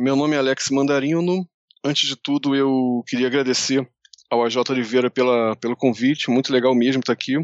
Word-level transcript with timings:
Meu 0.00 0.14
nome 0.14 0.36
é 0.36 0.38
Alex 0.38 0.70
Mandarino. 0.70 1.44
Antes 1.84 2.08
de 2.08 2.14
tudo, 2.14 2.54
eu 2.54 3.02
queria 3.08 3.26
agradecer 3.26 3.84
ao 4.30 4.44
AJ 4.44 4.58
Oliveira 4.70 5.10
pela, 5.10 5.56
pelo 5.56 5.74
convite, 5.74 6.30
muito 6.30 6.52
legal 6.52 6.72
mesmo 6.72 7.00
estar 7.00 7.12
aqui. 7.12 7.34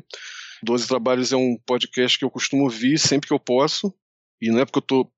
Doze 0.63 0.87
Trabalhos 0.87 1.33
é 1.33 1.37
um 1.37 1.59
podcast 1.67 2.17
que 2.17 2.25
eu 2.25 2.31
costumo 2.31 2.63
ouvir 2.63 2.97
sempre 2.97 3.27
que 3.27 3.35
eu 3.35 3.41
posso, 3.41 3.93
e 4.41 4.53
não 4.53 4.61
é 4.61 4.65
porque 4.65 4.79
eu 4.79 4.83
estou 4.83 5.13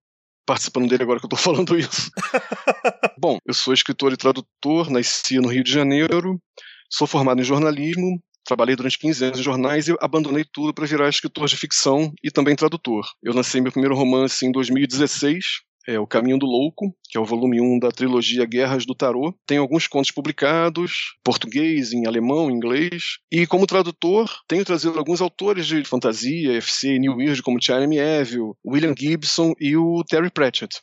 participando 0.46 0.88
dele 0.88 1.03
agora 1.03 1.21
que 1.21 1.26
eu 1.26 1.28
estou 1.28 1.37
falando 1.54 1.78
isso. 1.78 2.10
Bom, 3.21 3.37
eu 3.44 3.53
sou 3.53 3.74
escritor 3.74 4.14
e 4.14 4.16
tradutor, 4.16 4.88
nasci 4.88 5.38
no 5.38 5.48
Rio 5.48 5.62
de 5.62 5.71
Janeiro, 5.71 6.40
sou 6.90 7.06
formado 7.06 7.38
em 7.38 7.44
jornalismo, 7.44 8.18
trabalhei 8.46 8.74
durante 8.76 8.98
15 8.98 9.24
anos 9.26 9.40
em 9.40 9.42
jornais 9.42 9.88
e 9.88 9.96
abandonei 10.00 10.44
tudo 10.50 10.72
para 10.72 10.87
virar 10.87 11.10
escritor 11.10 11.46
de 11.48 11.56
ficção 11.58 12.14
e 12.24 12.30
também 12.30 12.56
tradutor. 12.56 13.06
Eu 13.22 13.34
lancei 13.34 13.60
meu 13.60 13.72
primeiro 13.72 13.94
romance 13.94 14.46
em 14.46 14.50
2016, 14.50 15.66
é 15.87 15.98
O 15.98 16.06
Caminho 16.06 16.38
do 16.38 16.46
Louco, 16.46 16.95
que 17.09 17.16
é 17.16 17.20
o 17.20 17.24
volume 17.24 17.61
1 17.61 17.79
da 17.79 17.91
trilogia 17.91 18.45
Guerras 18.45 18.84
do 18.84 18.95
Tarô. 18.95 19.33
Tem 19.47 19.59
alguns 19.59 19.87
contos 19.87 20.11
publicados, 20.11 21.16
português, 21.23 21.92
em 21.92 22.06
alemão, 22.06 22.51
em 22.51 22.55
inglês. 22.55 23.19
E 23.30 23.47
como 23.47 23.66
tradutor, 23.66 24.28
tenho 24.48 24.64
trazido 24.64 24.98
alguns 24.98 25.20
autores 25.20 25.66
de 25.66 25.84
fantasia, 25.84 26.56
FC 26.56 26.98
New 26.98 27.16
Weird, 27.16 27.42
como 27.42 27.62
Jeremy 27.62 27.98
Evil, 27.98 28.56
William 28.66 28.95
Gibson 28.98 29.52
e 29.61 29.77
o 29.77 30.02
Terry 30.05 30.30
Pratchett. 30.30 30.80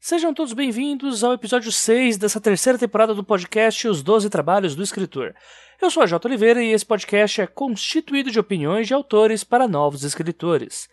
Sejam 0.00 0.32
todos 0.32 0.52
bem-vindos 0.52 1.24
ao 1.24 1.32
episódio 1.32 1.72
6 1.72 2.18
dessa 2.18 2.40
terceira 2.40 2.78
temporada 2.78 3.14
do 3.14 3.24
podcast 3.24 3.88
Os 3.88 4.02
Doze 4.02 4.30
Trabalhos 4.30 4.76
do 4.76 4.82
Escritor. 4.82 5.34
Eu 5.82 5.90
sou 5.90 6.02
a 6.02 6.06
J. 6.06 6.28
Oliveira 6.28 6.62
e 6.62 6.70
esse 6.70 6.86
podcast 6.86 7.40
é 7.40 7.46
constituído 7.46 8.30
de 8.30 8.38
opiniões 8.38 8.86
de 8.86 8.94
autores 8.94 9.42
para 9.42 9.66
novos 9.66 10.04
escritores. 10.04 10.88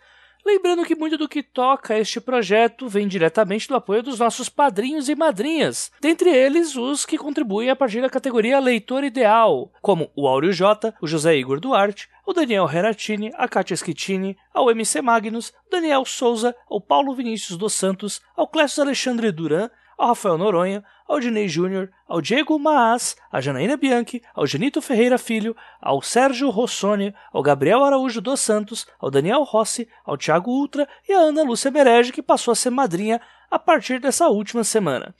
Lembrando 0.46 0.84
que 0.84 0.94
muito 0.94 1.18
do 1.18 1.28
que 1.28 1.42
toca 1.42 1.98
este 1.98 2.20
projeto 2.20 2.88
vem 2.88 3.08
diretamente 3.08 3.66
do 3.66 3.74
apoio 3.74 4.00
dos 4.00 4.20
nossos 4.20 4.48
padrinhos 4.48 5.08
e 5.08 5.16
madrinhas, 5.16 5.90
dentre 6.00 6.30
eles 6.30 6.76
os 6.76 7.04
que 7.04 7.18
contribuem 7.18 7.68
a 7.68 7.74
partir 7.74 8.00
da 8.00 8.08
categoria 8.08 8.60
Leitor 8.60 9.02
Ideal, 9.02 9.72
como 9.82 10.08
o 10.14 10.28
Áureo 10.28 10.52
J, 10.52 10.94
o 11.02 11.06
José 11.08 11.34
Igor 11.34 11.58
Duarte, 11.58 12.08
o 12.24 12.32
Daniel 12.32 12.64
Renatini, 12.64 13.32
a 13.34 13.48
Kátia 13.48 13.76
Schittini, 13.76 14.36
ao 14.54 14.70
MC 14.70 15.02
Magnus, 15.02 15.52
Daniel 15.68 16.04
Souza, 16.04 16.54
ao 16.70 16.80
Paulo 16.80 17.12
Vinícius 17.12 17.58
dos 17.58 17.72
Santos, 17.72 18.20
ao 18.36 18.46
Clécio 18.46 18.84
Alexandre 18.84 19.32
Duran, 19.32 19.68
ao 19.96 20.08
Rafael 20.08 20.36
Noronha, 20.38 20.84
ao 21.08 21.20
Dinei 21.20 21.48
Júnior, 21.48 21.90
ao 22.06 22.20
Diego 22.20 22.58
Maas, 22.58 23.16
à 23.30 23.40
Janaína 23.40 23.76
Bianchi, 23.76 24.22
ao 24.34 24.46
Genito 24.46 24.82
Ferreira 24.82 25.18
Filho, 25.18 25.56
ao 25.80 26.02
Sérgio 26.02 26.50
Rossoni, 26.50 27.14
ao 27.32 27.42
Gabriel 27.42 27.84
Araújo 27.84 28.20
dos 28.20 28.40
Santos, 28.40 28.86
ao 29.00 29.10
Daniel 29.10 29.42
Rossi, 29.42 29.88
ao 30.04 30.16
Thiago 30.16 30.50
Ultra 30.50 30.88
e 31.08 31.12
à 31.12 31.18
Ana 31.18 31.42
Lúcia 31.42 31.70
Berege, 31.70 32.12
que 32.12 32.22
passou 32.22 32.52
a 32.52 32.56
ser 32.56 32.70
madrinha 32.70 33.20
a 33.50 33.58
partir 33.58 34.00
dessa 34.00 34.28
última 34.28 34.64
semana. 34.64 35.14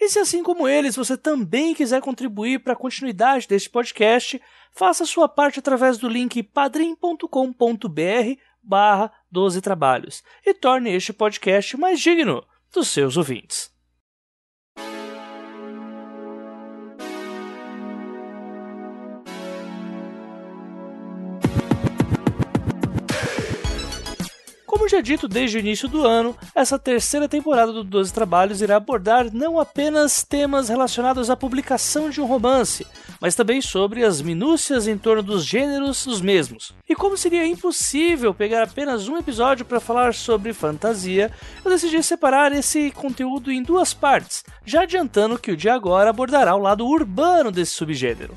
E 0.00 0.08
se 0.08 0.18
assim 0.18 0.42
como 0.42 0.66
eles 0.66 0.96
você 0.96 1.16
também 1.16 1.74
quiser 1.74 2.00
contribuir 2.00 2.60
para 2.60 2.72
a 2.72 2.76
continuidade 2.76 3.46
deste 3.46 3.68
podcast, 3.68 4.40
faça 4.72 5.04
sua 5.04 5.28
parte 5.28 5.58
através 5.58 5.98
do 5.98 6.08
link 6.08 6.42
padrim.com.br 6.42 7.28
barra 8.62 9.12
12 9.30 9.60
trabalhos 9.60 10.22
e 10.46 10.54
torne 10.54 10.90
este 10.90 11.12
podcast 11.12 11.76
mais 11.76 12.00
digno 12.00 12.44
dos 12.72 12.88
seus 12.88 13.16
ouvintes. 13.16 13.70
Como 24.70 24.88
já 24.88 25.00
dito 25.00 25.26
desde 25.26 25.56
o 25.56 25.58
início 25.58 25.88
do 25.88 26.06
ano, 26.06 26.36
essa 26.54 26.78
terceira 26.78 27.28
temporada 27.28 27.72
do 27.72 27.82
12 27.82 28.14
Trabalhos 28.14 28.62
irá 28.62 28.76
abordar 28.76 29.26
não 29.34 29.58
apenas 29.58 30.22
temas 30.22 30.68
relacionados 30.68 31.28
à 31.28 31.34
publicação 31.34 32.08
de 32.08 32.20
um 32.20 32.24
romance, 32.24 32.86
mas 33.20 33.34
também 33.34 33.60
sobre 33.60 34.04
as 34.04 34.22
minúcias 34.22 34.86
em 34.86 34.96
torno 34.96 35.24
dos 35.24 35.44
gêneros 35.44 36.06
dos 36.06 36.20
mesmos. 36.20 36.72
E 36.88 36.94
como 36.94 37.16
seria 37.16 37.44
impossível 37.44 38.32
pegar 38.32 38.62
apenas 38.62 39.08
um 39.08 39.18
episódio 39.18 39.64
para 39.64 39.80
falar 39.80 40.14
sobre 40.14 40.52
fantasia, 40.52 41.32
eu 41.64 41.70
decidi 41.72 42.00
separar 42.00 42.52
esse 42.52 42.92
conteúdo 42.92 43.50
em 43.50 43.64
duas 43.64 43.92
partes, 43.92 44.44
já 44.64 44.82
adiantando 44.82 45.36
que 45.36 45.50
o 45.50 45.56
de 45.56 45.68
agora 45.68 46.10
abordará 46.10 46.54
o 46.54 46.60
lado 46.60 46.86
urbano 46.86 47.50
desse 47.50 47.72
subgênero. 47.72 48.34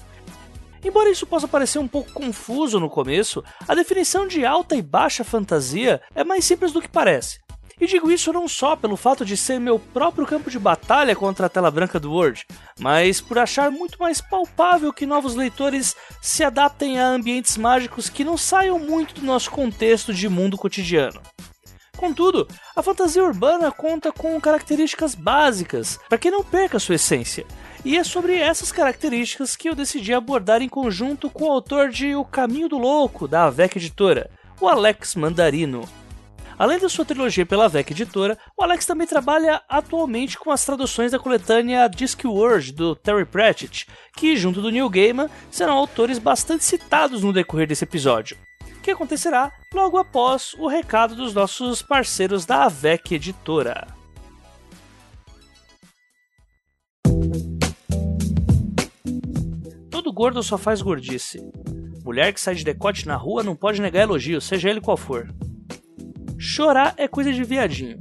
Embora 0.84 1.10
isso 1.10 1.26
possa 1.26 1.48
parecer 1.48 1.80
um 1.80 1.88
pouco 1.88 2.12
confuso 2.12 2.80
no 2.80 2.90
começo, 2.90 3.44
a 3.68 3.74
definição 3.74 4.28
de 4.28 4.46
alta 4.46 4.76
e 4.76 4.82
baixa 4.82 5.24
fantasia 5.24 6.02
é 6.14 6.24
mais 6.24 6.44
simples 6.44 6.72
do 6.72 6.82
que 6.82 6.90
parece. 6.90 7.40
E 7.80 7.88
digo 7.88 8.12
isso 8.12 8.32
não 8.32 8.48
só 8.48 8.76
pelo 8.76 8.96
fato 8.96 9.26
de 9.26 9.36
ser 9.36 9.60
meu 9.60 9.80
próprio 9.80 10.28
campo 10.28 10.50
de 10.50 10.60
batalha 10.60 11.16
contra 11.16 11.48
a 11.48 11.50
tela 11.50 11.72
branca 11.72 12.00
do 12.00 12.12
Word, 12.12 12.46
mas 12.80 13.20
por 13.20 13.40
achar 13.40 13.72
muito 13.72 13.98
mais 14.00 14.22
palpável 14.22 14.94
que 14.94 15.06
novos 15.06 15.36
leitores 15.36 15.96
se 16.22 16.44
adaptem 16.44 17.00
a 17.00 17.08
ambientes 17.08 17.58
mágicos 17.58 18.10
que 18.10 18.24
não 18.24 18.38
saiam 18.38 18.78
muito 18.78 19.16
do 19.16 19.26
nosso 19.26 19.50
contexto 19.50 20.14
de 20.14 20.30
mundo 20.30 20.58
cotidiano. 20.58 21.22
Contudo, 21.98 22.48
a 22.76 22.84
fantasia 22.84 23.24
urbana 23.24 23.72
conta 23.72 24.12
com 24.12 24.40
características 24.40 25.16
básicas 25.16 26.00
para 26.10 26.18
que 26.18 26.30
não 26.30 26.44
perca 26.44 26.80
sua 26.80 26.96
essência, 26.96 27.46
e 27.86 27.98
é 27.98 28.04
sobre 28.04 28.36
essas 28.38 28.72
características 28.72 29.56
que 29.56 29.68
eu 29.68 29.76
decidi 29.76 30.14
abordar 30.14 30.62
em 30.62 30.70
conjunto 30.70 31.30
com 31.30 31.46
o 31.46 31.52
autor 31.52 31.90
de 31.90 32.16
O 32.16 32.24
Caminho 32.24 32.70
do 32.70 32.78
Louco, 32.78 33.28
da 33.28 33.44
Avec 33.46 33.78
Editora, 33.78 34.30
o 34.62 34.68
Alex 34.68 35.16
Mandarino. 35.16 35.88
Além 36.58 36.80
da 36.80 36.88
sua 36.88 37.04
trilogia 37.04 37.46
pela 37.46 37.68
VEC 37.68 37.92
Editora, 37.92 38.38
o 38.58 38.64
Alex 38.64 38.86
também 38.86 39.08
trabalha 39.08 39.62
atualmente 39.68 40.38
com 40.38 40.52
as 40.52 40.64
traduções 40.64 41.12
da 41.12 41.20
coletânea 41.20 41.90
Discworld 41.90 42.72
do 42.72 42.96
Terry 42.96 43.26
Pratchett, 43.26 43.88
que, 44.16 44.38
junto 44.38 44.62
do 44.62 44.70
Neil 44.70 44.90
Gaiman, 44.90 45.30
serão 45.52 45.74
autores 45.74 46.20
bastante 46.20 46.64
citados 46.64 47.24
no 47.24 47.34
decorrer 47.34 47.68
desse 47.68 47.84
episódio. 47.84 48.38
Que 48.82 48.92
acontecerá 48.92 49.52
logo 49.74 49.98
após 49.98 50.54
o 50.58 50.68
recado 50.68 51.16
dos 51.16 51.34
nossos 51.34 51.82
parceiros 51.82 52.46
da 52.46 52.66
AVEC 52.66 53.16
Editora. 53.16 54.03
Todo 60.04 60.16
gordo 60.16 60.44
só 60.44 60.58
faz 60.58 60.82
gordice. 60.82 61.40
Mulher 62.04 62.34
que 62.34 62.42
sai 62.42 62.56
de 62.56 62.66
decote 62.66 63.08
na 63.08 63.16
rua 63.16 63.42
não 63.42 63.56
pode 63.56 63.82
negar 63.82 64.02
elogio, 64.02 64.42
seja 64.42 64.70
ele 64.70 64.82
qual 64.82 64.98
for. 64.98 65.34
Chorar 66.38 66.94
é 66.98 67.08
coisa 67.08 67.32
de 67.32 67.42
viadinho. 67.42 67.98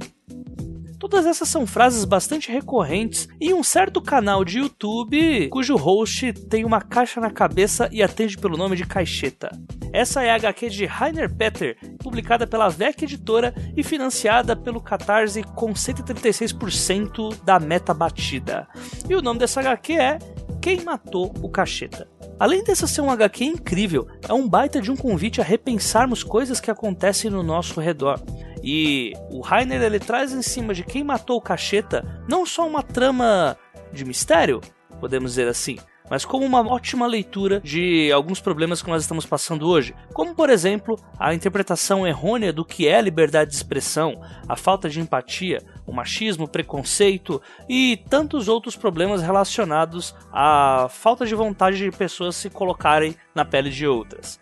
Todas 0.99 1.25
essas 1.25 1.47
são 1.47 1.65
frases 1.65 2.03
bastante 2.03 2.51
recorrentes 2.51 3.29
em 3.39 3.53
um 3.53 3.63
certo 3.63 4.01
canal 4.01 4.43
de 4.43 4.59
YouTube 4.59 5.47
cujo 5.47 5.77
host 5.77 6.33
tem 6.49 6.65
uma 6.65 6.81
caixa 6.81 7.21
na 7.21 7.31
cabeça 7.31 7.87
e 7.89 8.03
atende 8.03 8.37
pelo 8.37 8.57
nome 8.57 8.75
de 8.75 8.85
Caixeta. 8.85 9.57
Essa 9.93 10.23
é 10.23 10.29
a 10.29 10.35
HQ 10.35 10.69
de 10.71 10.85
Rainer 10.85 11.33
Petter, 11.33 11.77
publicada 11.99 12.45
pela 12.45 12.67
VEC 12.67 13.03
Editora 13.03 13.53
e 13.77 13.81
financiada 13.81 14.57
pelo 14.57 14.81
Catarse 14.81 15.41
com 15.41 15.71
136% 15.71 17.41
da 17.45 17.61
meta 17.61 17.93
batida. 17.93 18.67
E 19.07 19.15
o 19.15 19.21
nome 19.21 19.39
dessa 19.39 19.61
HQ 19.61 19.93
é 19.93 20.19
quem 20.63 20.81
Matou 20.81 21.33
o 21.41 21.49
Cacheta. 21.49 22.07
Além 22.39 22.63
dessa 22.63 22.87
ser 22.87 23.01
um 23.01 23.11
HQ 23.11 23.43
incrível, 23.43 24.07
é 24.29 24.31
um 24.31 24.47
baita 24.47 24.79
de 24.79 24.89
um 24.89 24.95
convite 24.95 25.41
a 25.41 25.43
repensarmos 25.43 26.23
coisas 26.23 26.61
que 26.61 26.71
acontecem 26.71 27.29
no 27.29 27.43
nosso 27.43 27.81
redor. 27.81 28.21
E 28.63 29.11
o 29.29 29.41
Rainer 29.41 29.81
ele 29.81 29.99
traz 29.99 30.31
em 30.31 30.41
cima 30.41 30.73
de 30.73 30.81
quem 30.81 31.03
matou 31.03 31.35
o 31.35 31.41
Cacheta 31.41 32.23
não 32.29 32.45
só 32.45 32.65
uma 32.65 32.81
trama 32.81 33.57
de 33.91 34.05
mistério, 34.05 34.61
podemos 35.01 35.31
dizer 35.31 35.49
assim, 35.49 35.77
mas 36.13 36.23
como 36.23 36.45
uma 36.45 36.59
ótima 36.59 37.07
leitura 37.07 37.59
de 37.59 38.11
alguns 38.11 38.39
problemas 38.39 38.83
que 38.83 38.87
nós 38.87 39.01
estamos 39.01 39.25
passando 39.25 39.67
hoje, 39.67 39.95
como 40.13 40.35
por 40.35 40.47
exemplo 40.47 40.95
a 41.17 41.33
interpretação 41.33 42.05
errônea 42.05 42.53
do 42.53 42.63
que 42.63 42.87
é 42.87 43.01
liberdade 43.01 43.49
de 43.49 43.55
expressão, 43.55 44.21
a 44.47 44.55
falta 44.55 44.87
de 44.87 44.99
empatia, 44.99 45.63
o 45.87 45.91
machismo, 45.91 46.45
o 46.45 46.47
preconceito 46.47 47.41
e 47.67 47.97
tantos 48.11 48.47
outros 48.47 48.75
problemas 48.75 49.23
relacionados 49.23 50.13
à 50.31 50.85
falta 50.87 51.25
de 51.25 51.33
vontade 51.33 51.79
de 51.79 51.89
pessoas 51.89 52.35
se 52.35 52.47
colocarem 52.47 53.15
na 53.33 53.43
pele 53.43 53.71
de 53.71 53.87
outras. 53.87 54.39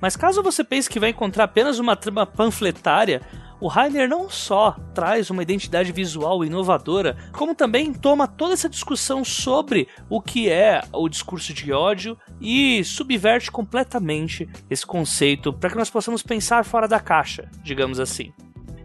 Mas 0.00 0.14
caso 0.14 0.40
você 0.40 0.62
pense 0.62 0.88
que 0.88 1.00
vai 1.00 1.10
encontrar 1.10 1.42
apenas 1.42 1.80
uma 1.80 1.96
trama 1.96 2.24
panfletária, 2.26 3.22
o 3.60 3.68
Rainer 3.68 4.08
não 4.08 4.30
só 4.30 4.76
traz 4.94 5.30
uma 5.30 5.42
identidade 5.42 5.92
visual 5.92 6.44
inovadora, 6.44 7.16
como 7.32 7.54
também 7.54 7.92
toma 7.92 8.26
toda 8.26 8.54
essa 8.54 8.68
discussão 8.68 9.24
sobre 9.24 9.88
o 10.08 10.20
que 10.20 10.48
é 10.48 10.82
o 10.92 11.08
discurso 11.08 11.52
de 11.52 11.72
ódio 11.72 12.16
e 12.40 12.84
subverte 12.84 13.50
completamente 13.50 14.48
esse 14.70 14.86
conceito 14.86 15.52
para 15.52 15.70
que 15.70 15.76
nós 15.76 15.90
possamos 15.90 16.22
pensar 16.22 16.64
fora 16.64 16.86
da 16.86 17.00
caixa, 17.00 17.50
digamos 17.62 17.98
assim. 17.98 18.32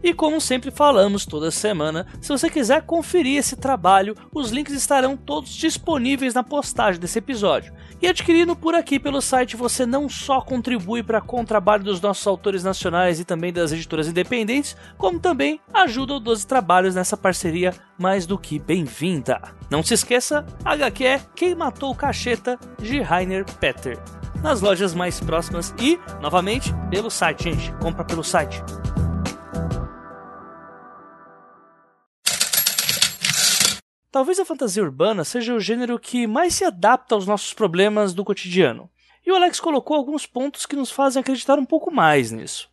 E 0.04 0.14
como 0.14 0.42
sempre 0.42 0.70
falamos 0.70 1.26
toda 1.26 1.50
semana, 1.50 2.06
se 2.20 2.28
você 2.28 2.50
quiser 2.50 2.82
conferir 2.82 3.38
esse 3.38 3.56
trabalho, 3.56 4.16
os 4.34 4.52
links 4.52 4.74
estarão 4.74 5.16
todos 5.16 5.54
disponíveis 5.54 6.34
na 6.34 6.44
postagem 6.44 7.00
desse 7.00 7.20
episódio. 7.20 7.74
E 8.02 8.08
adquirindo 8.08 8.54
por 8.54 8.76
aqui 8.76 9.00
pelo 9.00 9.22
site, 9.22 9.56
você 9.56 9.86
não 9.86 10.10
só 10.10 10.42
contribui 10.42 11.02
para 11.02 11.22
com 11.22 11.40
o 11.42 11.46
trabalho 11.46 11.86
dos 11.86 12.02
nossos 12.02 12.28
autores 12.28 12.66
nacionais 12.66 13.22
e 13.22 13.24
também 13.24 13.54
das 13.54 13.72
editoras 13.72 14.10
independentes, 14.10 14.76
como 14.98 15.22
também 15.22 15.62
ajuda 15.74 16.16
o 16.16 16.20
12 16.20 16.46
Trabalhos 16.46 16.96
nessa 16.96 17.16
parceria 17.16 17.74
mais 17.98 18.26
do 18.26 18.38
que 18.38 18.60
bem-vinda. 18.60 19.42
Não 19.70 19.82
se 19.82 19.94
esqueça, 19.94 20.46
HQ 20.66 21.06
é 21.06 21.22
Quem 21.34 21.56
Matou 21.56 21.92
o 21.92 21.96
Cacheta, 21.96 22.60
de 22.78 23.00
Rainer 23.00 23.46
Petter. 23.60 23.98
Nas 24.44 24.60
lojas 24.60 24.94
mais 24.94 25.22
próximas 25.22 25.74
e, 25.80 25.98
novamente, 26.22 26.74
pelo 26.90 27.10
site, 27.10 27.46
gente. 27.46 27.72
Compra 27.78 28.04
pelo 28.04 28.24
site. 28.24 28.62
Talvez 34.14 34.40
a 34.40 34.46
fantasia 34.46 34.84
urbana 34.84 35.24
seja 35.24 35.56
o 35.56 35.60
gênero 35.60 35.98
que 35.98 36.28
mais 36.28 36.54
se 36.54 36.64
adapta 36.64 37.16
aos 37.16 37.26
nossos 37.26 37.52
problemas 37.52 38.14
do 38.14 38.24
cotidiano. 38.24 38.88
E 39.26 39.32
o 39.32 39.36
Alex 39.36 39.60
colocou 39.60 39.98
alguns 39.98 40.28
pontos 40.28 40.68
que 40.68 40.76
nos 40.76 40.92
fazem 40.92 41.20
acreditar 41.20 41.58
um 41.58 41.66
pouco 41.66 41.90
mais 41.92 42.32
nisso. 42.32 42.70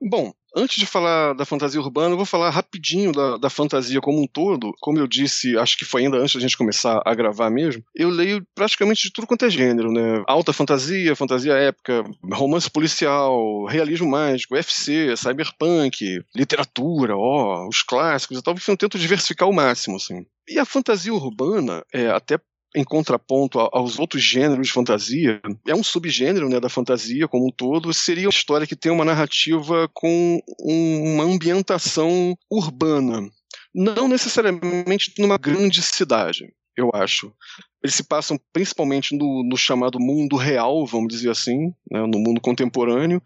Bom, 0.00 0.32
Antes 0.54 0.76
de 0.76 0.86
falar 0.86 1.34
da 1.34 1.44
fantasia 1.44 1.80
urbana, 1.80 2.12
eu 2.12 2.16
vou 2.16 2.26
falar 2.26 2.50
rapidinho 2.50 3.12
da, 3.12 3.36
da, 3.36 3.50
fantasia 3.50 4.00
como 4.00 4.22
um 4.22 4.26
todo. 4.26 4.72
Como 4.80 4.98
eu 4.98 5.06
disse, 5.06 5.56
acho 5.56 5.76
que 5.76 5.84
foi 5.84 6.02
ainda 6.02 6.16
antes 6.16 6.34
da 6.34 6.40
gente 6.40 6.56
começar 6.56 7.00
a 7.04 7.14
gravar 7.14 7.50
mesmo. 7.50 7.82
Eu 7.94 8.08
leio 8.08 8.44
praticamente 8.54 9.02
de 9.02 9.12
tudo 9.12 9.26
quanto 9.26 9.44
é 9.44 9.50
gênero, 9.50 9.92
né? 9.92 10.22
Alta 10.26 10.52
fantasia, 10.52 11.14
fantasia 11.14 11.54
épica, 11.54 12.04
romance 12.32 12.70
policial, 12.70 13.64
realismo 13.66 14.08
mágico, 14.08 14.56
FC, 14.56 15.16
cyberpunk, 15.16 16.22
literatura, 16.34 17.16
ó, 17.16 17.68
os 17.68 17.82
clássicos 17.82 18.38
e 18.38 18.42
tal. 18.42 18.54
Enfim, 18.54 18.72
eu 18.72 18.76
tento 18.76 18.98
diversificar 18.98 19.46
ao 19.46 19.52
máximo, 19.52 19.96
assim. 19.96 20.24
E 20.48 20.58
a 20.58 20.64
fantasia 20.64 21.14
urbana, 21.14 21.84
é, 21.92 22.08
até 22.08 22.36
em 22.74 22.84
contraponto 22.84 23.58
aos 23.58 23.98
outros 23.98 24.22
gêneros 24.22 24.66
de 24.66 24.72
fantasia, 24.72 25.40
é 25.66 25.74
um 25.74 25.82
subgênero 25.82 26.48
né, 26.48 26.60
da 26.60 26.68
fantasia 26.68 27.26
como 27.26 27.46
um 27.46 27.50
todo, 27.50 27.92
seria 27.92 28.26
uma 28.26 28.30
história 28.30 28.66
que 28.66 28.76
tem 28.76 28.92
uma 28.92 29.04
narrativa 29.04 29.88
com 29.92 30.40
uma 30.60 31.24
ambientação 31.24 32.36
urbana. 32.50 33.28
Não 33.74 34.08
necessariamente 34.08 35.12
numa 35.18 35.38
grande 35.38 35.82
cidade, 35.82 36.52
eu 36.76 36.90
acho 36.94 37.32
eles 37.82 37.94
se 37.94 38.04
passam 38.04 38.38
principalmente 38.52 39.16
no, 39.16 39.42
no, 39.42 39.56
chamado 39.56 39.98
mundo 39.98 40.36
real, 40.36 40.84
vamos 40.86 41.08
dizer 41.08 41.30
assim, 41.30 41.72
né, 41.90 42.00
no 42.00 42.18
mundo 42.18 42.40
contemporâneo. 42.40 43.22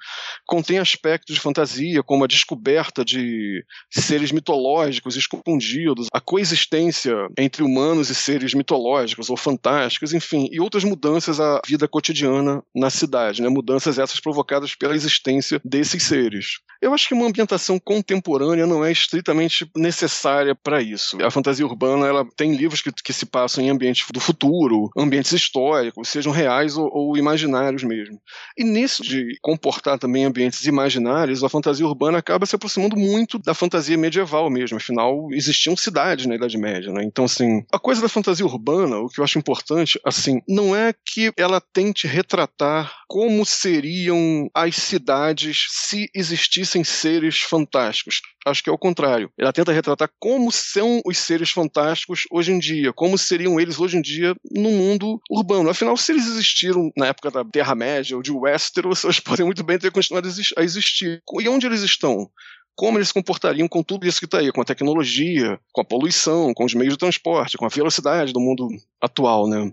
Contém 0.46 0.78
aspectos 0.78 1.34
de 1.34 1.40
fantasia, 1.40 2.02
como 2.02 2.24
a 2.24 2.28
descoberta 2.28 3.04
de 3.04 3.64
seres 3.90 4.30
mitológicos 4.30 5.16
escondidos, 5.16 6.08
a 6.12 6.20
coexistência 6.20 7.14
entre 7.36 7.62
humanos 7.62 8.10
e 8.10 8.14
seres 8.14 8.54
mitológicos 8.54 9.28
ou 9.28 9.36
fantásticos, 9.36 10.14
enfim, 10.14 10.48
e 10.52 10.60
outras 10.60 10.84
mudanças 10.84 11.40
à 11.40 11.60
vida 11.66 11.88
cotidiana 11.88 12.62
na 12.74 12.90
cidade, 12.90 13.42
né, 13.42 13.48
mudanças 13.48 13.98
essas 13.98 14.20
provocadas 14.20 14.74
pela 14.74 14.94
existência 14.94 15.60
desses 15.64 16.04
seres. 16.04 16.60
Eu 16.80 16.94
acho 16.94 17.08
que 17.08 17.14
uma 17.14 17.26
ambientação 17.26 17.78
contemporânea 17.78 18.66
não 18.66 18.84
é 18.84 18.92
estritamente 18.92 19.68
necessária 19.74 20.54
para 20.54 20.80
isso. 20.80 21.20
A 21.24 21.30
fantasia 21.30 21.66
urbana 21.66 22.06
ela 22.06 22.26
tem 22.36 22.54
livros 22.54 22.80
que, 22.80 22.92
que 22.92 23.12
se 23.12 23.26
passam 23.26 23.64
em 23.64 23.70
ambientes 23.70 24.06
do 24.12 24.20
futuro 24.20 24.43
futuro, 24.44 24.90
ambientes 24.96 25.32
históricos, 25.32 26.08
sejam 26.08 26.30
reais 26.30 26.76
ou, 26.76 26.88
ou 26.92 27.16
imaginários 27.16 27.82
mesmo. 27.82 28.20
E 28.56 28.62
nisso 28.62 29.02
de 29.02 29.38
comportar 29.40 29.98
também 29.98 30.24
ambientes 30.24 30.66
imaginários, 30.66 31.42
a 31.42 31.48
fantasia 31.48 31.86
urbana 31.86 32.18
acaba 32.18 32.44
se 32.44 32.54
aproximando 32.54 32.96
muito 32.96 33.38
da 33.38 33.54
fantasia 33.54 33.96
medieval 33.96 34.50
mesmo. 34.50 34.76
Afinal, 34.76 35.28
existiam 35.32 35.76
cidades 35.76 36.26
na 36.26 36.34
Idade 36.34 36.58
Média, 36.58 36.92
né? 36.92 37.02
Então, 37.02 37.24
assim, 37.24 37.64
a 37.72 37.78
coisa 37.78 38.02
da 38.02 38.08
fantasia 38.08 38.44
urbana, 38.44 38.98
o 38.98 39.08
que 39.08 39.20
eu 39.20 39.24
acho 39.24 39.38
importante, 39.38 39.98
assim, 40.04 40.40
não 40.46 40.76
é 40.76 40.92
que 40.92 41.32
ela 41.36 41.60
tente 41.60 42.06
retratar 42.06 42.92
como 43.08 43.46
seriam 43.46 44.48
as 44.54 44.76
cidades 44.76 45.66
se 45.70 46.10
existissem 46.14 46.84
seres 46.84 47.40
fantásticos. 47.40 48.20
Acho 48.44 48.62
que 48.62 48.68
é 48.68 48.72
o 48.72 48.78
contrário. 48.78 49.30
Ela 49.38 49.52
tenta 49.52 49.72
retratar 49.72 50.10
como 50.18 50.52
são 50.52 51.00
os 51.04 51.16
seres 51.16 51.50
fantásticos 51.50 52.24
hoje 52.30 52.52
em 52.52 52.58
dia, 52.58 52.92
como 52.92 53.16
seriam 53.16 53.58
eles 53.58 53.80
hoje 53.80 53.96
em 53.96 54.02
dia 54.02 54.34
no 54.52 54.70
mundo 54.70 55.18
urbano. 55.30 55.70
Afinal, 55.70 55.96
se 55.96 56.12
eles 56.12 56.26
existiram 56.26 56.90
na 56.96 57.06
época 57.06 57.30
da 57.30 57.44
Terra-média 57.44 58.16
ou 58.16 58.22
de 58.22 58.30
Westeros, 58.30 59.04
eles 59.04 59.20
podem 59.20 59.46
muito 59.46 59.64
bem 59.64 59.78
ter 59.78 59.90
continuado 59.90 60.28
a 60.28 60.62
existir. 60.62 61.22
E 61.40 61.48
onde 61.48 61.66
eles 61.66 61.80
estão? 61.80 62.30
como 62.76 62.98
eles 62.98 63.08
se 63.08 63.14
comportariam 63.14 63.68
com 63.68 63.82
tudo 63.82 64.06
isso 64.06 64.18
que 64.18 64.24
está 64.24 64.38
aí, 64.38 64.50
com 64.50 64.60
a 64.60 64.64
tecnologia, 64.64 65.58
com 65.72 65.80
a 65.80 65.84
poluição, 65.84 66.52
com 66.52 66.64
os 66.64 66.74
meios 66.74 66.94
de 66.94 66.98
transporte, 66.98 67.56
com 67.56 67.64
a 67.64 67.68
velocidade 67.68 68.32
do 68.32 68.40
mundo 68.40 68.68
atual, 69.00 69.48
né? 69.48 69.72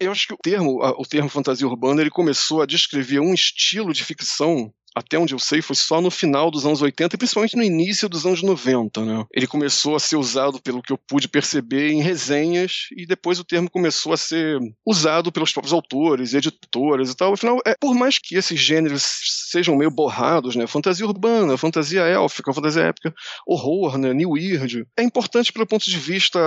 Eu 0.00 0.10
acho 0.10 0.26
que 0.26 0.34
o 0.34 0.38
termo, 0.38 0.80
o 0.82 1.04
termo 1.04 1.28
fantasia 1.28 1.66
urbana, 1.66 2.00
ele 2.00 2.10
começou 2.10 2.62
a 2.62 2.66
descrever 2.66 3.20
um 3.20 3.32
estilo 3.32 3.92
de 3.92 4.02
ficção 4.02 4.72
até 4.94 5.18
onde 5.18 5.34
eu 5.34 5.38
sei, 5.38 5.62
foi 5.62 5.76
só 5.76 6.00
no 6.00 6.10
final 6.10 6.50
dos 6.50 6.66
anos 6.66 6.82
80 6.82 7.16
e 7.16 7.18
principalmente 7.18 7.56
no 7.56 7.62
início 7.62 8.08
dos 8.08 8.26
anos 8.26 8.42
90. 8.42 9.04
Né? 9.04 9.24
Ele 9.32 9.46
começou 9.46 9.96
a 9.96 10.00
ser 10.00 10.16
usado, 10.16 10.60
pelo 10.60 10.82
que 10.82 10.92
eu 10.92 10.98
pude 10.98 11.28
perceber, 11.28 11.90
em 11.90 12.02
resenhas 12.02 12.88
e 12.96 13.06
depois 13.06 13.38
o 13.38 13.44
termo 13.44 13.70
começou 13.70 14.12
a 14.12 14.16
ser 14.16 14.58
usado 14.86 15.32
pelos 15.32 15.52
próprios 15.52 15.72
autores, 15.72 16.34
editoras 16.34 17.10
e 17.10 17.16
tal. 17.16 17.32
Afinal, 17.32 17.58
é, 17.66 17.74
por 17.80 17.94
mais 17.94 18.18
que 18.18 18.36
esses 18.36 18.60
gêneros 18.60 19.02
sejam 19.50 19.76
meio 19.76 19.90
borrados, 19.90 20.56
né? 20.56 20.66
fantasia 20.66 21.06
urbana, 21.06 21.56
fantasia 21.56 22.02
élfica, 22.02 22.52
fantasia 22.52 22.82
épica, 22.82 23.14
horror, 23.46 23.98
né? 23.98 24.12
New 24.12 24.30
Weird, 24.30 24.86
é 24.96 25.02
importante 25.02 25.52
pelo 25.52 25.66
ponto 25.66 25.84
de 25.84 25.98
vista 25.98 26.38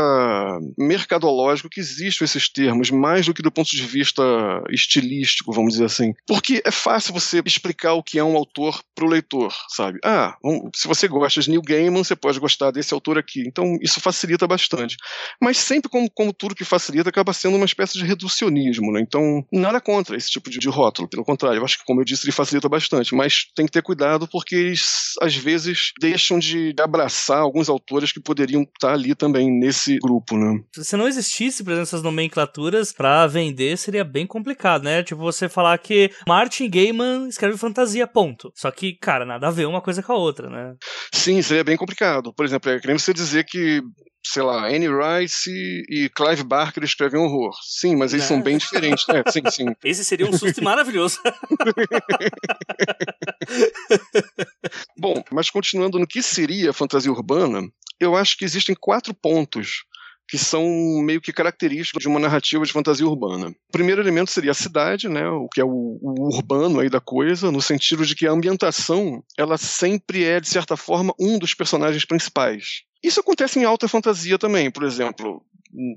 mercadológico 0.77 1.69
que 1.69 1.80
existam 1.80 2.25
esses 2.25 2.50
termos, 2.50 2.92
mais 2.92 3.25
do 3.25 3.33
que 3.33 3.42
do 3.42 3.51
ponto 3.51 3.69
de 3.69 3.86
vista 3.86 4.24
estilístico, 4.69 5.53
vamos 5.53 5.74
dizer 5.74 5.86
assim. 5.86 6.13
Porque 6.27 6.62
é 6.65 6.71
fácil 6.71 7.13
você 7.13 7.42
explicar 7.45 7.94
o 7.94 8.03
que 8.03 8.19
é 8.19 8.24
um 8.24 8.35
um 8.36 8.40
autor 8.40 8.80
para 8.94 9.06
o 9.06 9.10
leitor, 9.10 9.54
sabe? 9.70 10.00
Ah, 10.04 10.36
se 10.76 10.88
você 10.88 11.08
gosta 11.08 11.42
de 11.42 11.50
Neil 11.50 11.62
Gaiman, 11.62 12.04
você 12.04 12.16
pode 12.16 12.40
gostar 12.40 12.72
desse 12.72 12.94
autor 12.94 13.18
aqui. 13.18 13.44
Então, 13.48 13.78
isso 13.82 14.00
facilita 14.00 14.48
bastante. 14.48 14.98
Mas 15.42 15.58
sempre, 15.58 15.90
como, 15.90 16.10
como 16.12 16.34
tudo 16.34 16.56
que 16.56 16.66
facilita, 16.66 17.10
acaba 17.10 17.34
sendo 17.34 17.56
uma 17.56 17.66
espécie 17.66 17.98
de 17.98 18.06
reducionismo, 18.06 18.92
né? 18.92 19.02
Então, 19.02 19.46
nada 19.52 19.80
contra 19.80 20.16
esse 20.16 20.30
tipo 20.30 20.50
de, 20.50 20.60
de 20.60 20.70
rótulo. 20.70 21.08
Pelo 21.08 21.24
contrário, 21.24 21.60
eu 21.60 21.66
acho 21.66 21.80
que, 21.80 21.86
como 21.86 22.02
eu 22.02 22.06
disse, 22.06 22.26
ele 22.26 22.32
facilita 22.32 22.70
bastante. 22.70 23.16
Mas 23.16 23.46
tem 23.56 23.66
que 23.66 23.72
ter 23.72 23.82
cuidado 23.82 24.28
porque 24.28 24.56
eles, 24.56 25.14
às 25.22 25.36
vezes, 25.36 25.92
deixam 26.00 26.38
de 26.40 26.74
abraçar 26.80 27.40
alguns 27.40 27.70
autores 27.70 28.12
que 28.12 28.20
poderiam 28.20 28.64
estar 28.64 28.94
ali 28.94 29.16
também 29.16 29.50
nesse 29.52 29.98
grupo, 30.00 30.38
né? 30.38 30.62
Se 30.74 30.98
não 30.98 31.08
existisse, 31.08 31.64
por 31.64 31.72
exemplo, 31.72 31.84
essas 31.84 32.04
nomenclaturas 32.04 32.92
para 32.92 33.28
vender, 33.28 33.78
seria 33.78 34.04
bem 34.04 34.28
complicado, 34.28 34.84
né? 34.84 35.04
Tipo, 35.04 35.22
você 35.22 35.48
falar 35.48 35.78
que 35.78 36.12
Martin 36.28 36.70
Gaiman 36.70 37.28
escreve 37.28 37.58
fantasia, 37.58 38.08
ponto 38.08 38.25
ponto. 38.25 38.51
Só 38.56 38.72
que, 38.72 38.98
cara, 38.98 39.25
nada 39.25 39.48
a 39.48 39.51
ver 39.51 39.68
uma 39.68 39.81
coisa 39.81 40.01
com 40.01 40.13
a 40.13 40.18
outra, 40.18 40.50
né? 40.50 40.75
Sim, 41.13 41.42
seria 41.42 41.63
bem 41.63 41.77
complicado. 41.77 42.33
Por 42.33 42.45
exemplo, 42.45 42.72
é 42.72 42.80
que 42.80 42.88
nem 42.88 42.98
você 42.98 43.13
dizer 43.13 43.45
que 43.45 43.81
sei 44.27 44.42
lá, 44.42 44.66
Annie 44.66 44.89
Rice 44.89 45.52
e 45.88 46.09
Clive 46.09 46.44
Barker 46.44 46.83
escrevem 46.83 47.19
horror. 47.19 47.56
Sim, 47.61 47.95
mas 47.95 48.11
eles 48.11 48.26
são 48.26 48.42
bem 48.42 48.57
diferentes. 48.57 49.06
É, 49.09 49.21
sim, 49.30 49.42
sim. 49.52 49.68
Esse 49.83 50.04
seria 50.04 50.26
um 50.26 50.33
susto 50.33 50.64
maravilhoso. 50.64 51.19
Bom, 54.97 55.23
mas 55.31 55.52
continuando 55.52 56.00
no 56.00 56.07
que 56.07 56.23
seria 56.23 56.73
fantasia 56.73 57.11
urbana, 57.11 57.61
eu 58.00 58.16
acho 58.16 58.35
que 58.35 58.44
existem 58.44 58.76
quatro 58.76 59.14
pontos 59.14 59.85
que 60.28 60.38
são 60.38 60.66
meio 61.04 61.22
que 61.22 61.34
característicos 61.34 62.02
de 62.02 62.08
uma 62.08 62.20
narrativa 62.20 62.66
de 62.66 62.72
fantasia 62.72 63.08
urbana. 63.08 63.50
O 63.50 63.72
primeiro 63.72 64.02
elemento 64.02 64.32
seria 64.32 64.52
a 64.52 64.56
cidade, 64.56 65.08
né, 65.08 65.28
o 65.28 65.48
que 65.48 65.62
é 65.62 65.66
o, 65.66 66.00
o, 66.02 66.28
urbano 66.36 66.80
aí 66.80 66.90
da 66.90 67.00
coisa, 67.00 67.52
no 67.52 67.62
sentido 67.62 68.06
de 68.06 68.16
que 68.16 68.28
a 68.28 68.32
ambientação, 68.32 69.24
ela 69.38 69.58
sempre 69.58 70.24
é 70.24 70.40
de 70.40 70.50
certa 70.50 70.76
forma 70.76 71.14
um 71.20 71.38
dos 71.38 71.54
personagens 71.54 72.06
principais. 72.06 72.84
Isso 73.04 73.20
acontece 73.20 73.60
em 73.60 73.64
alta 73.64 73.88
fantasia 73.88 74.38
também, 74.40 74.72
por 74.72 74.84
exemplo, 74.84 75.44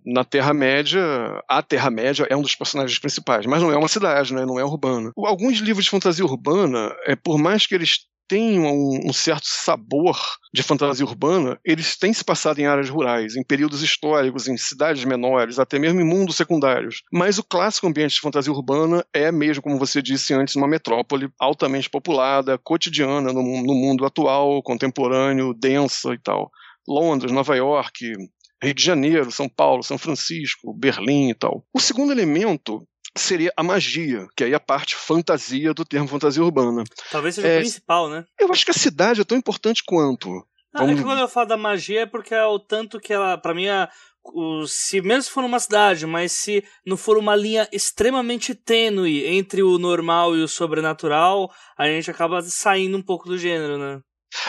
na 0.05 0.25
Terra-média, 0.25 1.01
a 1.49 1.63
Terra-média 1.63 2.27
é 2.29 2.37
um 2.37 2.43
dos 2.43 2.55
personagens 2.55 2.99
principais, 2.99 3.47
mas 3.47 3.63
não 3.63 3.71
é 3.71 3.77
uma 3.77 3.89
cidade, 3.89 4.35
né? 4.35 4.45
não 4.45 4.59
é 4.59 4.65
urbana. 4.65 5.13
Alguns 5.17 5.59
livros 5.59 5.85
de 5.85 5.91
fantasia 5.91 6.25
urbana, 6.25 6.95
é, 7.07 7.15
por 7.15 7.39
mais 7.39 7.67
que 7.67 7.75
eles 7.75 8.01
têm 8.29 8.61
um, 8.61 9.09
um, 9.09 9.13
certo 9.13 9.47
sabor 9.47 10.19
de 10.53 10.63
fantasia 10.63 11.05
urbana, 11.05 11.59
eles 11.65 11.97
têm 11.97 12.13
se 12.13 12.23
passado 12.23 12.59
em 12.59 12.67
áreas 12.67 12.91
rurais, 12.91 13.35
em 13.35 13.43
períodos 13.43 13.83
históricos, 13.83 14.47
em 14.47 14.57
cidades 14.57 15.05
menores, 15.05 15.59
até 15.59 15.79
mesmo 15.79 16.01
em 16.01 16.05
mundos 16.05 16.37
secundários. 16.37 17.03
Mas 17.13 17.39
o 17.39 17.43
clássico 17.45 17.87
ambiente 17.87 18.15
de 18.15 18.21
fantasia 18.21 18.53
urbana 18.53 19.05
é 19.13 19.33
mesmo, 19.33 19.63
como 19.63 19.79
você 19.79 20.03
disse 20.03 20.35
antes, 20.35 20.55
uma 20.55 20.69
metrópole 20.69 21.29
altamente 21.39 21.89
populada, 21.89 22.59
cotidiana 22.59 23.33
no, 23.33 23.43
no 23.43 23.75
mundo 23.75 24.05
atual, 24.05 24.63
contemporâneo, 24.63 25.55
densa 25.55 26.13
e 26.13 26.19
tal. 26.19 26.51
Londres, 26.87 27.33
Nova 27.33 27.57
York, 27.57 28.13
Rio 28.63 28.75
de 28.75 28.83
Janeiro, 28.83 29.31
São 29.31 29.49
Paulo, 29.49 29.83
São 29.83 29.99
Francisco, 29.99 30.75
Berlim 30.75 31.31
e 31.31 31.35
tal. 31.35 31.65
O 31.73 31.81
segundo 31.81 32.13
elemento 32.13 32.87
seria 33.19 33.53
a 33.57 33.63
magia, 33.63 34.27
que 34.37 34.45
aí 34.45 34.53
é 34.53 34.57
a 34.57 34.61
parte 34.61 34.97
fantasia 34.97 35.75
do 35.75 35.85
termo 35.85 36.09
fantasia 36.09 36.43
urbana. 36.43 36.85
Talvez 37.11 37.35
seja 37.35 37.49
é, 37.49 37.57
o 37.57 37.61
principal, 37.61 38.09
né? 38.09 38.25
Eu 38.39 38.51
acho 38.51 38.65
que 38.65 38.71
a 38.71 38.75
cidade 38.75 39.21
é 39.21 39.25
tão 39.25 39.37
importante 39.37 39.83
quanto. 39.85 40.47
Ah, 40.75 40.85
é 40.85 40.95
que 40.95 41.03
quando 41.03 41.19
eu 41.19 41.29
falo 41.29 41.49
da 41.49 41.57
magia 41.57 42.03
é 42.03 42.07
porque 42.07 42.35
é 42.35 42.45
o 42.45 42.59
tanto 42.59 43.01
que 43.01 43.13
ela, 43.13 43.37
para 43.39 43.55
mim, 43.55 43.67
é, 43.67 43.89
o, 44.23 44.67
se 44.67 45.01
mesmo 45.01 45.23
se 45.23 45.31
for 45.31 45.43
numa 45.43 45.59
cidade, 45.59 46.07
mas 46.07 46.33
se 46.33 46.63
não 46.87 46.97
for 46.97 47.19
uma 47.19 47.35
linha 47.35 47.69
extremamente 47.73 48.55
tênue 48.55 49.27
entre 49.27 49.63
o 49.63 49.79
normal 49.79 50.37
e 50.37 50.43
o 50.43 50.49
sobrenatural, 50.49 51.51
a 51.77 51.87
gente 51.87 52.11
acaba 52.11 52.41
saindo 52.43 52.97
um 52.97 53.03
pouco 53.03 53.29
do 53.29 53.39
gênero, 53.39 53.79
né? 53.79 54.01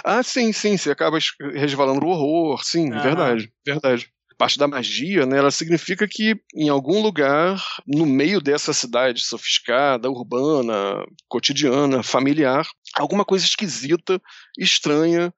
Ah, 0.04 0.22
sim, 0.22 0.52
sim, 0.52 0.78
você 0.78 0.92
acaba 0.92 1.18
resvalando 1.54 2.06
o 2.06 2.10
horror, 2.10 2.64
sim, 2.64 2.92
Aham. 2.92 3.02
verdade, 3.02 3.54
verdade 3.66 4.12
parte 4.40 4.58
da 4.58 4.70
magia, 4.70 5.26
né, 5.26 5.38
ela 5.38 5.52
significa 5.52 6.08
que 6.08 6.34
em 6.56 6.70
algum 6.70 7.02
lugar, 7.02 7.62
no 7.86 8.06
meio 8.06 8.40
dessa 8.40 8.72
cidade 8.72 9.22
sofisticada, 9.22 10.10
urbana, 10.10 11.06
cotidiana, 11.28 12.02
familiar, 12.02 12.66
alguma 12.96 13.26
coisa 13.26 13.44
esquisita, 13.46 14.20
estranha, 14.58 15.34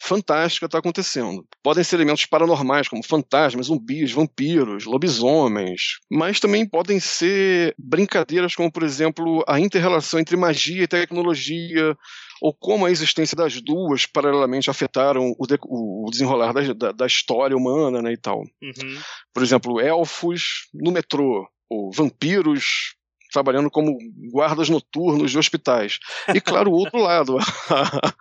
fantástica 0.00 0.66
está 0.66 0.78
acontecendo. 0.78 1.46
Podem 1.62 1.82
ser 1.82 1.96
elementos 1.96 2.26
paranormais, 2.26 2.88
como 2.88 3.04
fantasmas, 3.04 3.66
zumbis, 3.66 4.12
vampiros, 4.12 4.84
lobisomens, 4.84 5.98
mas 6.10 6.40
também 6.40 6.68
podem 6.68 7.00
ser 7.00 7.74
brincadeiras 7.78 8.54
como, 8.54 8.70
por 8.70 8.82
exemplo, 8.82 9.44
a 9.48 9.58
interrelação 9.58 10.20
entre 10.20 10.36
magia 10.36 10.82
e 10.82 10.88
tecnologia, 10.88 11.96
ou 12.40 12.54
como 12.54 12.86
a 12.86 12.90
existência 12.90 13.36
das 13.36 13.60
duas 13.60 14.06
paralelamente 14.06 14.70
afetaram 14.70 15.34
o, 15.38 15.46
de, 15.46 15.58
o 15.62 16.08
desenrolar 16.10 16.52
da, 16.52 16.72
da, 16.72 16.92
da, 16.92 17.06
história 17.06 17.56
humana 17.56 18.02
né, 18.02 18.12
e 18.12 18.16
tal. 18.16 18.40
Uhum. 18.40 19.00
Por 19.32 19.42
exemplo, 19.42 19.80
elfos 19.80 20.68
no 20.74 20.92
metrô, 20.92 21.48
ou 21.68 21.90
vampiros 21.92 22.94
trabalhando 23.32 23.70
como 23.70 23.98
guardas 24.30 24.68
noturnos 24.68 25.30
de 25.30 25.38
hospitais. 25.38 25.98
E, 26.34 26.40
claro, 26.40 26.70
o 26.70 26.74
outro 26.74 26.98
lado, 26.98 27.38
a, 27.38 28.14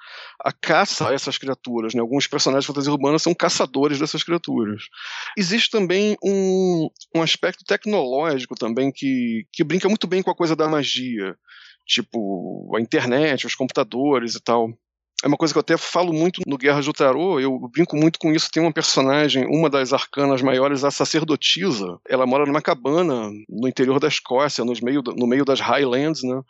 a, 0.45 0.51
caça 0.51 1.09
a 1.09 1.13
essas 1.13 1.37
criaturas. 1.37 1.93
Né? 1.93 2.01
Alguns 2.01 2.27
personagens 2.27 2.63
de 2.63 2.67
fantasia 2.67 2.91
urbana 2.91 3.19
são 3.19 3.33
caçadores 3.33 3.99
dessas 3.99 4.23
criaturas. 4.23 4.83
Existe 5.37 5.69
também 5.69 6.17
um, 6.23 6.89
um 7.15 7.21
aspecto 7.21 7.63
tecnológico 7.65 8.55
também 8.55 8.91
que, 8.91 9.45
que 9.51 9.63
brinca 9.63 9.87
muito 9.87 10.07
bem 10.07 10.21
com 10.21 10.31
a 10.31 10.35
coisa 10.35 10.55
da 10.55 10.67
magia 10.67 11.35
tipo 11.85 12.75
a 12.75 12.81
internet, 12.81 13.45
os 13.45 13.55
computadores 13.55 14.35
e 14.35 14.41
tal. 14.41 14.69
É 15.23 15.27
uma 15.27 15.37
coisa 15.37 15.53
que 15.53 15.57
eu 15.57 15.61
até 15.61 15.77
falo 15.77 16.11
muito 16.11 16.41
no 16.45 16.57
Guerras 16.57 16.85
do 16.85 16.93
Tarô, 16.93 17.39
eu 17.39 17.57
brinco 17.69 17.95
muito 17.95 18.19
com 18.19 18.31
isso. 18.31 18.51
Tem 18.51 18.61
uma 18.61 18.73
personagem, 18.73 19.45
uma 19.47 19.69
das 19.69 19.93
arcanas 19.93 20.41
maiores, 20.41 20.83
a 20.83 20.91
sacerdotisa. 20.91 21.97
Ela 22.07 22.25
mora 22.25 22.45
numa 22.45 22.61
cabana 22.61 23.31
no 23.49 23.67
interior 23.67 23.99
da 23.99 24.09
Escócia, 24.09 24.65
no 24.65 24.73
meio, 24.83 25.01
no 25.15 25.25
meio 25.25 25.45
das 25.45 25.59
Highlands, 25.61 26.21
né? 26.21 26.41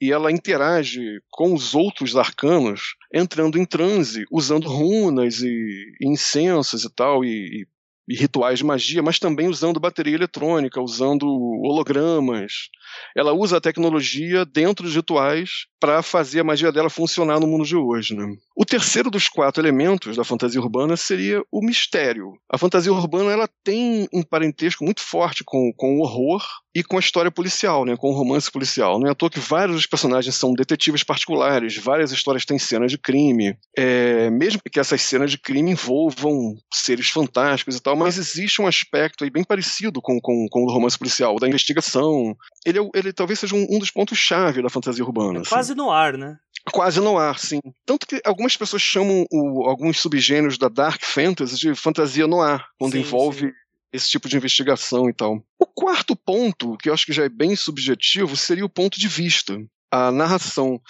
E 0.00 0.12
ela 0.12 0.32
interage 0.32 1.20
com 1.30 1.54
os 1.54 1.74
outros 1.74 2.16
arcanos, 2.16 2.96
entrando 3.12 3.58
em 3.58 3.64
transe, 3.64 4.24
usando 4.30 4.68
runas 4.68 5.40
e, 5.40 5.94
e 6.00 6.08
incensos 6.08 6.84
e 6.84 6.90
tal, 6.90 7.24
e, 7.24 7.62
e 7.62 7.66
e 8.08 8.14
rituais 8.16 8.58
de 8.58 8.64
magia, 8.64 9.02
mas 9.02 9.18
também 9.18 9.48
usando 9.48 9.78
bateria 9.78 10.14
eletrônica, 10.14 10.80
usando 10.80 11.26
hologramas. 11.62 12.70
Ela 13.14 13.34
usa 13.34 13.58
a 13.58 13.60
tecnologia 13.60 14.46
dentro 14.46 14.86
dos 14.86 14.94
rituais 14.94 15.66
para 15.80 16.02
fazer 16.02 16.40
a 16.40 16.44
magia 16.44 16.72
dela 16.72 16.90
funcionar 16.90 17.40
no 17.40 17.46
mundo 17.46 17.64
de 17.64 17.76
hoje. 17.76 18.14
Né? 18.14 18.36
O 18.56 18.64
terceiro 18.64 19.10
dos 19.10 19.28
quatro 19.28 19.62
elementos 19.62 20.16
da 20.16 20.24
fantasia 20.24 20.60
urbana 20.60 20.96
seria 20.96 21.42
o 21.50 21.64
mistério. 21.64 22.32
A 22.50 22.58
fantasia 22.58 22.92
urbana 22.92 23.32
ela 23.32 23.48
tem 23.62 24.08
um 24.12 24.22
parentesco 24.22 24.84
muito 24.84 25.00
forte 25.00 25.44
com, 25.44 25.72
com 25.76 25.96
o 25.96 26.00
horror 26.00 26.42
e 26.74 26.82
com 26.84 26.96
a 26.96 27.00
história 27.00 27.30
policial, 27.30 27.84
né, 27.84 27.96
com 27.96 28.10
o 28.10 28.14
romance 28.14 28.50
policial. 28.50 29.00
Não 29.00 29.08
é 29.08 29.10
à 29.10 29.14
toa 29.14 29.30
que 29.30 29.40
vários 29.40 29.76
dos 29.76 29.86
personagens 29.86 30.34
são 30.36 30.52
detetives 30.52 31.02
particulares, 31.02 31.76
várias 31.76 32.12
histórias 32.12 32.44
têm 32.44 32.58
cenas 32.58 32.90
de 32.90 32.98
crime, 32.98 33.56
é, 33.76 34.30
mesmo 34.30 34.60
que 34.70 34.78
essas 34.78 35.02
cenas 35.02 35.30
de 35.30 35.38
crime 35.38 35.72
envolvam 35.72 36.56
seres 36.72 37.10
fantásticos 37.10 37.76
e 37.76 37.80
tal, 37.80 37.96
mas 37.96 38.16
existe 38.16 38.62
um 38.62 38.66
aspecto 38.66 39.24
aí 39.24 39.30
bem 39.30 39.42
parecido 39.42 40.00
com, 40.00 40.20
com, 40.20 40.46
com 40.48 40.62
o 40.62 40.72
romance 40.72 40.96
policial, 40.96 41.36
da 41.40 41.48
investigação. 41.48 42.36
Ele, 42.64 42.78
é, 42.78 42.82
ele 42.94 43.12
talvez 43.12 43.40
seja 43.40 43.56
um, 43.56 43.66
um 43.70 43.78
dos 43.78 43.90
pontos-chave 43.90 44.62
da 44.62 44.70
fantasia 44.70 45.04
urbana. 45.04 45.38
É 45.38 45.42
assim. 45.42 45.50
Quase 45.68 45.74
no 45.74 45.90
ar, 45.90 46.16
né? 46.16 46.38
Quase 46.72 47.00
no 47.00 47.18
ar, 47.18 47.38
sim. 47.38 47.60
Tanto 47.84 48.06
que 48.06 48.20
algumas 48.24 48.56
pessoas 48.56 48.82
chamam 48.82 49.26
o, 49.30 49.68
alguns 49.68 50.00
subgêneros 50.00 50.58
da 50.58 50.68
Dark 50.68 51.02
Fantasy 51.02 51.56
de 51.56 51.74
fantasia 51.74 52.26
no 52.26 52.40
ar, 52.40 52.68
quando 52.78 52.92
sim, 52.92 53.00
envolve 53.00 53.48
sim. 53.48 53.52
esse 53.92 54.08
tipo 54.08 54.28
de 54.28 54.36
investigação 54.36 55.08
e 55.08 55.14
tal. 55.14 55.42
O 55.58 55.66
quarto 55.66 56.14
ponto, 56.14 56.76
que 56.78 56.88
eu 56.88 56.94
acho 56.94 57.06
que 57.06 57.12
já 57.12 57.24
é 57.24 57.28
bem 57.28 57.56
subjetivo, 57.56 58.36
seria 58.36 58.64
o 58.64 58.70
ponto 58.70 58.98
de 58.98 59.08
vista. 59.08 59.58
A 59.90 60.10
narração. 60.12 60.80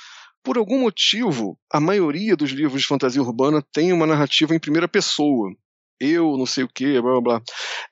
Por 0.42 0.56
algum 0.56 0.80
motivo, 0.80 1.58
a 1.72 1.78
maioria 1.78 2.36
dos 2.36 2.50
livros 2.50 2.82
de 2.82 2.88
fantasia 2.88 3.22
urbana 3.22 3.62
tem 3.72 3.92
uma 3.92 4.06
narrativa 4.06 4.54
em 4.54 4.58
primeira 4.58 4.88
pessoa 4.88 5.52
eu, 6.00 6.36
não 6.36 6.46
sei 6.46 6.64
o 6.64 6.68
que, 6.68 7.00
blá 7.00 7.12
blá 7.12 7.20
blá. 7.20 7.42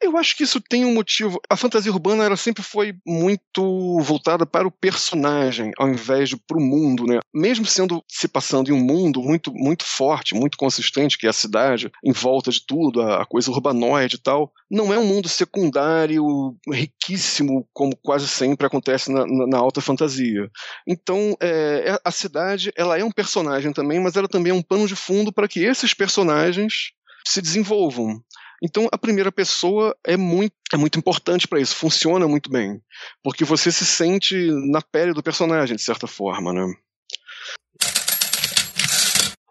Eu 0.01 0.17
acho 0.17 0.37
que 0.37 0.45
isso 0.45 0.61
tem 0.61 0.85
um 0.85 0.95
motivo. 0.95 1.41
A 1.49 1.57
fantasia 1.57 1.93
urbana 1.93 2.25
ela 2.25 2.37
sempre 2.37 2.63
foi 2.63 2.95
muito 3.07 3.99
voltada 4.01 4.47
para 4.47 4.67
o 4.67 4.71
personagem, 4.71 5.73
ao 5.79 5.89
invés 5.89 6.29
de 6.29 6.37
para 6.37 6.59
o 6.59 6.61
mundo, 6.61 7.05
né? 7.07 7.21
Mesmo 7.35 7.67
sendo 7.67 8.03
se 8.09 8.29
passando 8.29 8.71
em 8.71 8.73
um 8.73 8.85
mundo 8.85 9.23
muito 9.23 9.53
muito 9.53 9.85
forte, 9.85 10.35
muito 10.35 10.57
consistente, 10.57 11.19
que 11.19 11.27
é 11.27 11.31
a 11.31 11.33
cidade, 11.33 11.91
em 12.05 12.13
volta 12.13 12.51
de 12.51 12.65
tudo, 12.65 13.01
a, 13.03 13.23
a 13.23 13.27
coisa 13.27 13.51
urbanoide 13.51 14.17
e 14.17 14.23
tal, 14.23 14.53
não 14.71 14.93
é 14.93 14.99
um 14.99 15.07
mundo 15.07 15.29
secundário 15.29 16.25
riquíssimo, 16.71 17.67
como 17.73 17.97
quase 17.97 18.29
sempre 18.29 18.67
acontece 18.67 19.11
na, 19.11 19.27
na, 19.27 19.47
na 19.47 19.59
alta 19.59 19.81
fantasia. 19.81 20.51
Então, 20.87 21.37
é, 21.41 21.91
é, 21.91 21.99
a 22.05 22.11
cidade 22.11 22.73
ela 22.77 22.99
é 22.99 23.05
um 23.05 23.11
personagem 23.11 23.73
também, 23.73 24.01
mas 24.01 24.17
ela 24.17 24.29
também 24.29 24.51
é 24.51 24.55
um 24.55 24.63
pano 24.63 24.87
de 24.87 24.97
fundo 24.97 25.33
para 25.33 25.49
que 25.49 25.61
esses 25.61 25.95
personagens 25.95 26.93
se 27.27 27.43
desenvolvam. 27.43 28.21
Então, 28.63 28.89
a 28.91 28.97
primeira 28.97 29.31
pessoa 29.31 29.95
é 30.05 30.17
muito, 30.17 30.55
é 30.73 30.77
muito 30.77 30.99
importante 30.99 31.47
para 31.47 31.61
isso, 31.61 31.77
funciona 31.77 32.27
muito 32.27 32.51
bem, 32.51 32.81
porque 33.23 33.45
você 33.45 33.71
se 33.71 33.85
sente 33.85 34.35
na 34.71 34.81
pele 34.81 35.13
do 35.13 35.23
personagem, 35.23 35.77
de 35.77 35.83
certa 35.83 36.07
forma, 36.07 36.53
né? 36.53 36.65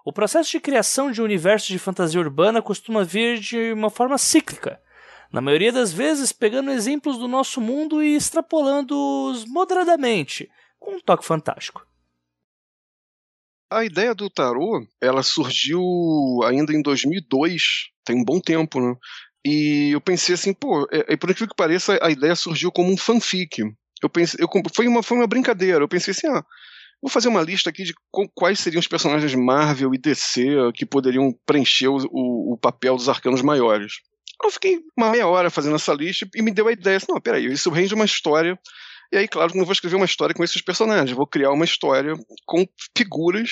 O 0.03 0.13
processo 0.13 0.51
de 0.51 0.60
criação 0.60 1.12
de 1.12 1.22
um 1.22 1.25
universo 1.25 1.67
de 1.67 1.79
fantasia 1.79 2.20
urbana 2.20 2.62
costuma 2.62 3.03
vir 3.03 3.39
de 3.39 3.74
uma 3.74 3.89
forma 3.89 4.17
cíclica, 4.17 4.79
na 5.32 5.41
maioria 5.41 5.72
das 5.72 5.91
vezes 5.91 6.32
pegando 6.32 6.72
exemplos 6.72 7.17
do 7.17 7.27
nosso 7.27 7.60
mundo 7.60 8.01
e 8.01 8.15
extrapolando-os 8.15 9.46
moderadamente, 9.46 10.50
com 10.79 10.96
um 10.96 11.00
toque 11.00 11.25
fantástico. 11.25 11.86
A 13.72 13.84
ideia 13.84 14.13
do 14.13 14.29
tarô, 14.29 14.86
ela 15.01 15.24
surgiu 15.24 15.81
ainda 16.45 16.74
em 16.74 16.81
2002, 16.81 17.62
tem 18.05 18.15
um 18.15 18.24
bom 18.24 18.39
tempo, 18.39 18.79
né? 18.79 18.95
E 19.45 19.91
eu 19.93 20.01
pensei 20.01 20.36
assim, 20.36 20.53
pô, 20.53 20.88
é, 20.91 21.13
é, 21.13 21.17
por 21.17 21.29
incrível 21.29 21.50
que 21.50 21.55
pareça, 21.55 22.00
a 22.01 22.10
ideia 22.10 22.36
surgiu 22.36 22.72
como 22.72 22.91
um 22.91 22.98
fanfic. 22.98 23.63
Eu 24.01 24.10
pensei, 24.10 24.43
eu, 24.43 24.48
foi, 24.74 24.88
uma, 24.88 25.03
foi 25.03 25.17
uma 25.17 25.27
brincadeira. 25.27 25.84
Eu 25.84 25.88
pensei 25.88 26.12
assim, 26.12 26.27
ah, 26.27 26.43
vou 27.01 27.10
fazer 27.10 27.27
uma 27.27 27.41
lista 27.41 27.69
aqui 27.69 27.84
de 27.84 27.93
quais 28.34 28.60
seriam 28.60 28.79
os 28.79 28.88
personagens 28.88 29.36
Marvel 29.36 29.93
e 29.93 30.00
DC 30.00 30.45
que 30.74 30.86
poderiam 30.86 31.31
preencher 31.45 31.88
o, 31.88 31.98
o, 32.12 32.53
o 32.53 32.57
papel 32.57 32.95
dos 32.95 33.10
arcanos 33.10 33.41
maiores. 33.41 33.93
Eu 34.43 34.51
fiquei 34.51 34.79
uma 34.98 35.12
meia 35.12 35.27
hora 35.27 35.50
fazendo 35.50 35.75
essa 35.75 35.93
lista 35.93 36.27
e 36.36 36.41
me 36.41 36.51
deu 36.51 36.67
a 36.67 36.72
ideia 36.72 36.98
assim, 36.98 37.07
não, 37.10 37.22
peraí, 37.22 37.45
isso 37.45 37.69
rende 37.69 37.93
uma 37.93 38.05
história 38.05 38.60
e 39.12 39.17
aí, 39.17 39.27
claro, 39.27 39.55
não 39.55 39.65
vou 39.65 39.74
escrever 39.74 39.95
uma 39.95 40.05
história 40.05 40.35
com 40.35 40.43
esses 40.43 40.62
personagens, 40.62 41.15
vou 41.15 41.27
criar 41.27 41.51
uma 41.51 41.65
história 41.65 42.13
com 42.45 42.65
figuras 42.97 43.50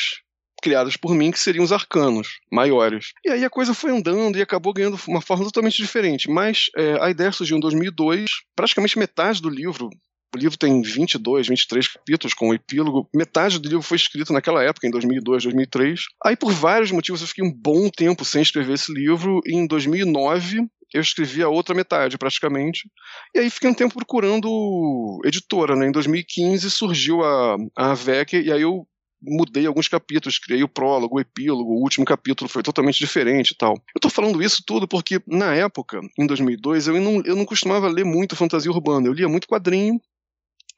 criadas 0.63 0.95
por 0.95 1.13
mim 1.13 1.29
que 1.29 1.39
seriam 1.39 1.63
os 1.63 1.74
arcanos 1.74 2.39
maiores. 2.50 3.12
E 3.25 3.29
aí 3.29 3.43
a 3.43 3.50
coisa 3.50 3.74
foi 3.74 3.91
andando 3.91 4.38
e 4.38 4.41
acabou 4.41 4.74
ganhando 4.74 4.98
uma 5.07 5.22
forma 5.22 5.43
totalmente 5.43 5.75
diferente. 5.75 6.29
Mas 6.29 6.67
é, 6.77 6.98
a 7.01 7.10
ideia 7.10 7.33
surgiu 7.33 7.57
em 7.57 7.60
2002, 7.60 8.31
praticamente 8.55 8.98
metade 8.98 9.41
do 9.41 9.50
livro. 9.50 9.89
O 10.33 10.39
livro 10.39 10.57
tem 10.57 10.81
22, 10.81 11.48
23 11.48 11.88
capítulos 11.89 12.33
com 12.33 12.50
o 12.50 12.53
epílogo. 12.55 13.07
Metade 13.13 13.60
do 13.60 13.67
livro 13.67 13.83
foi 13.83 13.98
escrito 13.98 14.33
naquela 14.33 14.63
época, 14.63 14.88
em 14.88 14.89
2002, 14.89 15.43
2003. 15.43 16.05
Aí, 16.25 16.36
por 16.36 16.51
vários 16.51 16.91
motivos, 16.91 17.22
eu 17.22 17.27
fiquei 17.27 17.45
um 17.45 17.53
bom 17.53 17.88
tempo 17.89 18.25
sem 18.25 18.41
escrever 18.41 18.74
esse 18.74 18.91
livro. 18.91 19.41
E 19.45 19.53
em 19.53 19.67
2009, 19.67 20.62
eu 20.94 21.02
escrevi 21.02 21.42
a 21.42 21.50
outra 21.50 21.74
metade, 21.74 22.18
praticamente. 22.18 22.90
E 23.34 23.40
aí 23.40 23.50
fiquei 23.50 23.70
um 23.70 23.74
tempo 23.74 23.96
procurando 23.96 25.20
editora, 25.26 25.76
né? 25.76 25.88
Em 25.88 25.92
2015 25.92 26.70
surgiu 26.70 27.24
a, 27.24 27.58
a 27.76 27.92
AVEC, 27.92 28.34
e 28.42 28.52
aí 28.52 28.62
eu 28.62 28.88
mudei 29.26 29.66
alguns 29.66 29.88
capítulos, 29.88 30.38
criei 30.38 30.64
o 30.64 30.68
prólogo, 30.68 31.16
o 31.16 31.20
epílogo, 31.20 31.72
o 31.72 31.82
último 31.82 32.06
capítulo 32.06 32.50
foi 32.50 32.62
totalmente 32.62 33.00
diferente 33.00 33.52
e 33.52 33.58
tal. 33.58 33.74
Eu 33.96 34.02
tô 34.02 34.10
falando 34.10 34.42
isso 34.44 34.62
tudo 34.66 34.88
porque, 34.88 35.22
na 35.26 35.56
época, 35.56 36.02
em 36.20 36.28
2002, 36.28 36.88
eu 36.88 37.00
não, 37.00 37.22
eu 37.26 37.36
não 37.36 37.46
costumava 37.46 37.88
ler 37.88 38.04
muito 38.04 38.36
fantasia 38.36 38.72
urbana, 38.72 39.08
eu 39.08 39.14
lia 39.14 39.30
muito 39.30 39.48
quadrinho, 39.48 40.00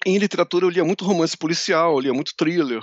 em 0.05 0.17
literatura 0.17 0.65
eu 0.65 0.69
lia 0.69 0.85
muito 0.85 1.03
romance 1.03 1.35
policial, 1.35 1.93
eu 1.93 1.99
lia 1.99 2.13
muito 2.13 2.35
thriller, 2.37 2.81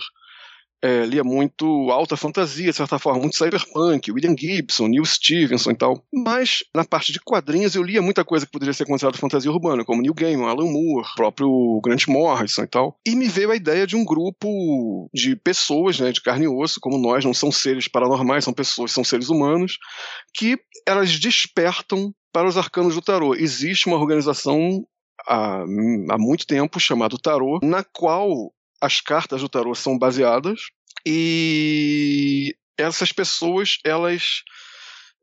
é, 0.83 1.07
lia 1.07 1.23
muito 1.23 1.91
alta 1.91 2.17
fantasia, 2.17 2.71
de 2.71 2.77
certa 2.77 2.99
forma, 2.99 3.21
muito 3.21 3.37
cyberpunk, 3.37 4.11
William 4.11 4.35
Gibson, 4.37 4.89
Neil 4.89 5.05
Stevenson 5.05 5.71
e 5.71 5.77
tal. 5.77 6.05
Mas 6.13 6.65
na 6.75 6.85
parte 6.85 7.13
de 7.13 7.21
quadrinhos 7.21 7.75
eu 7.77 7.83
lia 7.83 8.03
muita 8.03 8.25
coisa 8.25 8.45
que 8.45 8.53
poderia 8.53 8.75
ser 8.75 8.85
considerada 8.85 9.17
fantasia 9.17 9.51
urbana, 9.51 9.85
como 9.85 10.03
Neil 10.03 10.13
Gaiman, 10.13 10.49
Alan 10.49 10.71
Moore, 10.71 11.09
próprio 11.15 11.81
Grant 11.85 12.09
Morrison 12.09 12.65
e 12.65 12.67
tal. 12.67 12.99
E 13.07 13.15
me 13.15 13.29
veio 13.29 13.53
a 13.53 13.57
ideia 13.57 13.87
de 13.87 13.95
um 13.95 14.05
grupo 14.05 15.09
de 15.15 15.37
pessoas, 15.37 16.01
né, 16.01 16.11
de 16.11 16.21
carne 16.21 16.47
e 16.47 16.49
osso, 16.49 16.81
como 16.81 16.99
nós, 16.99 17.25
não 17.25 17.33
são 17.33 17.53
seres 17.53 17.87
paranormais, 17.87 18.45
são 18.45 18.53
pessoas, 18.53 18.91
são 18.91 19.05
seres 19.05 19.29
humanos, 19.29 19.79
que 20.35 20.59
elas 20.87 21.19
despertam 21.19 22.13
para 22.33 22.49
os 22.49 22.57
arcanos 22.57 22.95
do 22.95 23.03
tarô. 23.03 23.35
Existe 23.35 23.87
uma 23.87 23.99
organização 23.99 24.85
há, 25.29 25.63
há 25.63 26.19
muito 26.19 26.47
tempo 26.47 26.81
chamada 26.81 27.17
Tarô, 27.23 27.61
na 27.63 27.85
qual 27.85 28.53
as 28.83 29.01
cartas 29.01 29.41
do 29.41 29.49
tarô 29.49 29.75
são 29.77 29.97
baseadas 29.97 30.63
e 31.07 32.53
essas 32.77 33.13
pessoas, 33.13 33.79
elas 33.85 34.43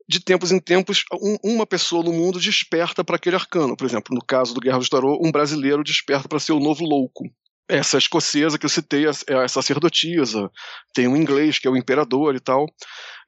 de 0.08 0.18
tempos 0.18 0.50
em 0.50 0.58
tempos, 0.58 1.04
um, 1.12 1.36
uma 1.44 1.66
pessoa 1.66 2.02
no 2.02 2.12
mundo 2.12 2.40
desperta 2.40 3.04
para 3.04 3.16
aquele 3.16 3.36
arcano. 3.36 3.76
Por 3.76 3.86
exemplo, 3.86 4.14
no 4.14 4.24
caso 4.24 4.54
do 4.54 4.60
Guerra 4.60 4.78
do 4.78 4.88
Tarô, 4.88 5.20
um 5.22 5.30
brasileiro 5.30 5.84
desperta 5.84 6.26
para 6.26 6.40
ser 6.40 6.52
o 6.52 6.58
novo 6.58 6.84
louco. 6.84 7.24
Essa 7.68 7.98
escocesa 7.98 8.58
que 8.58 8.66
eu 8.66 8.70
citei 8.70 9.04
é 9.06 9.34
a 9.34 9.46
sacerdotisa, 9.46 10.50
tem 10.92 11.06
um 11.06 11.16
inglês 11.16 11.60
que 11.60 11.68
é 11.68 11.70
o 11.70 11.76
imperador 11.76 12.34
e 12.34 12.40
tal. 12.40 12.66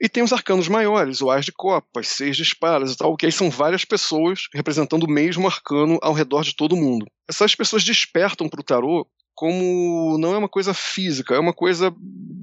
E 0.01 0.09
tem 0.09 0.25
os 0.25 0.33
arcanos 0.33 0.67
maiores, 0.67 1.21
o 1.21 1.31
As 1.31 1.45
de 1.45 1.53
Copas, 1.53 2.09
Seis 2.09 2.37
de 2.37 2.43
Espadas 2.43 2.93
e 2.93 2.97
tal, 2.97 3.17
que 3.17 3.27
aí 3.27 3.31
são 3.31 3.49
várias 3.49 3.85
pessoas 3.85 4.49
representando 4.53 5.05
o 5.05 5.11
mesmo 5.11 5.47
arcano 5.47 5.99
ao 6.03 6.13
redor 6.13 6.43
de 6.43 6.57
todo 6.57 6.75
mundo. 6.75 7.07
Essas 7.29 7.55
pessoas 7.55 7.85
despertam 7.85 8.49
para 8.49 8.61
o 8.61 8.65
tarô 8.65 9.07
como 9.43 10.17
não 10.19 10.35
é 10.35 10.39
uma 10.39 10.49
coisa 10.49 10.73
física, 10.73 11.35
é 11.35 11.39
uma 11.41 11.53
coisa 11.53 11.93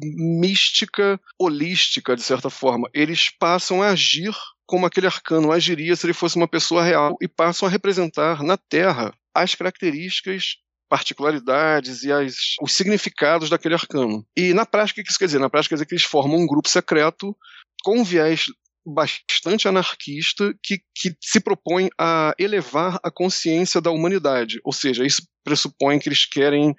mística, 0.03 1.17
holística, 1.39 2.13
de 2.13 2.21
certa 2.21 2.49
forma. 2.49 2.89
Eles 2.93 3.29
passam 3.39 3.81
a 3.81 3.91
agir 3.91 4.35
como 4.65 4.85
aquele 4.85 5.07
arcano 5.07 5.53
agiria 5.53 5.95
se 5.95 6.05
ele 6.05 6.13
fosse 6.13 6.35
uma 6.35 6.45
pessoa 6.45 6.83
real 6.83 7.15
e 7.21 7.25
passam 7.25 7.69
a 7.69 7.71
representar 7.71 8.43
na 8.43 8.57
Terra 8.57 9.13
as 9.33 9.55
características 9.55 10.57
particularidades 10.89 12.03
e 12.03 12.11
as, 12.11 12.35
os 12.61 12.73
significados 12.73 13.49
daquele 13.49 13.75
arcano. 13.75 14.25
E 14.35 14.53
na 14.53 14.65
prática, 14.65 14.99
o 14.99 15.03
que 15.05 15.09
isso 15.09 15.19
quer 15.19 15.27
dizer? 15.27 15.39
Na 15.39 15.49
prática, 15.49 15.69
quer 15.69 15.75
dizer 15.75 15.85
que 15.85 15.93
eles 15.93 16.03
formam 16.03 16.37
um 16.37 16.47
grupo 16.47 16.67
secreto 16.67 17.33
com 17.81 18.03
viés 18.03 18.47
bastante 18.85 19.67
anarquista 19.67 20.53
que, 20.63 20.79
que 20.95 21.15
se 21.21 21.39
propõe 21.39 21.89
a 21.99 22.33
elevar 22.39 22.99
a 23.03 23.11
consciência 23.11 23.79
da 23.81 23.91
humanidade. 23.91 24.59
Ou 24.63 24.73
seja, 24.73 25.05
isso 25.05 25.21
pressupõe 25.43 25.99
que 25.99 26.09
eles 26.09 26.25
querem 26.25 26.73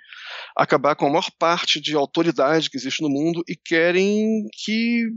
acabar 0.56 0.94
com 0.94 1.06
a 1.06 1.10
maior 1.10 1.28
parte 1.38 1.80
de 1.80 1.94
autoridade 1.94 2.70
que 2.70 2.76
existe 2.76 3.02
no 3.02 3.08
mundo 3.08 3.42
e 3.48 3.56
querem 3.56 4.46
que 4.64 5.08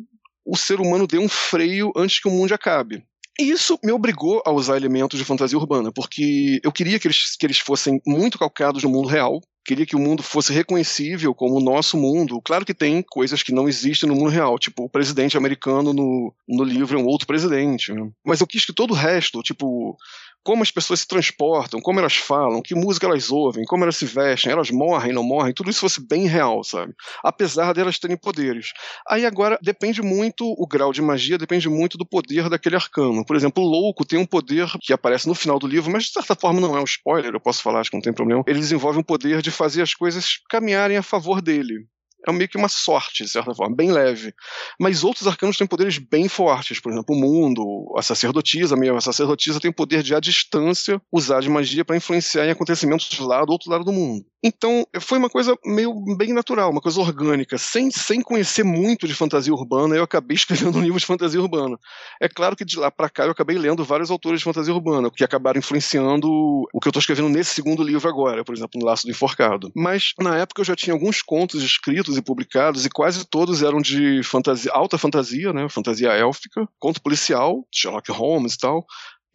o 0.46 0.58
ser 0.58 0.80
humano 0.80 1.08
dê 1.08 1.18
um 1.18 1.30
freio 1.30 1.92
antes 1.96 2.20
que 2.20 2.28
o 2.28 2.32
mundo 2.32 2.54
acabe. 2.54 3.04
E 3.40 3.50
isso 3.50 3.80
me 3.84 3.92
obrigou 3.92 4.44
a 4.46 4.52
usar 4.52 4.78
elementos 4.78 5.18
de 5.18 5.26
fantasia 5.26 5.58
urbana, 5.58 5.92
porque 5.92 6.60
eu 6.64 6.72
queria 6.72 7.00
que 7.00 7.08
eles, 7.08 7.36
que 7.36 7.46
eles 7.46 7.58
fossem 7.58 8.00
muito 8.06 8.38
calcados 8.38 8.84
no 8.84 8.90
mundo 8.90 9.08
real, 9.08 9.42
queria 9.64 9.86
que 9.86 9.96
o 9.96 10.00
mundo 10.00 10.22
fosse 10.22 10.54
reconhecível 10.54 11.34
como 11.34 11.56
o 11.56 11.64
nosso 11.64 11.98
mundo. 11.98 12.42
Claro 12.42 12.66
que 12.66 12.74
tem 12.74 13.02
coisas 13.02 13.42
que 13.42 13.54
não 13.54 13.68
existem 13.68 14.08
no 14.08 14.16
mundo 14.16 14.30
real, 14.30 14.58
tipo 14.60 14.84
o 14.84 14.90
presidente 14.90 15.38
americano 15.38 15.94
no, 15.94 16.34
no 16.48 16.64
livro 16.64 16.98
é 16.98 17.02
um 17.02 17.08
outro 17.08 17.28
presidente. 17.28 17.94
Né? 17.94 18.10
Mas 18.26 18.42
eu 18.42 18.48
quis 18.48 18.66
que 18.66 18.74
todo 18.74 18.92
o 18.92 18.96
resto, 18.96 19.42
tipo 19.42 19.98
como 20.44 20.62
as 20.62 20.70
pessoas 20.70 21.00
se 21.00 21.08
transportam, 21.08 21.80
como 21.82 22.00
elas 22.00 22.16
falam, 22.16 22.62
que 22.62 22.76
música 22.76 23.08
elas 23.08 23.32
ouvem, 23.32 23.64
como 23.64 23.84
elas 23.84 23.96
se 23.96 24.06
vestem, 24.06 24.52
elas 24.52 24.70
morrem, 24.70 25.14
não 25.14 25.24
morrem, 25.24 25.54
tudo 25.54 25.70
isso 25.70 25.80
fosse 25.80 26.06
bem 26.06 26.28
real, 26.28 26.64
sabe? 26.64 26.94
Apesar 27.24 27.74
delas 27.74 27.98
terem 27.98 28.18
poderes. 28.18 28.74
Aí 29.08 29.26
agora 29.26 29.58
depende 29.62 30.02
muito, 30.02 30.46
o 30.46 30.68
grau 30.68 30.92
de 30.92 31.02
magia 31.02 31.38
depende 31.38 31.70
muito 31.70 31.98
do 31.98 32.06
poder 32.06 32.50
daquele 32.50 32.76
arcano. 32.76 33.26
Por 33.26 33.36
exemplo, 33.36 33.64
o 33.64 33.68
louco 33.68 34.06
tem 34.06 34.20
um 34.20 34.26
poder 34.26 34.68
que 34.82 34.92
aparece 34.92 35.28
no 35.28 35.36
final 35.36 35.58
do 35.58 35.68
livro, 35.68 35.92
mas 35.92 36.04
de 36.04 36.12
certa 36.12 36.36
forma 36.36 36.60
não 36.60 36.76
é 36.76 36.82
um 36.82 36.86
spoiler, 36.86 37.34
eu 37.34 37.40
posso 37.40 37.62
falar, 37.62 37.80
acho 37.80 37.90
que 37.90 37.98
não 37.98 38.02
tem 38.04 38.14
problema. 38.14 38.44
Ele 38.46 38.60
desenvolve 38.60 39.00
um 39.00 39.04
poder 39.04 39.42
de 39.42 39.50
fazer 39.54 39.82
as 39.82 39.94
coisas 39.94 40.38
caminharem 40.50 40.98
a 40.98 41.04
favor 41.04 41.42
dele 41.42 41.88
é 42.28 42.32
meio 42.32 42.50
que 42.50 42.58
uma 42.58 42.70
sorte, 42.70 43.24
de 43.24 43.30
certa 43.30 43.54
forma, 43.54 43.76
bem 43.76 43.92
leve. 43.92 44.34
Mas 44.80 45.04
outros 45.04 45.28
arcanos 45.28 45.58
têm 45.58 45.68
poderes 45.68 45.98
bem 45.98 46.28
fortes, 46.28 46.80
por 46.80 46.92
exemplo, 46.92 47.16
o 47.16 47.20
mundo, 47.20 47.94
a 47.98 48.02
sacerdotisa 48.02 48.76
mesmo. 48.76 48.98
A 48.98 49.02
sacerdotisa 49.02 49.60
tem 49.60 49.72
o 49.72 49.74
poder 49.74 50.04
de, 50.04 50.16
à 50.16 50.20
distância, 50.20 51.02
usar 51.12 51.42
de 51.42 51.50
magia 51.50 51.84
para 51.84 51.98
influenciar 51.98 52.46
em 52.46 52.52
acontecimentos 52.52 53.18
lá 53.20 53.44
do 53.44 53.52
outro 53.52 53.70
lado 53.70 53.84
do 53.84 53.92
mundo. 53.92 54.26
Então, 54.46 54.86
foi 55.00 55.18
uma 55.18 55.30
coisa 55.30 55.58
meio 55.66 55.94
bem 56.18 56.34
natural, 56.34 56.70
uma 56.70 56.82
coisa 56.82 57.00
orgânica. 57.00 57.58
Sem, 57.58 57.90
sem 57.90 58.22
conhecer 58.22 58.64
muito 58.66 59.08
de 59.08 59.14
fantasia 59.14 59.54
urbana, 59.54 59.96
eu 59.96 60.04
acabei 60.04 60.36
escrevendo 60.36 60.78
um 60.78 60.82
livro 60.82 61.00
de 61.00 61.06
fantasia 61.06 61.40
urbana. 61.40 61.78
É 62.22 62.28
claro 62.28 62.54
que 62.54 62.66
de 62.66 62.78
lá 62.78 62.92
para 62.92 63.10
cá 63.10 63.24
eu 63.24 63.32
acabei 63.32 63.58
lendo 63.58 63.86
vários 63.86 64.12
autores 64.12 64.42
de 64.42 64.44
fantasia 64.44 64.74
urbana, 64.74 65.10
que 65.10 65.24
acabaram 65.24 65.60
influenciando 65.60 66.28
o 66.74 66.80
que 66.82 66.88
eu 66.88 66.90
estou 66.90 67.00
escrevendo 67.00 67.30
nesse 67.30 67.54
segundo 67.54 67.82
livro 67.82 68.10
agora, 68.10 68.44
por 68.44 68.54
exemplo, 68.54 68.80
no 68.80 68.86
Laço 68.86 69.08
do 69.08 69.12
Enforcado. 69.12 69.72
Mas, 69.74 70.14
na 70.20 70.38
época, 70.38 70.60
eu 70.60 70.66
já 70.66 70.76
tinha 70.76 70.94
alguns 70.94 71.22
contos 71.22 71.64
escritos 71.64 72.13
e 72.18 72.22
publicados, 72.22 72.86
e 72.86 72.90
quase 72.90 73.26
todos 73.26 73.62
eram 73.62 73.82
de 73.82 74.22
fantasia, 74.24 74.72
alta 74.72 74.98
fantasia, 74.98 75.54
né? 75.54 75.68
Fantasia 75.70 76.10
élfica, 76.12 76.68
conto 76.80 77.02
policial, 77.02 77.68
Sherlock 77.72 78.12
Holmes 78.12 78.54
e 78.54 78.58
tal, 78.58 78.86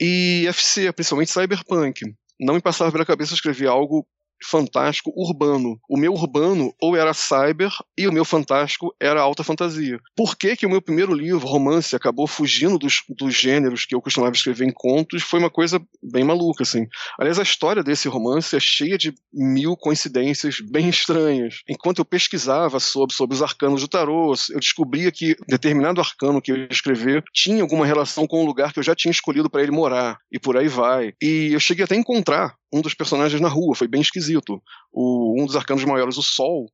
e 0.00 0.46
FC, 0.48 0.92
principalmente 0.92 1.32
cyberpunk. 1.32 2.14
Não 2.40 2.54
me 2.54 2.60
passava 2.60 2.92
pela 2.92 3.04
cabeça 3.04 3.34
escrever 3.34 3.68
algo 3.68 4.06
fantástico 4.42 5.12
urbano. 5.16 5.78
O 5.88 5.96
meu 5.96 6.12
urbano 6.12 6.74
ou 6.80 6.96
era 6.96 7.14
cyber 7.14 7.70
e 7.96 8.06
o 8.06 8.12
meu 8.12 8.24
fantástico 8.24 8.94
era 9.00 9.20
alta 9.20 9.44
fantasia. 9.44 9.98
Por 10.16 10.36
que, 10.36 10.56
que 10.56 10.66
o 10.66 10.70
meu 10.70 10.82
primeiro 10.82 11.12
livro, 11.12 11.46
romance, 11.46 11.96
acabou 11.96 12.26
fugindo 12.26 12.78
dos, 12.78 13.02
dos 13.08 13.34
gêneros 13.34 13.84
que 13.84 13.94
eu 13.94 14.00
costumava 14.00 14.34
escrever 14.34 14.66
em 14.66 14.72
contos? 14.72 15.22
Foi 15.22 15.38
uma 15.38 15.50
coisa 15.50 15.80
bem 16.02 16.24
maluca, 16.24 16.62
assim. 16.62 16.86
Aliás, 17.18 17.38
a 17.38 17.42
história 17.42 17.82
desse 17.82 18.08
romance 18.08 18.56
é 18.56 18.60
cheia 18.60 18.96
de 18.98 19.14
mil 19.32 19.76
coincidências 19.76 20.60
bem 20.60 20.88
estranhas. 20.88 21.62
Enquanto 21.68 21.98
eu 21.98 22.04
pesquisava 22.04 22.80
sobre, 22.80 23.14
sobre 23.14 23.34
os 23.34 23.42
arcanos 23.42 23.80
do 23.80 23.88
tarô, 23.88 24.34
eu 24.50 24.60
descobria 24.60 25.10
que 25.10 25.36
determinado 25.46 26.00
arcano 26.00 26.40
que 26.40 26.52
eu 26.52 26.56
ia 26.56 26.68
escrever 26.70 27.22
tinha 27.32 27.62
alguma 27.62 27.86
relação 27.86 28.26
com 28.26 28.42
o 28.42 28.46
lugar 28.46 28.72
que 28.72 28.78
eu 28.78 28.82
já 28.82 28.94
tinha 28.94 29.12
escolhido 29.12 29.50
para 29.50 29.62
ele 29.62 29.72
morar, 29.72 30.18
e 30.30 30.38
por 30.38 30.56
aí 30.56 30.68
vai. 30.68 31.12
E 31.22 31.50
eu 31.52 31.60
cheguei 31.60 31.84
até 31.84 31.94
a 31.94 31.98
encontrar 31.98 32.54
um 32.72 32.80
dos 32.80 32.94
personagens 32.94 33.40
na 33.40 33.48
rua, 33.48 33.74
foi 33.74 33.88
bem 33.88 34.00
esquisito. 34.00 34.62
O, 34.92 35.40
um 35.40 35.46
dos 35.46 35.56
arcanos 35.56 35.84
maiores, 35.84 36.16
o 36.16 36.22
Sol, 36.22 36.66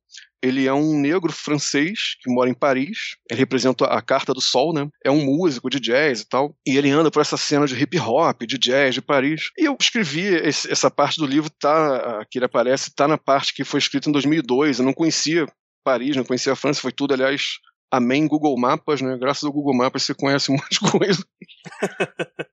ele 0.45 0.67
é 0.67 0.73
um 0.73 0.99
negro 0.99 1.31
francês 1.31 2.15
que 2.21 2.31
mora 2.31 2.47
em 2.47 2.53
Paris. 2.53 3.15
Ele 3.29 3.39
representa 3.39 3.85
a 3.85 3.99
carta 3.99 4.31
do 4.31 4.39
sol, 4.39 4.73
né? 4.73 4.87
É 5.03 5.09
um 5.09 5.25
músico 5.25 5.71
de 5.71 5.79
jazz 5.79 6.21
e 6.21 6.29
tal. 6.29 6.55
E 6.67 6.77
ele 6.77 6.91
anda 6.91 7.09
por 7.09 7.19
essa 7.19 7.35
cena 7.35 7.65
de 7.65 7.73
hip 7.73 7.97
hop, 7.99 8.43
de 8.43 8.57
jazz 8.57 8.93
de 8.93 9.01
Paris. 9.01 9.49
E 9.57 9.65
eu 9.65 9.75
escrevi 9.79 10.27
esse, 10.27 10.71
essa 10.71 10.91
parte 10.91 11.19
do 11.19 11.25
livro, 11.25 11.49
tá, 11.49 12.23
que 12.29 12.37
ele 12.37 12.45
aparece, 12.45 12.93
tá 12.93 13.07
na 13.07 13.17
parte 13.17 13.55
que 13.55 13.63
foi 13.63 13.79
escrita 13.79 14.07
em 14.07 14.11
2002. 14.11 14.77
Eu 14.77 14.85
não 14.85 14.93
conhecia 14.93 15.47
Paris, 15.83 16.15
não 16.15 16.23
conhecia 16.23 16.53
a 16.53 16.55
França, 16.55 16.81
foi 16.81 16.91
tudo, 16.91 17.15
aliás, 17.15 17.59
amém 17.91 18.27
Google 18.27 18.55
Mapas, 18.55 19.01
né? 19.01 19.17
Graças 19.17 19.43
ao 19.43 19.51
Google 19.51 19.75
Mapas 19.75 20.03
você 20.03 20.13
conhece 20.13 20.51
um 20.51 20.55
monte 20.55 20.79
de 20.79 20.91
coisa. 20.91 21.25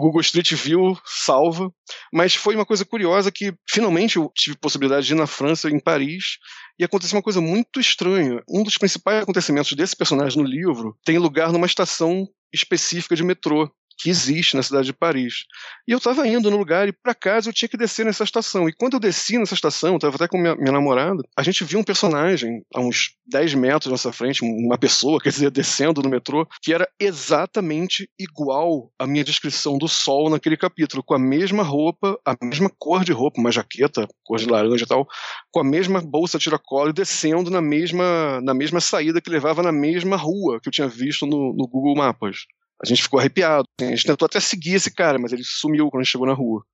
Google 0.00 0.22
Street 0.22 0.54
View 0.54 0.98
salva, 1.04 1.70
mas 2.12 2.34
foi 2.34 2.54
uma 2.54 2.64
coisa 2.64 2.84
curiosa 2.84 3.30
que 3.30 3.54
finalmente 3.68 4.16
eu 4.16 4.32
tive 4.34 4.56
possibilidade 4.56 5.06
de 5.06 5.12
ir 5.12 5.16
na 5.16 5.26
França, 5.26 5.68
em 5.68 5.78
Paris, 5.78 6.38
e 6.78 6.84
aconteceu 6.84 7.16
uma 7.16 7.22
coisa 7.22 7.40
muito 7.40 7.78
estranha. 7.78 8.42
Um 8.48 8.62
dos 8.64 8.78
principais 8.78 9.22
acontecimentos 9.22 9.72
desse 9.74 9.94
personagem 9.94 10.42
no 10.42 10.48
livro 10.48 10.96
tem 11.04 11.18
lugar 11.18 11.52
numa 11.52 11.66
estação 11.66 12.26
específica 12.52 13.14
de 13.14 13.22
metrô 13.22 13.70
que 14.00 14.08
existe 14.08 14.56
na 14.56 14.62
cidade 14.62 14.86
de 14.86 14.92
Paris. 14.94 15.44
E 15.86 15.92
eu 15.92 15.98
estava 15.98 16.26
indo 16.26 16.50
no 16.50 16.56
lugar 16.56 16.88
e 16.88 16.92
para 16.92 17.14
casa 17.14 17.50
eu 17.50 17.52
tinha 17.52 17.68
que 17.68 17.76
descer 17.76 18.06
nessa 18.06 18.24
estação. 18.24 18.66
E 18.66 18.72
quando 18.72 18.94
eu 18.94 19.00
desci 19.00 19.36
nessa 19.36 19.52
estação, 19.52 19.96
estava 19.96 20.16
até 20.16 20.26
com 20.26 20.38
minha, 20.38 20.56
minha, 20.56 20.72
namorada, 20.72 21.22
a 21.36 21.42
gente 21.42 21.64
viu 21.64 21.78
um 21.78 21.84
personagem 21.84 22.62
a 22.74 22.80
uns 22.80 23.14
10 23.26 23.54
metros 23.54 23.86
na 23.86 23.92
nossa 23.92 24.10
frente, 24.10 24.42
uma 24.42 24.78
pessoa, 24.78 25.20
quer 25.20 25.28
dizer, 25.28 25.50
descendo 25.50 26.02
no 26.02 26.08
metrô, 26.08 26.46
que 26.62 26.72
era 26.72 26.88
exatamente 26.98 28.08
igual 28.18 28.90
à 28.98 29.06
minha 29.06 29.22
descrição 29.22 29.76
do 29.76 29.86
sol 29.86 30.30
naquele 30.30 30.56
capítulo, 30.56 31.02
com 31.02 31.14
a 31.14 31.18
mesma 31.18 31.62
roupa, 31.62 32.18
a 32.24 32.34
mesma 32.42 32.70
cor 32.78 33.04
de 33.04 33.12
roupa, 33.12 33.38
uma 33.38 33.52
jaqueta, 33.52 34.08
cor 34.24 34.38
de 34.38 34.46
laranja 34.46 34.84
e 34.84 34.88
tal, 34.88 35.06
com 35.52 35.60
a 35.60 35.64
mesma 35.64 36.00
bolsa 36.00 36.38
tiracolo 36.38 36.88
e 36.88 36.94
descendo 36.94 37.50
na 37.50 37.60
mesma, 37.60 38.40
na 38.40 38.54
mesma 38.54 38.80
saída 38.80 39.20
que 39.20 39.28
levava 39.28 39.62
na 39.62 39.72
mesma 39.72 40.16
rua 40.16 40.58
que 40.60 40.68
eu 40.68 40.72
tinha 40.72 40.88
visto 40.88 41.26
no, 41.26 41.52
no 41.54 41.68
Google 41.68 41.94
Mapas. 41.94 42.46
A 42.82 42.86
gente 42.86 43.02
ficou 43.02 43.20
arrepiado. 43.20 43.64
A 43.80 43.84
gente 43.84 44.06
tentou 44.06 44.26
até 44.26 44.40
seguir 44.40 44.74
esse 44.74 44.90
cara, 44.90 45.18
mas 45.18 45.32
ele 45.32 45.44
sumiu 45.44 45.90
quando 45.90 46.00
a 46.00 46.04
gente 46.04 46.12
chegou 46.12 46.26
na 46.26 46.32
rua. 46.32 46.64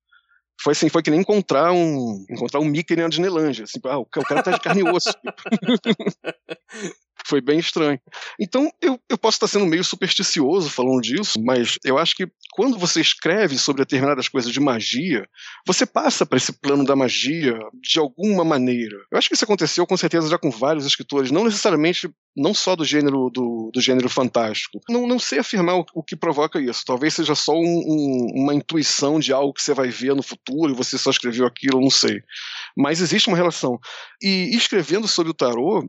Foi 0.60 0.72
assim, 0.72 0.88
foi 0.88 1.02
que 1.02 1.10
nem 1.10 1.20
encontrar 1.20 1.72
um 1.72 2.24
encontrar 2.30 2.60
um 2.60 2.64
Mickey 2.64 2.96
na 2.96 3.08
Disneylândia. 3.08 3.64
Assim, 3.64 3.78
ah, 3.84 3.98
o 3.98 4.06
cara 4.06 4.42
tá 4.42 4.52
de 4.52 4.60
carne 4.60 4.82
e 4.82 4.88
osso. 4.90 5.12
Foi 7.26 7.40
bem 7.40 7.58
estranho. 7.58 8.00
Então, 8.40 8.70
eu, 8.80 9.00
eu 9.08 9.18
posso 9.18 9.36
estar 9.36 9.48
sendo 9.48 9.66
meio 9.66 9.82
supersticioso 9.82 10.70
falando 10.70 11.00
disso, 11.00 11.42
mas 11.42 11.76
eu 11.84 11.98
acho 11.98 12.14
que 12.14 12.28
quando 12.52 12.78
você 12.78 13.00
escreve 13.00 13.58
sobre 13.58 13.82
determinadas 13.82 14.28
coisas 14.28 14.52
de 14.52 14.60
magia, 14.60 15.28
você 15.66 15.84
passa 15.84 16.24
para 16.24 16.36
esse 16.36 16.52
plano 16.52 16.84
da 16.84 16.94
magia 16.94 17.58
de 17.82 17.98
alguma 17.98 18.44
maneira. 18.44 18.96
Eu 19.10 19.18
acho 19.18 19.28
que 19.28 19.34
isso 19.34 19.44
aconteceu 19.44 19.84
com 19.86 19.96
certeza 19.96 20.28
já 20.28 20.38
com 20.38 20.50
vários 20.50 20.86
escritores, 20.86 21.32
não 21.32 21.44
necessariamente 21.44 22.08
não 22.36 22.54
só 22.54 22.76
do 22.76 22.84
gênero 22.84 23.28
do, 23.30 23.70
do 23.72 23.80
gênero 23.80 24.08
fantástico. 24.08 24.78
Não, 24.88 25.06
não 25.06 25.18
sei 25.18 25.40
afirmar 25.40 25.80
o, 25.80 25.86
o 25.94 26.02
que 26.02 26.14
provoca 26.14 26.60
isso. 26.60 26.84
Talvez 26.86 27.14
seja 27.14 27.34
só 27.34 27.54
um, 27.54 27.58
um, 27.64 28.42
uma 28.42 28.54
intuição 28.54 29.18
de 29.18 29.32
algo 29.32 29.52
que 29.52 29.62
você 29.62 29.74
vai 29.74 29.88
ver 29.88 30.14
no 30.14 30.22
futuro 30.22 30.72
e 30.72 30.76
você 30.76 30.96
só 30.96 31.10
escreveu 31.10 31.46
aquilo, 31.46 31.80
não 31.80 31.90
sei. 31.90 32.22
Mas 32.76 33.00
existe 33.00 33.28
uma 33.28 33.36
relação. 33.36 33.80
E 34.22 34.54
escrevendo 34.54 35.08
sobre 35.08 35.30
o 35.30 35.34
tarô, 35.34 35.88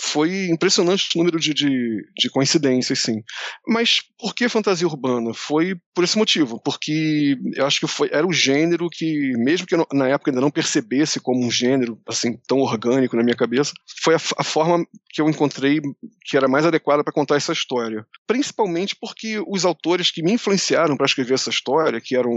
foi 0.00 0.48
impressionante 0.48 1.08
o 1.14 1.18
número 1.18 1.38
de, 1.38 1.54
de, 1.54 2.04
de, 2.16 2.30
coincidências, 2.30 2.98
sim. 2.98 3.22
Mas 3.66 4.00
por 4.18 4.34
que 4.34 4.48
fantasia 4.48 4.86
urbana? 4.86 5.32
Foi 5.32 5.76
por 5.94 6.04
esse 6.04 6.18
motivo, 6.18 6.60
porque 6.62 7.36
eu 7.54 7.66
acho 7.66 7.80
que 7.80 7.86
foi, 7.86 8.08
era 8.12 8.26
o 8.26 8.32
gênero 8.32 8.88
que, 8.90 9.32
mesmo 9.36 9.66
que 9.66 9.74
eu, 9.74 9.86
na 9.92 10.08
época 10.08 10.30
ainda 10.30 10.40
não 10.40 10.50
percebesse 10.50 11.20
como 11.20 11.44
um 11.44 11.50
gênero 11.50 11.98
assim 12.08 12.36
tão 12.46 12.58
orgânico 12.58 13.16
na 13.16 13.22
minha 13.22 13.36
cabeça, 13.36 13.72
foi 14.02 14.14
a, 14.14 14.20
a 14.38 14.44
forma 14.44 14.84
que 15.10 15.20
eu 15.20 15.28
encontrei 15.28 15.80
que 16.24 16.36
era 16.36 16.48
mais 16.48 16.66
adequada 16.66 17.04
para 17.04 17.12
contar 17.12 17.36
essa 17.36 17.52
história. 17.52 18.06
Principalmente 18.26 18.96
porque 19.00 19.42
os 19.46 19.64
autores 19.64 20.10
que 20.10 20.22
me 20.22 20.32
influenciaram 20.32 20.96
para 20.96 21.06
escrever 21.06 21.34
essa 21.34 21.50
história, 21.50 22.00
que 22.00 22.16
eram, 22.16 22.32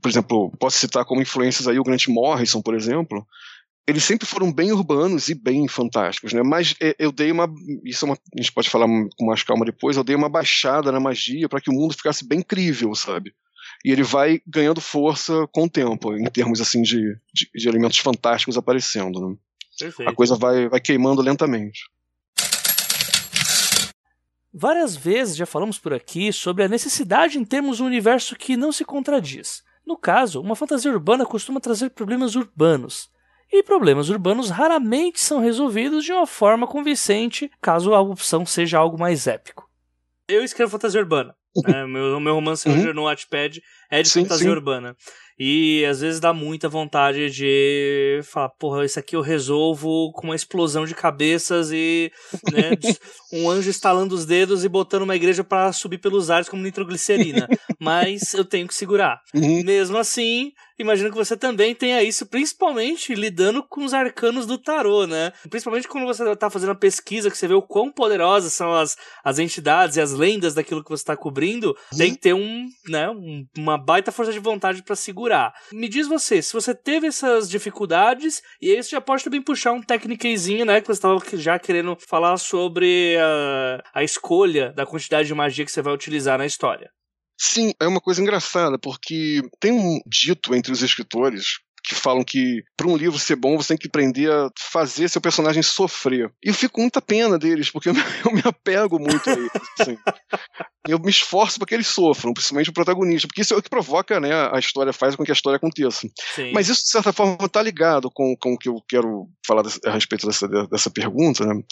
por 0.00 0.08
exemplo, 0.08 0.52
posso 0.58 0.78
citar 0.78 1.04
como 1.04 1.22
influências 1.22 1.66
aí 1.66 1.78
o 1.78 1.82
Grant 1.82 2.06
Morrison, 2.08 2.62
por 2.62 2.74
exemplo, 2.74 3.26
eles 3.86 4.04
sempre 4.04 4.26
foram 4.26 4.52
bem 4.52 4.72
urbanos 4.72 5.28
e 5.28 5.34
bem 5.34 5.66
fantásticos, 5.66 6.32
né? 6.32 6.42
Mas 6.42 6.74
é, 6.80 6.94
eu 6.98 7.10
dei 7.10 7.32
uma, 7.32 7.52
isso 7.84 8.04
é 8.04 8.08
uma, 8.08 8.14
a 8.14 8.40
gente 8.40 8.52
pode 8.52 8.70
falar 8.70 8.86
com 8.86 9.26
mais 9.26 9.42
calma 9.42 9.64
depois. 9.64 9.96
Eu 9.96 10.04
dei 10.04 10.14
uma 10.14 10.28
baixada 10.28 10.92
na 10.92 11.00
magia 11.00 11.48
para 11.48 11.60
que 11.60 11.70
o 11.70 11.72
mundo 11.72 11.94
ficasse 11.94 12.26
bem 12.26 12.42
crível, 12.42 12.94
sabe? 12.94 13.34
E 13.84 13.90
ele 13.90 14.04
vai 14.04 14.40
ganhando 14.46 14.80
força 14.80 15.48
com 15.50 15.64
o 15.64 15.68
tempo, 15.68 16.16
em 16.16 16.24
termos 16.24 16.60
assim 16.60 16.82
de, 16.82 17.16
de, 17.34 17.50
de 17.52 17.68
elementos 17.68 17.98
fantásticos 17.98 18.56
aparecendo. 18.56 19.20
Né? 19.20 19.36
Perfeito. 19.78 20.08
A 20.08 20.14
coisa 20.14 20.36
vai, 20.36 20.68
vai 20.68 20.80
queimando 20.80 21.20
lentamente. 21.20 21.80
Várias 24.54 24.94
vezes 24.94 25.34
já 25.34 25.46
falamos 25.46 25.78
por 25.78 25.92
aqui 25.92 26.32
sobre 26.32 26.62
a 26.62 26.68
necessidade 26.68 27.38
em 27.38 27.44
termos 27.44 27.80
um 27.80 27.86
universo 27.86 28.36
que 28.36 28.56
não 28.56 28.70
se 28.70 28.84
contradiz. 28.84 29.64
No 29.84 29.96
caso, 29.96 30.40
uma 30.40 30.54
fantasia 30.54 30.92
urbana 30.92 31.26
costuma 31.26 31.58
trazer 31.58 31.90
problemas 31.90 32.36
urbanos 32.36 33.10
e 33.52 33.62
problemas 33.62 34.08
urbanos 34.08 34.48
raramente 34.48 35.20
são 35.20 35.40
resolvidos 35.40 36.04
de 36.04 36.12
uma 36.12 36.26
forma 36.26 36.66
convincente, 36.66 37.50
caso 37.60 37.92
a 37.92 38.00
opção 38.00 38.46
seja 38.46 38.78
algo 38.78 38.98
mais 38.98 39.26
épico. 39.26 39.68
Eu 40.26 40.42
escrevo 40.42 40.70
fantasia 40.70 41.00
urbana. 41.00 41.34
Né? 41.68 41.84
meu, 41.86 42.18
meu 42.18 42.34
romance 42.34 42.66
uhum. 42.66 42.94
no 42.94 43.02
Wattpad 43.02 43.62
é 43.90 44.00
de 44.00 44.08
sim, 44.08 44.22
fantasia 44.22 44.46
sim. 44.46 44.50
urbana. 44.50 44.96
E 45.44 45.84
às 45.86 46.00
vezes 46.00 46.20
dá 46.20 46.32
muita 46.32 46.68
vontade 46.68 47.28
de 47.28 48.20
falar, 48.22 48.50
porra, 48.50 48.84
isso 48.84 49.00
aqui 49.00 49.16
eu 49.16 49.20
resolvo 49.20 50.12
com 50.12 50.28
uma 50.28 50.36
explosão 50.36 50.84
de 50.84 50.94
cabeças 50.94 51.72
e 51.72 52.12
né, 52.52 52.70
um 53.34 53.50
anjo 53.50 53.68
estalando 53.68 54.14
os 54.14 54.24
dedos 54.24 54.64
e 54.64 54.68
botando 54.68 55.02
uma 55.02 55.16
igreja 55.16 55.42
para 55.42 55.72
subir 55.72 55.98
pelos 55.98 56.30
ares 56.30 56.48
como 56.48 56.62
nitroglicerina. 56.62 57.48
Mas 57.80 58.32
eu 58.34 58.44
tenho 58.44 58.68
que 58.68 58.74
segurar. 58.74 59.20
Uhum. 59.34 59.64
Mesmo 59.64 59.98
assim, 59.98 60.52
imagino 60.78 61.10
que 61.10 61.16
você 61.16 61.36
também 61.36 61.74
tenha 61.74 62.02
isso, 62.04 62.24
principalmente 62.26 63.12
lidando 63.12 63.64
com 63.64 63.84
os 63.84 63.92
arcanos 63.92 64.46
do 64.46 64.56
tarô, 64.56 65.08
né? 65.08 65.32
Principalmente 65.50 65.88
quando 65.88 66.06
você 66.06 66.36
tá 66.36 66.50
fazendo 66.50 66.70
a 66.70 66.76
pesquisa, 66.76 67.30
que 67.30 67.36
você 67.36 67.48
vê 67.48 67.54
o 67.54 67.62
quão 67.62 67.90
poderosas 67.90 68.52
são 68.52 68.72
as, 68.72 68.96
as 69.24 69.40
entidades 69.40 69.96
e 69.96 70.00
as 70.00 70.12
lendas 70.12 70.54
daquilo 70.54 70.84
que 70.84 70.90
você 70.90 71.02
está 71.02 71.16
cobrindo, 71.16 71.76
uhum. 71.92 71.98
tem 71.98 72.12
que 72.12 72.20
ter 72.20 72.34
um, 72.34 72.68
né, 72.88 73.10
um, 73.10 73.44
uma 73.58 73.76
baita 73.76 74.12
força 74.12 74.32
de 74.32 74.38
vontade 74.38 74.84
para 74.84 74.94
segurar. 74.94 75.31
Me 75.72 75.88
diz 75.88 76.06
você, 76.06 76.42
se 76.42 76.52
você 76.52 76.74
teve 76.74 77.06
essas 77.06 77.48
dificuldades, 77.48 78.42
e 78.60 78.70
aí 78.70 78.82
você 78.82 78.90
já 78.90 79.00
pode 79.00 79.24
também 79.24 79.42
puxar 79.42 79.72
um 79.72 79.82
técnicozinho, 79.82 80.64
né, 80.64 80.80
que 80.80 80.86
você 80.86 80.92
estava 80.92 81.18
já 81.34 81.58
querendo 81.58 81.96
falar 82.08 82.36
sobre 82.36 83.16
a, 83.18 83.82
a 83.94 84.04
escolha 84.04 84.72
da 84.72 84.86
quantidade 84.86 85.28
de 85.28 85.34
magia 85.34 85.64
que 85.64 85.72
você 85.72 85.82
vai 85.82 85.94
utilizar 85.94 86.38
na 86.38 86.46
história. 86.46 86.90
Sim, 87.38 87.72
é 87.80 87.86
uma 87.86 88.00
coisa 88.00 88.20
engraçada, 88.20 88.78
porque 88.78 89.42
tem 89.58 89.72
um 89.72 90.00
dito 90.06 90.54
entre 90.54 90.70
os 90.70 90.82
escritores 90.82 91.58
que 91.82 91.94
falam 91.94 92.22
que 92.22 92.62
para 92.76 92.86
um 92.86 92.96
livro 92.96 93.18
ser 93.18 93.36
bom 93.36 93.56
você 93.56 93.68
tem 93.68 93.76
que 93.76 93.88
aprender 93.88 94.30
a 94.30 94.48
fazer 94.56 95.08
seu 95.08 95.20
personagem 95.20 95.62
sofrer. 95.62 96.30
E 96.42 96.48
eu 96.48 96.54
fico 96.54 96.74
com 96.74 96.82
muita 96.82 97.02
pena 97.02 97.38
deles, 97.38 97.70
porque 97.70 97.88
eu 97.90 97.94
me, 98.32 98.42
apego 98.44 98.98
muito 98.98 99.28
a 99.28 99.32
eles. 99.32 99.50
Assim. 99.80 99.98
Eu 100.88 100.98
me 100.98 101.10
esforço 101.10 101.58
para 101.58 101.66
que 101.66 101.74
eles 101.74 101.86
sofram, 101.86 102.32
principalmente 102.32 102.70
o 102.70 102.72
protagonista, 102.72 103.28
porque 103.28 103.42
isso 103.42 103.54
é 103.54 103.56
o 103.56 103.62
que 103.62 103.70
provoca, 103.70 104.18
né, 104.18 104.30
a 104.52 104.58
história 104.58 104.92
faz 104.92 105.14
com 105.14 105.24
que 105.24 105.30
a 105.30 105.34
história 105.34 105.56
aconteça. 105.56 106.08
Sim. 106.34 106.52
Mas 106.52 106.68
isso, 106.68 106.82
de 106.82 106.90
certa 106.90 107.12
forma, 107.12 107.36
está 107.44 107.62
ligado 107.62 108.10
com, 108.10 108.36
com 108.36 108.54
o 108.54 108.58
que 108.58 108.68
eu 108.68 108.82
quero 108.88 109.28
falar 109.46 109.62
a 109.86 109.90
respeito 109.92 110.26
dessa, 110.26 110.48
dessa 110.48 110.90
pergunta, 110.90 111.44
né? 111.46 111.62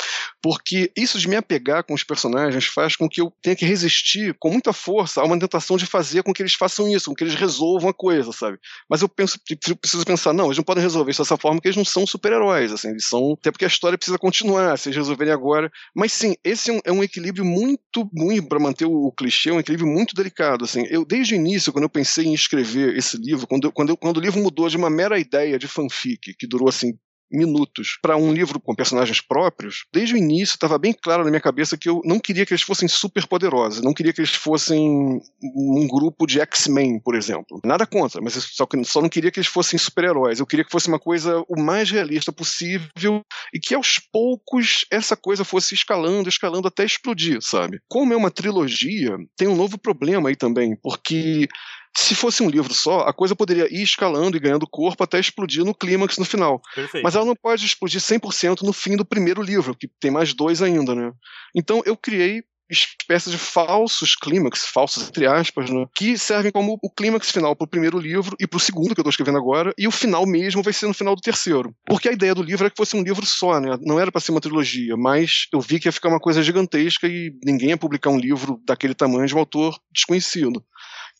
porque 0.43 0.91
isso 0.97 1.19
de 1.19 1.29
me 1.29 1.37
apegar 1.37 1.85
com 1.85 1.95
os 1.95 2.05
personagens 2.05 2.67
faz 2.67 2.97
com 2.97 3.09
que 3.09 3.21
eu 3.21 3.33
tenha 3.43 3.57
que 3.57 3.65
resistir 3.65 4.35
com 4.39 4.51
muita 4.51 4.73
força 4.73 5.21
a 5.21 5.25
uma 5.25 5.39
tentação 5.39 5.77
de 5.77 5.87
fazer 5.87 6.23
com 6.23 6.33
que 6.33 6.43
eles 6.43 6.55
façam 6.55 6.89
isso, 6.89 7.11
com 7.11 7.15
que 7.15 7.25
eles 7.25 7.35
resolvam 7.35 7.91
a 7.91 7.95
coisa, 7.95 8.33
sabe? 8.33 8.59
Mas 8.89 9.03
eu 9.03 9.09
penso, 9.09 9.39
preciso 9.81 10.05
pensar, 10.05 10.33
não, 10.33 10.47
eles 10.47 10.57
não 10.57 10.65
podem 10.65 10.83
resolver 10.83 11.11
isso 11.11 11.23
dessa 11.23 11.37
forma 11.37 11.57
porque 11.57 11.69
eles 11.69 11.77
não 11.77 11.85
são 11.85 12.07
super-heróis, 12.07 12.73
assim, 12.73 12.91
eles 12.91 13.07
são, 13.07 13.35
até 13.39 13.51
porque 13.51 13.65
a 13.65 13.69
história 13.69 13.99
precisa 13.99 14.19
continuar, 14.19 14.79
se 14.79 14.89
eles 14.89 14.97
resolverem 14.97 15.33
agora. 15.33 15.71
Mas 15.95 16.13
sim, 16.13 16.35
esse 16.45 16.71
é 16.71 16.75
um, 16.75 16.81
é 16.85 16.93
um 16.93 17.03
equilíbrio 17.03 17.45
muito 17.45 18.09
ruim 18.17 18.43
para 18.43 18.59
manter 18.59 18.80
o, 18.87 19.13
clichê, 19.13 19.51
é 19.51 19.53
um 19.53 19.61
equilíbrio 19.61 19.89
muito 19.89 20.15
delicado, 20.15 20.65
assim. 20.65 20.85
Eu, 20.89 21.05
desde 21.05 21.35
o 21.35 21.37
início, 21.37 21.73
quando 21.73 21.85
eu 21.85 21.91
pensei 21.91 22.27
em 22.27 22.35
escrever 22.35 22.97
esse 22.97 23.17
livro, 23.17 23.47
quando, 23.47 23.71
quando, 23.73 23.97
quando 23.97 24.17
o 24.17 24.21
livro 24.21 24.41
mudou 24.41 24.69
de 24.69 24.77
uma 24.77 24.91
mera 24.91 25.19
ideia 25.19 25.59
de 25.59 25.69
fanfic, 25.69 26.35
que 26.35 26.47
durou, 26.47 26.69
assim, 26.69 26.93
minutos 27.31 27.99
para 28.03 28.17
um 28.17 28.33
livro 28.33 28.61
com 28.61 28.75
personagens 28.75 29.21
próprios, 29.21 29.85
desde 29.93 30.15
o 30.15 30.17
início 30.17 30.55
estava 30.55 30.79
bem 30.79 30.93
claro 30.93 31.25
na 31.25 31.31
minha 31.31 31.41
cabeça 31.41 31.77
que 31.77 31.89
eu 31.89 32.01
não 32.05 32.19
queria 32.19 32.45
que 32.45 32.53
eles 32.53 32.63
fossem 32.63 32.89
super 32.89 33.27
poderosos, 33.27 33.83
não 33.83 33.95
queria 33.95 34.13
que 34.13 34.21
eles 34.21 34.35
fossem 34.35 35.21
um 35.43 35.87
grupo 35.89 36.27
de 36.27 36.41
X-Men, 36.41 37.01
por 37.01 37.15
exemplo. 37.15 37.61
Nada 37.65 37.87
contra, 37.87 38.21
mas 38.21 38.35
só, 38.35 38.67
só 38.85 39.01
não 39.01 39.09
queria 39.09 39.31
que 39.31 39.39
eles 39.39 39.49
fossem 39.49 39.79
super-heróis. 39.79 40.41
Eu 40.41 40.47
queria 40.47 40.65
que 40.65 40.73
fosse 40.73 40.89
uma 40.89 40.99
coisa 40.99 41.45
o 41.49 41.61
mais 41.61 41.91
realista 41.91 42.33
possível 42.33 43.23
e 43.53 43.59
que 43.59 43.75
aos 43.75 43.99
poucos 43.99 44.85
essa 44.91 45.17
coisa 45.17 45.45
fosse 45.45 45.75
escalando, 45.75 46.29
escalando 46.29 46.69
até 46.69 46.85
explodir, 46.85 47.39
sabe? 47.41 47.81
Como 47.89 48.13
é 48.13 48.17
uma 48.17 48.31
trilogia, 48.31 49.17
tem 49.37 49.49
um 49.49 49.57
novo 49.57 49.79
problema 49.79 50.29
aí 50.29 50.37
também, 50.37 50.77
porque 50.83 51.49
se 51.97 52.15
fosse 52.15 52.43
um 52.43 52.49
livro 52.49 52.73
só, 52.73 53.01
a 53.01 53.13
coisa 53.13 53.35
poderia 53.35 53.67
ir 53.71 53.83
escalando 53.83 54.37
e 54.37 54.41
ganhando 54.41 54.67
corpo 54.67 55.03
até 55.03 55.19
explodir 55.19 55.65
no 55.65 55.75
clímax 55.75 56.19
no 56.19 56.25
final. 56.25 56.61
Perfeito. 56.75 57.03
Mas 57.03 57.15
ela 57.15 57.25
não 57.25 57.35
pode 57.35 57.65
explodir 57.65 58.01
100% 58.01 58.63
no 58.63 58.73
fim 58.73 58.97
do 58.97 59.05
primeiro 59.05 59.43
livro, 59.43 59.75
que 59.75 59.89
tem 60.01 60.11
mais 60.11 60.33
dois 60.33 60.63
ainda, 60.63 60.95
né? 60.95 61.13
Então 61.55 61.83
eu 61.85 61.97
criei 61.97 62.43
espécies 62.71 63.33
de 63.33 63.39
falsos 63.39 64.15
clímax, 64.15 64.65
falsos 64.65 65.09
entre 65.09 65.27
aspas, 65.27 65.69
né, 65.71 65.87
que 65.95 66.17
servem 66.17 66.53
como 66.53 66.79
o 66.81 66.91
clímax 66.91 67.31
final 67.31 67.57
para 67.57 67.65
o 67.65 67.69
primeiro 67.69 67.99
livro 67.99 68.37
e 68.39 68.47
para 68.47 68.57
o 68.57 68.61
segundo 68.61 68.95
que 68.95 69.01
eu 69.01 69.03
estou 69.03 69.11
escrevendo 69.11 69.39
agora, 69.39 69.75
e 69.77 69.89
o 69.89 69.91
final 69.91 70.25
mesmo 70.25 70.63
vai 70.63 70.73
ser 70.73 70.87
no 70.87 70.95
final 70.95 71.17
do 71.17 71.21
terceiro. 71.21 71.75
Porque 71.85 72.09
a 72.09 72.13
ideia 72.13 72.35
do 72.35 72.43
livro 72.43 72.65
era 72.65 72.71
que 72.71 72.77
fosse 72.77 72.97
um 72.97 73.03
livro 73.03 73.27
só, 73.27 73.61
né? 73.61 73.77
Não 73.83 73.99
era 73.99 74.13
para 74.13 74.21
ser 74.21 74.31
uma 74.31 74.41
trilogia, 74.41 74.97
mas 74.97 75.49
eu 75.53 75.61
vi 75.61 75.81
que 75.81 75.89
ia 75.89 75.93
ficar 75.93 76.09
uma 76.09 76.21
coisa 76.21 76.43
gigantesca 76.43 77.07
e 77.09 77.33
ninguém 77.45 77.71
ia 77.71 77.77
publicar 77.77 78.11
um 78.11 78.19
livro 78.19 78.61
daquele 78.65 78.95
tamanho 78.95 79.27
de 79.27 79.35
um 79.35 79.39
autor 79.39 79.77
desconhecido. 79.93 80.65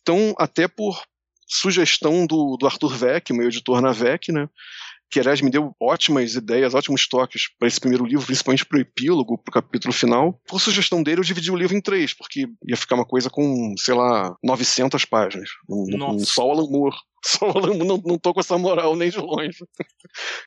Então, 0.01 0.33
até 0.37 0.67
por 0.67 1.01
sugestão 1.47 2.25
do, 2.25 2.57
do 2.57 2.65
Arthur 2.65 2.95
Veck, 2.95 3.33
meu 3.33 3.47
editor 3.47 3.81
na 3.81 3.91
Veck, 3.91 4.31
né? 4.31 4.47
que 5.11 5.19
aliás 5.19 5.41
me 5.41 5.51
deu 5.51 5.75
ótimas 5.77 6.35
ideias, 6.35 6.73
ótimos 6.73 7.05
toques 7.05 7.49
para 7.59 7.67
esse 7.67 7.79
primeiro 7.79 8.05
livro, 8.05 8.25
principalmente 8.25 8.65
para 8.65 8.77
o 8.77 8.81
epílogo, 8.81 9.37
para 9.37 9.51
o 9.51 9.53
capítulo 9.61 9.93
final. 9.93 10.39
Por 10.47 10.61
sugestão 10.61 11.03
dele, 11.03 11.19
eu 11.19 11.25
dividi 11.25 11.51
o 11.51 11.55
livro 11.55 11.75
em 11.75 11.81
três, 11.81 12.13
porque 12.13 12.47
ia 12.65 12.77
ficar 12.77 12.95
uma 12.95 13.05
coisa 13.05 13.29
com, 13.29 13.75
sei 13.77 13.93
lá, 13.93 14.33
900 14.41 15.03
páginas. 15.03 15.49
Um, 15.69 16.13
um, 16.13 16.19
só 16.19 16.47
o 16.47 16.51
Alan 16.51 16.69
Moore. 16.69 16.95
Só 17.25 17.53
não, 17.53 18.01
não 18.03 18.17
tô 18.17 18.33
com 18.33 18.39
essa 18.39 18.57
moral 18.57 18.95
nem 18.95 19.09
de 19.09 19.19
longe. 19.19 19.57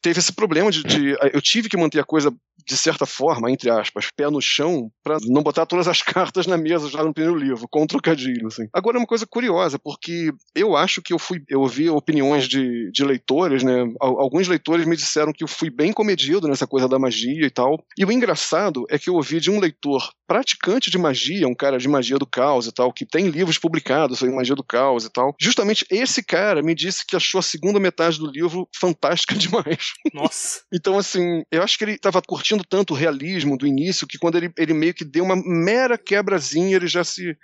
Teve 0.03 0.19
esse 0.19 0.33
problema 0.33 0.71
de, 0.71 0.83
de, 0.83 1.17
Eu 1.33 1.41
tive 1.41 1.69
que 1.69 1.77
manter 1.77 2.01
a 2.01 2.05
coisa 2.05 2.35
de 2.67 2.77
certa 2.77 3.05
forma, 3.05 3.51
entre 3.51 3.71
aspas, 3.71 4.09
pé 4.17 4.31
no 4.31 4.41
chão, 4.41 4.91
para 5.03 5.19
não 5.27 5.43
botar 5.43 5.67
todas 5.67 5.87
as 5.87 6.01
cartas 6.03 6.47
na 6.47 6.57
mesa 6.57 6.89
já 6.89 7.05
no 7.05 7.13
primeiro 7.13 7.39
livro, 7.39 7.69
com 7.71 7.87
trocadilho, 7.87 8.47
assim. 8.47 8.67
Agora 8.73 8.97
é 8.97 9.01
uma 9.01 9.07
coisa 9.07 9.27
curiosa, 9.27 9.79
porque 9.79 10.33
eu 10.55 10.77
acho 10.77 11.03
que 11.03 11.13
eu 11.13 11.19
fui, 11.19 11.43
eu 11.49 11.61
ouvi 11.61 11.89
opiniões 11.91 12.49
de, 12.49 12.91
de 12.91 13.05
leitores, 13.05 13.63
né? 13.63 13.85
Alguns 14.01 14.49
leitores 14.49 14.87
me 14.87 14.97
disseram 14.97 15.33
que 15.33 15.45
eu 15.45 15.49
fui 15.49 15.71
bem 15.71 15.93
comedido 15.93 16.49
nessa 16.49 16.67
coisa 16.67 16.89
da 16.89 16.99
magia 16.99 17.47
e 17.47 17.51
tal. 17.51 17.83
E 17.99 18.05
o 18.05 18.13
engraçado 18.13 18.85
é 18.89 18.99
que 18.99 19.11
eu 19.11 19.15
ouvi 19.15 19.41
de 19.41 19.51
um 19.51 19.61
leitor 19.61 20.11
praticante 20.27 20.91
de 20.91 20.99
magia, 20.99 21.47
um 21.47 21.55
cara 21.55 21.79
de 21.79 21.89
magia 21.89 22.19
do 22.19 22.27
caos 22.27 22.67
e 22.67 22.73
tal, 22.73 22.93
que 22.93 23.05
tem 23.05 23.29
livros 23.29 23.59
publicados 23.59 24.19
sobre 24.19 24.35
magia 24.35 24.55
do 24.55 24.65
caos 24.65 25.05
e 25.05 25.11
tal. 25.11 25.35
Justamente 25.39 25.85
esse 25.91 26.23
cara 26.23 26.63
me 26.64 26.74
disse 26.74 27.07
que 27.07 27.16
achou 27.16 27.38
a 27.38 27.42
segunda 27.42 27.79
metade 27.79 28.18
do 28.18 28.31
livro 28.31 28.68
fantástica 28.74 29.35
demais. 29.38 29.92
Nossa. 30.12 30.62
então, 30.72 30.98
assim, 30.98 31.42
eu 31.50 31.62
acho 31.62 31.79
que 31.79 31.85
ele 31.85 31.92
estava 31.92 32.20
curtindo 32.22 32.64
tanto 32.64 32.92
o 32.92 32.96
realismo 32.96 33.57
do 33.57 33.66
início 33.66 34.07
que 34.07 34.18
quando 34.18 34.37
ele, 34.37 34.53
ele 34.59 34.74
meio 34.74 34.94
que 34.94 35.05
deu 35.05 35.24
uma 35.24 35.37
mera 35.37 35.98
quebrazinha, 35.98 36.77
ele 36.77 36.87
já 36.87 37.05
se. 37.05 37.37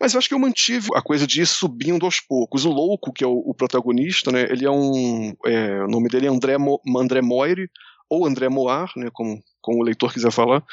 Mas 0.00 0.14
eu 0.14 0.18
acho 0.18 0.28
que 0.28 0.34
eu 0.34 0.38
mantive 0.38 0.88
a 0.94 1.02
coisa 1.02 1.26
de 1.26 1.42
ir 1.42 1.46
subindo 1.46 2.04
aos 2.04 2.20
poucos. 2.20 2.64
O 2.64 2.70
Louco, 2.70 3.12
que 3.12 3.24
é 3.24 3.26
o, 3.26 3.38
o 3.38 3.54
protagonista, 3.54 4.30
né? 4.30 4.42
Ele 4.50 4.64
é 4.64 4.70
um. 4.70 5.34
É, 5.44 5.84
o 5.84 5.88
nome 5.88 6.08
dele 6.08 6.26
é 6.26 6.30
André, 6.30 6.56
Mo, 6.58 6.80
André 6.96 7.20
Moire 7.20 7.68
ou 8.10 8.26
André 8.26 8.48
Moar, 8.48 8.90
né, 8.96 9.08
como, 9.12 9.40
como 9.62 9.80
o 9.80 9.84
leitor 9.84 10.12
quiser 10.12 10.32
falar. 10.32 10.64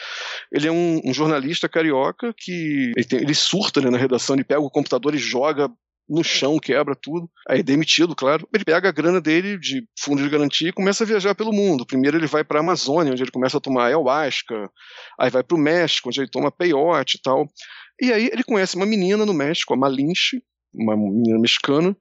Ele 0.52 0.68
é 0.68 0.72
um, 0.72 1.00
um 1.06 1.14
jornalista 1.14 1.70
carioca 1.70 2.34
que 2.36 2.92
ele, 2.98 3.06
tem, 3.06 3.20
ele 3.20 3.36
surta 3.36 3.80
né, 3.80 3.92
na 3.92 3.98
redação, 3.98 4.36
ele 4.36 4.44
pega 4.44 4.60
o 4.60 4.72
computador 4.72 5.14
e 5.14 5.20
joga 5.20 5.70
no 6.10 6.24
chão, 6.24 6.60
quebra 6.60 6.96
tudo. 6.96 7.30
Aí 7.48 7.60
é 7.60 7.64
demitido, 7.64 8.16
claro. 8.16 8.48
Ele 8.54 8.64
pega 8.64 8.90
a 8.90 8.92
grana 8.92 9.20
dele 9.20 9.58
de 9.60 9.88
fundo 9.98 10.24
de 10.24 10.30
garantia 10.30 10.70
e 10.70 10.74
começa 10.74 11.04
a 11.04 11.08
viajar 11.08 11.36
pelo 11.36 11.52
mundo. 11.52 11.86
Primeiro 11.86 12.18
ele 12.18 12.28
vai 12.28 12.44
para 12.44 12.60
a 12.60 12.62
Amazônia, 12.62 13.12
onde 13.12 13.24
ele 13.24 13.32
começa 13.32 13.58
a 13.58 13.62
tomar 13.62 13.88
ayahuasca. 13.88 14.70
Aí 15.20 15.30
vai 15.30 15.44
para 15.44 15.56
o 15.56 15.60
México, 15.60 16.10
onde 16.10 16.22
ele 16.22 16.30
toma 16.30 16.52
peyote 16.52 17.18
e 17.18 17.22
tal. 17.22 17.48
E 18.02 18.14
aí 18.14 18.30
ele 18.32 18.44
conhece 18.44 18.76
uma 18.76 18.86
menina 18.86 19.26
no 19.26 19.34
México, 19.34 19.74
a 19.74 19.78
Malinche, 19.78 20.42
uma 20.74 20.96
menina 20.96 21.40
mexicana, 21.40 21.96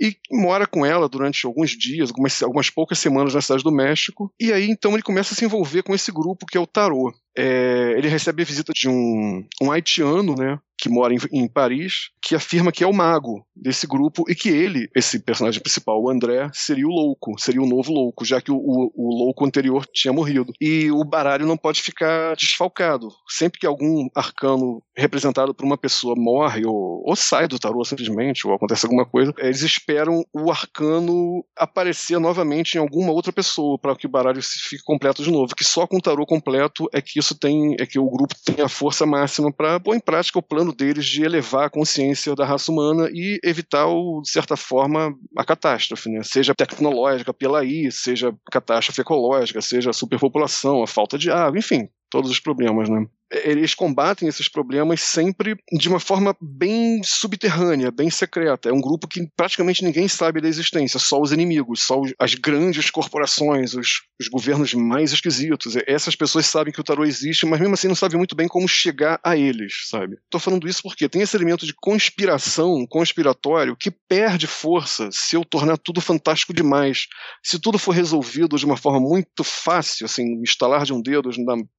e 0.00 0.16
mora 0.30 0.66
com 0.66 0.86
ela 0.86 1.08
durante 1.08 1.44
alguns 1.44 1.70
dias, 1.70 2.10
algumas, 2.10 2.42
algumas 2.42 2.70
poucas 2.70 2.98
semanas 2.98 3.34
na 3.34 3.40
cidade 3.40 3.64
do 3.64 3.72
México. 3.72 4.32
E 4.38 4.52
aí 4.52 4.70
então 4.70 4.92
ele 4.92 5.02
começa 5.02 5.34
a 5.34 5.36
se 5.36 5.44
envolver 5.44 5.82
com 5.82 5.94
esse 5.94 6.12
grupo 6.12 6.46
que 6.46 6.56
é 6.56 6.60
o 6.60 6.66
Tarot. 6.66 7.16
É, 7.40 7.94
ele 7.96 8.08
recebe 8.08 8.42
a 8.42 8.44
visita 8.44 8.72
de 8.74 8.88
um, 8.88 9.46
um 9.62 9.70
haitiano, 9.70 10.34
né, 10.34 10.58
que 10.78 10.88
mora 10.88 11.12
em, 11.12 11.18
em, 11.32 11.48
Paris, 11.48 12.10
que 12.22 12.34
afirma 12.34 12.70
que 12.70 12.84
é 12.84 12.86
o 12.86 12.92
mago 12.92 13.44
desse 13.54 13.86
grupo 13.86 14.24
e 14.28 14.34
que 14.34 14.48
ele, 14.48 14.88
esse 14.94 15.18
personagem 15.18 15.60
principal, 15.60 16.00
o 16.00 16.08
André, 16.08 16.48
seria 16.52 16.86
o 16.86 16.90
louco, 16.90 17.34
seria 17.38 17.60
o 17.60 17.66
novo 17.66 17.92
louco, 17.92 18.24
já 18.24 18.40
que 18.40 18.52
o, 18.52 18.56
o, 18.56 18.92
o 18.94 19.24
louco 19.24 19.44
anterior 19.44 19.84
tinha 19.92 20.12
morrido. 20.12 20.52
E 20.60 20.90
o 20.92 21.04
baralho 21.04 21.46
não 21.46 21.56
pode 21.56 21.82
ficar 21.82 22.36
desfalcado. 22.36 23.08
Sempre 23.28 23.58
que 23.58 23.66
algum 23.66 24.08
arcano 24.14 24.80
representado 24.96 25.52
por 25.52 25.64
uma 25.64 25.76
pessoa 25.76 26.14
morre 26.16 26.64
ou, 26.64 27.02
ou 27.04 27.16
sai 27.16 27.48
do 27.48 27.58
tarô 27.58 27.84
simplesmente, 27.84 28.46
ou 28.46 28.54
acontece 28.54 28.86
alguma 28.86 29.04
coisa, 29.04 29.34
eles 29.38 29.62
esperam 29.62 30.24
o 30.32 30.50
arcano 30.50 31.44
aparecer 31.56 32.20
novamente 32.20 32.74
em 32.74 32.78
alguma 32.78 33.12
outra 33.12 33.32
pessoa 33.32 33.78
para 33.78 33.96
que 33.96 34.06
o 34.06 34.10
baralho 34.10 34.40
fique 34.42 34.82
completo 34.84 35.24
de 35.24 35.30
novo. 35.30 35.54
Que 35.56 35.64
só 35.64 35.86
com 35.86 35.96
o 35.96 36.02
tarô 36.02 36.24
completo 36.24 36.88
é 36.92 37.02
que 37.02 37.18
isso 37.18 37.27
tem, 37.34 37.74
é 37.80 37.86
que 37.86 37.98
o 37.98 38.08
grupo 38.08 38.34
tem 38.44 38.64
a 38.64 38.68
força 38.68 39.04
máxima 39.04 39.52
para 39.52 39.80
pôr 39.80 39.96
em 39.96 40.00
prática 40.00 40.38
o 40.38 40.42
plano 40.42 40.58
plano 40.58 40.74
deles 40.74 41.06
de 41.06 41.22
elevar 41.22 41.66
a 41.66 41.70
consciência 41.70 42.34
da 42.34 42.44
raça 42.44 42.70
humana 42.70 43.08
e 43.12 43.38
evitar, 43.44 43.86
o, 43.86 44.20
de 44.22 44.30
certa 44.30 44.56
forma, 44.56 45.14
a 45.36 45.44
catástrofe, 45.44 46.08
né? 46.10 46.22
seja 46.22 46.54
tecnológica 46.54 47.32
pela 47.32 47.64
I, 47.64 47.90
seja 47.90 48.34
catástrofe 48.50 49.00
ecológica, 49.00 49.62
seja 49.62 49.90
a 49.90 49.92
superpopulação, 49.92 50.82
a 50.82 50.86
falta 50.86 51.16
de 51.16 51.30
água, 51.30 51.58
enfim, 51.58 51.88
todos 52.10 52.30
os 52.30 52.40
problemas, 52.40 52.88
né? 52.88 53.06
Eles 53.30 53.74
combatem 53.74 54.28
esses 54.28 54.48
problemas 54.48 55.00
sempre 55.00 55.56
de 55.72 55.88
uma 55.88 56.00
forma 56.00 56.36
bem 56.40 57.02
subterrânea, 57.02 57.90
bem 57.90 58.10
secreta. 58.10 58.68
É 58.68 58.72
um 58.72 58.80
grupo 58.80 59.06
que 59.06 59.28
praticamente 59.36 59.84
ninguém 59.84 60.08
sabe 60.08 60.40
da 60.40 60.48
existência, 60.48 60.98
só 60.98 61.20
os 61.20 61.32
inimigos, 61.32 61.82
só 61.82 62.00
as 62.18 62.34
grandes 62.34 62.90
corporações, 62.90 63.74
os, 63.74 64.02
os 64.20 64.28
governos 64.28 64.72
mais 64.74 65.12
esquisitos. 65.12 65.76
Essas 65.86 66.16
pessoas 66.16 66.46
sabem 66.46 66.72
que 66.72 66.80
o 66.80 66.84
tarô 66.84 67.04
existe, 67.04 67.46
mas 67.46 67.60
mesmo 67.60 67.74
assim 67.74 67.88
não 67.88 67.94
sabem 67.94 68.16
muito 68.16 68.34
bem 68.34 68.48
como 68.48 68.68
chegar 68.68 69.20
a 69.22 69.36
eles, 69.36 69.88
sabe? 69.88 70.16
Tô 70.30 70.38
falando 70.38 70.68
isso 70.68 70.82
porque 70.82 71.08
tem 71.08 71.22
esse 71.22 71.36
elemento 71.36 71.66
de 71.66 71.74
conspiração, 71.74 72.86
conspiratório, 72.88 73.76
que 73.76 73.90
perde 73.90 74.46
força 74.46 75.08
se 75.12 75.36
eu 75.36 75.44
tornar 75.44 75.76
tudo 75.78 76.00
fantástico 76.00 76.54
demais. 76.54 77.06
Se 77.42 77.58
tudo 77.58 77.78
for 77.78 77.92
resolvido 77.92 78.56
de 78.56 78.64
uma 78.64 78.76
forma 78.76 79.00
muito 79.00 79.44
fácil, 79.44 80.06
assim, 80.06 80.40
instalar 80.42 80.84
de 80.84 80.92
um 80.92 81.02
dedo, 81.02 81.30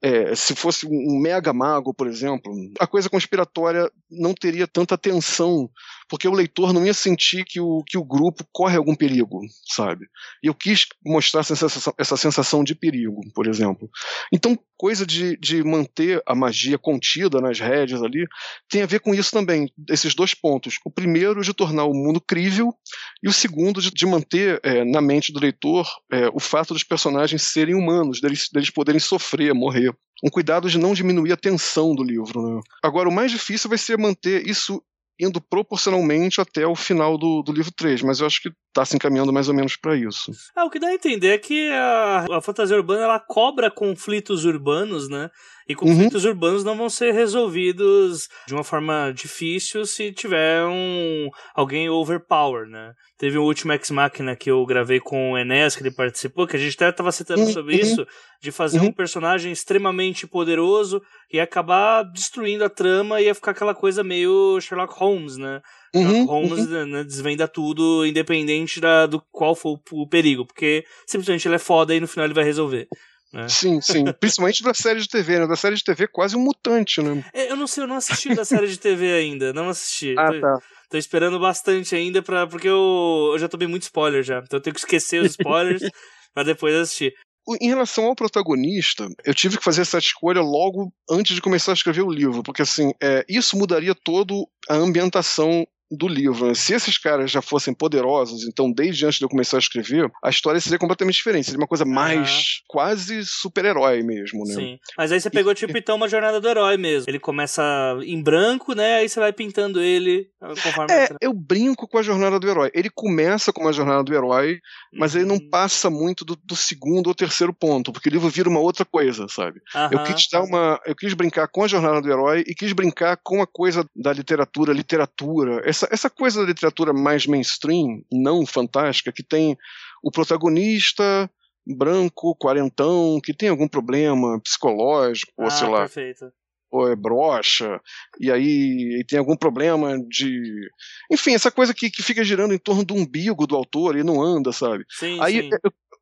é, 0.01 0.35
se 0.35 0.55
fosse 0.55 0.85
um 0.85 1.19
mega 1.19 1.38
Mega 1.39 1.53
Mago, 1.53 1.93
por 1.93 2.05
exemplo, 2.05 2.51
a 2.79 2.85
coisa 2.85 3.09
conspiratória 3.09 3.89
não 4.11 4.33
teria 4.33 4.67
tanta 4.67 4.97
tensão, 4.97 5.69
porque 6.09 6.27
o 6.27 6.33
leitor 6.33 6.73
não 6.73 6.85
ia 6.85 6.93
sentir 6.93 7.45
que 7.45 7.59
o, 7.59 7.83
que 7.85 7.97
o 7.97 8.03
grupo 8.03 8.43
corre 8.51 8.75
algum 8.75 8.95
perigo, 8.95 9.41
sabe? 9.67 10.07
E 10.43 10.47
eu 10.47 10.53
quis 10.53 10.87
mostrar 11.05 11.41
essa 11.41 11.55
sensação, 11.55 11.93
essa 11.97 12.17
sensação 12.17 12.63
de 12.63 12.73
perigo, 12.73 13.21
por 13.33 13.47
exemplo. 13.47 13.89
Então, 14.33 14.57
coisa 14.75 15.05
de, 15.05 15.37
de 15.37 15.63
manter 15.63 16.21
a 16.25 16.33
magia 16.33 16.77
contida 16.77 17.39
nas 17.39 17.59
rédeas 17.59 18.01
ali 18.01 18.25
tem 18.67 18.81
a 18.81 18.87
ver 18.87 18.99
com 18.99 19.13
isso 19.13 19.31
também, 19.31 19.71
esses 19.89 20.15
dois 20.15 20.33
pontos. 20.33 20.79
O 20.83 20.89
primeiro, 20.89 21.41
de 21.41 21.53
tornar 21.53 21.85
o 21.85 21.93
mundo 21.93 22.19
crível, 22.19 22.73
e 23.21 23.29
o 23.29 23.33
segundo, 23.33 23.81
de, 23.81 23.91
de 23.91 24.05
manter 24.05 24.59
é, 24.63 24.83
na 24.83 25.01
mente 25.01 25.31
do 25.31 25.39
leitor 25.39 25.87
é, 26.11 26.27
o 26.33 26.39
fato 26.39 26.73
dos 26.73 26.83
personagens 26.83 27.43
serem 27.43 27.75
humanos, 27.75 28.19
deles, 28.19 28.49
deles 28.51 28.69
poderem 28.69 28.99
sofrer, 28.99 29.53
morrer 29.53 29.93
um 30.23 30.29
cuidado 30.29 30.69
de 30.69 30.77
não 30.77 30.93
diminuir 30.93 31.31
a 31.31 31.37
tensão 31.37 31.95
do 31.95 32.03
livro. 32.03 32.41
Né? 32.41 32.61
Agora, 32.83 33.09
o 33.09 33.11
mais 33.11 33.31
difícil 33.31 33.69
vai 33.69 33.77
ser 33.77 33.97
manter 33.97 34.47
isso 34.47 34.83
indo 35.19 35.41
proporcionalmente 35.41 36.39
até 36.39 36.65
o 36.65 36.75
final 36.75 37.17
do, 37.17 37.41
do 37.41 37.51
livro 37.51 37.71
3, 37.75 38.01
mas 38.03 38.19
eu 38.19 38.27
acho 38.27 38.41
que 38.41 38.49
está 38.69 38.85
se 38.85 38.95
encaminhando 38.95 39.33
mais 39.33 39.49
ou 39.49 39.53
menos 39.53 39.75
para 39.75 39.95
isso. 39.95 40.31
Ah, 40.55 40.65
o 40.65 40.69
que 40.69 40.79
dá 40.79 40.87
a 40.87 40.93
entender 40.93 41.29
é 41.29 41.37
que 41.37 41.69
a, 41.71 42.25
a 42.37 42.41
fantasia 42.41 42.77
urbana 42.77 43.03
ela 43.03 43.19
cobra 43.19 43.69
conflitos 43.69 44.45
urbanos, 44.45 45.09
né? 45.09 45.29
E 45.69 45.75
conflitos 45.75 46.25
uhum. 46.25 46.31
urbanos 46.31 46.63
não 46.63 46.75
vão 46.75 46.89
ser 46.89 47.13
resolvidos 47.13 48.27
de 48.47 48.55
uma 48.55 48.63
forma 48.63 49.13
difícil 49.15 49.85
se 49.85 50.11
tiver 50.11 50.65
um 50.65 51.29
alguém 51.53 51.87
overpower, 51.87 52.67
né? 52.67 52.91
Teve 53.19 53.37
o 53.37 53.43
último 53.43 53.71
Ex 53.73 53.91
Machina 53.91 54.35
que 54.35 54.49
eu 54.49 54.65
gravei 54.65 54.99
com 54.99 55.33
o 55.33 55.37
Enes, 55.37 55.75
que 55.75 55.83
ele 55.83 55.91
participou, 55.91 56.47
que 56.47 56.55
a 56.55 56.59
gente 56.59 56.73
até 56.73 56.89
estava 56.89 57.11
citando 57.11 57.41
uhum. 57.41 57.53
sobre 57.53 57.75
isso, 57.75 58.03
de 58.41 58.51
fazer 58.51 58.79
uhum. 58.79 58.87
um 58.87 58.91
personagem 58.91 59.51
extremamente 59.51 60.25
poderoso 60.25 61.03
e 61.31 61.39
acabar 61.39 62.01
destruindo 62.01 62.63
a 62.63 62.69
trama 62.69 63.21
e 63.21 63.25
ia 63.25 63.35
ficar 63.35 63.51
aquela 63.51 63.75
coisa 63.75 64.03
meio 64.03 64.59
Sherlock 64.59 64.95
Holmes, 64.97 65.37
né? 65.37 65.61
Uhum, 65.93 66.01
Sherlock 66.01 66.27
Holmes 66.31 66.65
uhum. 66.65 66.85
né, 66.87 67.03
desvenda 67.03 67.47
tudo 67.47 68.07
independente 68.07 68.81
da, 68.81 69.05
do 69.05 69.21
qual 69.31 69.53
for 69.53 69.79
o 69.91 70.09
perigo, 70.09 70.47
porque 70.47 70.83
simplesmente 71.05 71.47
ele 71.47 71.55
é 71.55 71.59
foda 71.59 71.93
e 71.93 71.99
no 71.99 72.07
final 72.07 72.25
ele 72.25 72.33
vai 72.33 72.43
resolver. 72.43 72.87
Né? 73.33 73.47
Sim, 73.47 73.79
sim. 73.81 74.05
Principalmente 74.19 74.63
da 74.63 74.73
série 74.73 74.99
de 74.99 75.07
TV, 75.07 75.39
né? 75.39 75.47
Da 75.47 75.55
série 75.55 75.75
de 75.75 75.83
TV 75.83 76.07
quase 76.07 76.35
um 76.35 76.39
mutante, 76.39 77.01
né? 77.01 77.23
É, 77.33 77.51
eu 77.51 77.55
não 77.55 77.67
sei, 77.67 77.83
eu 77.83 77.87
não 77.87 77.95
assisti 77.95 78.33
da 78.33 78.43
série 78.43 78.67
de 78.67 78.77
TV 78.77 79.13
ainda. 79.13 79.53
Não 79.53 79.69
assisti. 79.69 80.15
ah, 80.17 80.31
tô, 80.31 80.41
tá. 80.41 80.59
Tô 80.89 80.97
esperando 80.97 81.39
bastante 81.39 81.95
ainda, 81.95 82.21
pra, 82.21 82.47
porque 82.47 82.67
eu, 82.67 83.29
eu 83.33 83.39
já 83.39 83.47
tomei 83.47 83.67
muito 83.67 83.83
spoiler 83.83 84.23
já. 84.23 84.39
Então 84.39 84.57
eu 84.57 84.61
tenho 84.61 84.73
que 84.73 84.79
esquecer 84.79 85.21
os 85.21 85.31
spoilers 85.31 85.81
pra 86.33 86.43
depois 86.43 86.73
assistir. 86.73 87.13
Em 87.61 87.67
relação 87.67 88.05
ao 88.05 88.15
protagonista, 88.15 89.07
eu 89.25 89.33
tive 89.33 89.57
que 89.57 89.63
fazer 89.63 89.81
essa 89.81 89.97
escolha 89.97 90.41
logo 90.41 90.91
antes 91.09 91.35
de 91.35 91.41
começar 91.41 91.71
a 91.71 91.73
escrever 91.73 92.03
o 92.03 92.11
livro, 92.11 92.43
porque 92.43 92.61
assim, 92.61 92.91
é, 93.01 93.25
isso 93.27 93.57
mudaria 93.57 93.95
todo 93.95 94.47
a 94.69 94.75
ambientação 94.75 95.65
do 95.91 96.07
livro. 96.07 96.47
Né? 96.47 96.53
Se 96.53 96.73
esses 96.73 96.97
caras 96.97 97.31
já 97.31 97.41
fossem 97.41 97.73
poderosos, 97.73 98.47
então 98.47 98.71
desde 98.71 99.05
antes 99.05 99.19
de 99.19 99.25
eu 99.25 99.29
começar 99.29 99.57
a 99.57 99.59
escrever, 99.59 100.11
a 100.23 100.29
história 100.29 100.59
seria 100.59 100.77
completamente 100.77 101.15
diferente. 101.15 101.45
Seria 101.45 101.59
uma 101.59 101.67
coisa 101.67 101.85
mais 101.85 102.61
quase 102.67 103.25
super-herói 103.25 104.03
mesmo, 104.03 104.45
né? 104.45 104.53
Sim. 104.53 104.79
Mas 104.97 105.11
aí 105.11 105.19
você 105.19 105.29
pegou, 105.29 105.51
e... 105.51 105.55
tipo, 105.55 105.77
então, 105.77 105.95
uma 105.95 106.07
jornada 106.07 106.39
do 106.39 106.47
herói 106.47 106.77
mesmo. 106.77 107.09
Ele 107.09 107.19
começa 107.19 107.63
em 108.03 108.21
branco, 108.21 108.73
né? 108.73 108.97
Aí 108.97 109.09
você 109.09 109.19
vai 109.19 109.33
pintando 109.33 109.81
ele 109.81 110.29
conforme. 110.39 110.93
É, 110.93 111.09
eu 111.21 111.33
brinco 111.33 111.87
com 111.87 111.97
a 111.97 112.03
jornada 112.03 112.39
do 112.39 112.49
herói. 112.49 112.71
Ele 112.73 112.89
começa 112.89 113.51
com 113.51 113.61
uma 113.61 113.73
jornada 113.73 114.03
do 114.03 114.13
herói, 114.13 114.59
mas 114.93 115.13
uhum. 115.13 115.19
ele 115.19 115.29
não 115.29 115.35
uhum. 115.35 115.49
passa 115.49 115.89
muito 115.89 116.23
do, 116.23 116.37
do, 116.43 116.55
segundo 116.55 117.07
ou 117.07 117.15
terceiro 117.15 117.53
ponto, 117.53 117.91
porque 117.91 118.09
o 118.09 118.11
livro 118.11 118.29
vira 118.29 118.49
uma 118.49 118.59
outra 118.59 118.85
coisa, 118.85 119.27
sabe? 119.29 119.59
Uhum. 119.75 119.89
Eu 119.91 120.03
quis 120.03 120.27
dar 120.31 120.43
uma. 120.43 120.79
Eu 120.85 120.95
quis 120.95 121.13
brincar 121.13 121.47
com 121.47 121.63
a 121.63 121.67
jornada 121.67 122.01
do 122.01 122.11
herói 122.11 122.43
e 122.45 122.53
quis 122.53 122.73
brincar 122.73 123.17
com 123.23 123.41
a 123.41 123.47
coisa 123.47 123.85
da 123.95 124.13
literatura, 124.13 124.73
literatura. 124.73 125.61
Essa 125.65 125.78
essa, 125.79 125.87
essa 125.91 126.09
coisa 126.09 126.41
da 126.41 126.47
literatura 126.47 126.93
mais 126.93 127.25
mainstream, 127.25 128.03
não 128.11 128.45
fantástica, 128.45 129.11
que 129.11 129.23
tem 129.23 129.57
o 130.03 130.11
protagonista 130.11 131.29
branco, 131.65 132.35
quarentão, 132.35 133.19
que 133.23 133.33
tem 133.33 133.49
algum 133.49 133.67
problema 133.67 134.39
psicológico, 134.41 135.31
ah, 135.37 135.43
ou 135.45 135.51
sei 135.51 135.67
lá. 135.67 135.79
Perfeito. 135.81 136.31
Ou 136.71 136.87
é 136.87 136.95
brocha, 136.95 137.81
e 138.19 138.31
aí 138.31 139.03
tem 139.07 139.17
algum 139.17 139.35
problema 139.35 139.97
de. 140.07 140.69
Enfim, 141.11 141.33
essa 141.33 141.49
coisa 141.49 141.73
que, 141.73 141.89
que 141.89 142.03
fica 142.03 142.23
girando 142.23 142.53
em 142.53 142.59
torno 142.59 142.85
do 142.85 142.93
umbigo 142.93 143.47
do 143.47 143.55
autor 143.55 143.97
e 143.97 144.03
não 144.03 144.21
anda, 144.21 144.51
sabe? 144.51 144.85
Sim, 144.87 145.19
aí 145.19 145.49
sim. 145.49 145.49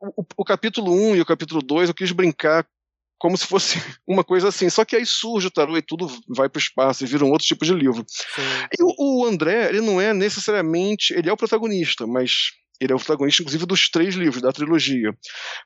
O, 0.01 0.25
o, 0.37 0.43
capítulo 0.43 0.93
1 0.93 1.15
e 1.15 1.21
o 1.21 1.25
capítulo 1.25 1.61
2 1.61 1.87
eu 1.89 1.95
quis 1.95 2.11
brincar 2.11 2.67
como 3.17 3.37
se 3.37 3.45
fosse 3.45 3.77
uma 4.07 4.23
coisa 4.23 4.49
assim. 4.49 4.69
Só 4.69 4.85
que 4.85 4.95
aí 4.95 5.05
surge 5.05 5.47
o 5.47 5.51
tarô 5.51 5.77
e 5.77 5.81
tudo 5.81 6.07
vai 6.27 6.49
para 6.49 6.59
o 6.59 6.61
espaço 6.61 7.03
e 7.03 7.07
vira 7.07 7.25
um 7.25 7.31
outro 7.31 7.47
tipo 7.47 7.65
de 7.65 7.73
livro. 7.73 8.05
Sim. 8.07 8.41
E 8.77 8.83
o, 8.83 8.93
o, 8.97 9.25
André, 9.25 9.69
ele 9.69 9.81
não 9.81 9.99
é 9.99 10.13
necessariamente. 10.13 11.13
Ele 11.13 11.29
é 11.29 11.33
o 11.33 11.37
protagonista, 11.37 12.05
mas. 12.05 12.51
Ele 12.79 12.93
é 12.93 12.95
o 12.95 12.99
protagonista, 12.99 13.41
inclusive, 13.41 13.65
dos 13.65 13.89
três 13.89 14.13
livros 14.13 14.39
da 14.39 14.51
trilogia. 14.51 15.11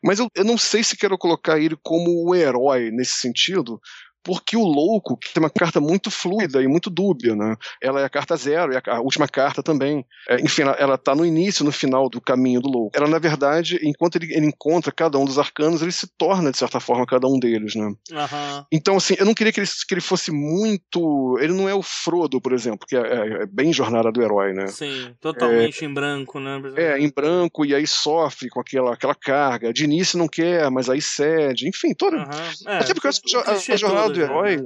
Mas 0.01 0.19
eu, 0.19 0.29
eu 0.33 0.45
não 0.45 0.57
sei 0.57 0.81
se 0.81 0.95
quero 0.95 1.17
colocar 1.17 1.59
ele 1.59 1.75
como 1.83 2.25
o 2.25 2.33
herói 2.33 2.89
nesse 2.89 3.15
sentido, 3.15 3.81
porque 4.23 4.55
o 4.55 4.63
louco 4.63 5.17
que 5.17 5.33
tem 5.33 5.41
uma 5.41 5.49
carta 5.49 5.79
muito 5.79 6.11
fluida 6.11 6.61
e 6.61 6.67
muito 6.67 6.89
dúbia, 6.89 7.35
né? 7.35 7.55
Ela 7.81 8.01
é 8.01 8.05
a 8.05 8.09
carta 8.09 8.35
zero, 8.35 8.73
e 8.73 8.77
a, 8.77 9.01
última 9.01 9.27
carta 9.27 9.63
também. 9.63 10.05
É, 10.29 10.41
enfim, 10.41 10.63
ela 10.77 10.95
está 10.95 11.15
no 11.15 11.25
início, 11.25 11.65
no 11.65 11.71
final 11.71 12.09
do 12.09 12.21
caminho 12.21 12.61
do 12.61 12.69
louco. 12.69 12.91
Ela, 12.95 13.07
na 13.07 13.19
verdade, 13.19 13.79
enquanto 13.83 14.17
ele, 14.17 14.33
ele, 14.33 14.45
encontra 14.45 14.91
cada 14.91 15.17
um 15.17 15.25
dos 15.25 15.39
arcanos, 15.39 15.81
ele 15.81 15.91
se 15.91 16.07
torna, 16.17 16.51
de 16.51 16.57
certa 16.57 16.79
forma, 16.79 17.05
cada 17.05 17.27
um 17.27 17.39
deles, 17.39 17.75
né? 17.75 17.85
Uhum. 17.85 18.65
Então, 18.71 18.97
assim, 18.97 19.15
eu 19.17 19.25
não 19.25 19.33
queria 19.33 19.51
que 19.51 19.59
ele, 19.59 19.67
que 19.67 19.93
ele 19.93 20.01
fosse 20.01 20.31
muito. 20.31 21.37
Ele 21.39 21.53
não 21.53 21.67
é 21.67 21.73
o 21.73 21.81
Frodo, 21.81 22.39
por 22.39 22.53
exemplo, 22.53 22.87
que 22.87 22.95
é, 22.95 22.99
é, 22.99 23.43
é 23.43 23.45
bem 23.45 23.73
jornada 23.73 24.11
do 24.11 24.21
herói, 24.21 24.53
né? 24.53 24.67
Sim, 24.67 25.15
totalmente 25.19 25.83
em 25.83 25.93
branco, 25.93 26.39
né? 26.39 26.61
É, 26.75 26.99
em 26.99 27.09
branco, 27.09 27.65
e 27.65 27.73
aí 27.73 27.87
sofre 27.87 28.49
com 28.49 28.59
aquela, 28.59 28.93
aquela 28.93 29.15
carga. 29.15 29.73
De 29.73 29.83
início 29.83 30.17
não 30.17 30.27
quer, 30.27 30.69
mas 30.69 30.89
aí 30.89 31.01
cede. 31.01 31.67
Enfim, 31.67 31.93
toda. 31.93 32.17
Uhum. 32.17 32.67
É, 32.67 32.77
Até 32.77 32.93
porque 32.93 33.07
eu 33.07 33.09
acho 33.09 33.21
que 33.21 33.35
a, 33.35 33.73
a 33.73 33.77
jornada 33.77 34.10
do 34.11 34.21
herói. 34.21 34.65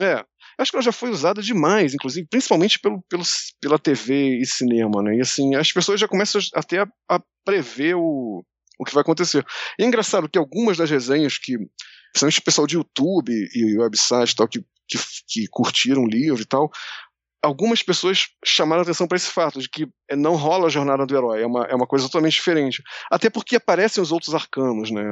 É. 0.00 0.24
Acho 0.58 0.70
que 0.70 0.76
ela 0.76 0.82
já 0.82 0.92
foi 0.92 1.10
usada 1.10 1.42
demais, 1.42 1.94
inclusive, 1.94 2.26
principalmente 2.28 2.78
pelo, 2.78 3.02
pelo, 3.08 3.22
pela 3.60 3.78
TV 3.78 4.38
e 4.38 4.46
cinema, 4.46 5.02
né? 5.02 5.16
E 5.16 5.20
assim, 5.20 5.54
as 5.54 5.70
pessoas 5.72 6.00
já 6.00 6.08
começam 6.08 6.40
até 6.54 6.80
a, 6.80 6.86
a 7.08 7.20
prever 7.44 7.96
o, 7.96 8.42
o 8.78 8.84
que 8.84 8.94
vai 8.94 9.02
acontecer. 9.02 9.44
E 9.78 9.82
é 9.82 9.86
engraçado 9.86 10.28
que 10.28 10.38
algumas 10.38 10.78
das 10.78 10.90
resenhas 10.90 11.36
que, 11.36 11.56
principalmente 12.12 12.40
o 12.40 12.44
pessoal 12.44 12.66
de 12.66 12.76
YouTube 12.76 13.48
e 13.54 13.78
website 13.78 14.34
tal, 14.34 14.48
que, 14.48 14.60
que, 14.88 14.98
que 15.28 15.46
curtiram 15.50 16.02
o 16.04 16.08
livro 16.08 16.40
e 16.40 16.46
tal, 16.46 16.70
algumas 17.42 17.82
pessoas 17.82 18.28
chamaram 18.44 18.82
atenção 18.82 19.06
para 19.06 19.16
esse 19.16 19.30
fato 19.30 19.60
de 19.60 19.68
que 19.68 19.88
não 20.16 20.34
rola 20.34 20.66
a 20.66 20.70
jornada 20.70 21.06
do 21.06 21.16
herói, 21.16 21.42
é 21.42 21.46
uma, 21.46 21.64
é 21.64 21.74
uma 21.74 21.86
coisa 21.86 22.06
totalmente 22.06 22.34
diferente. 22.34 22.82
Até 23.10 23.30
porque 23.30 23.56
aparecem 23.56 24.02
os 24.02 24.12
outros 24.12 24.34
arcanos, 24.34 24.90
né? 24.90 25.02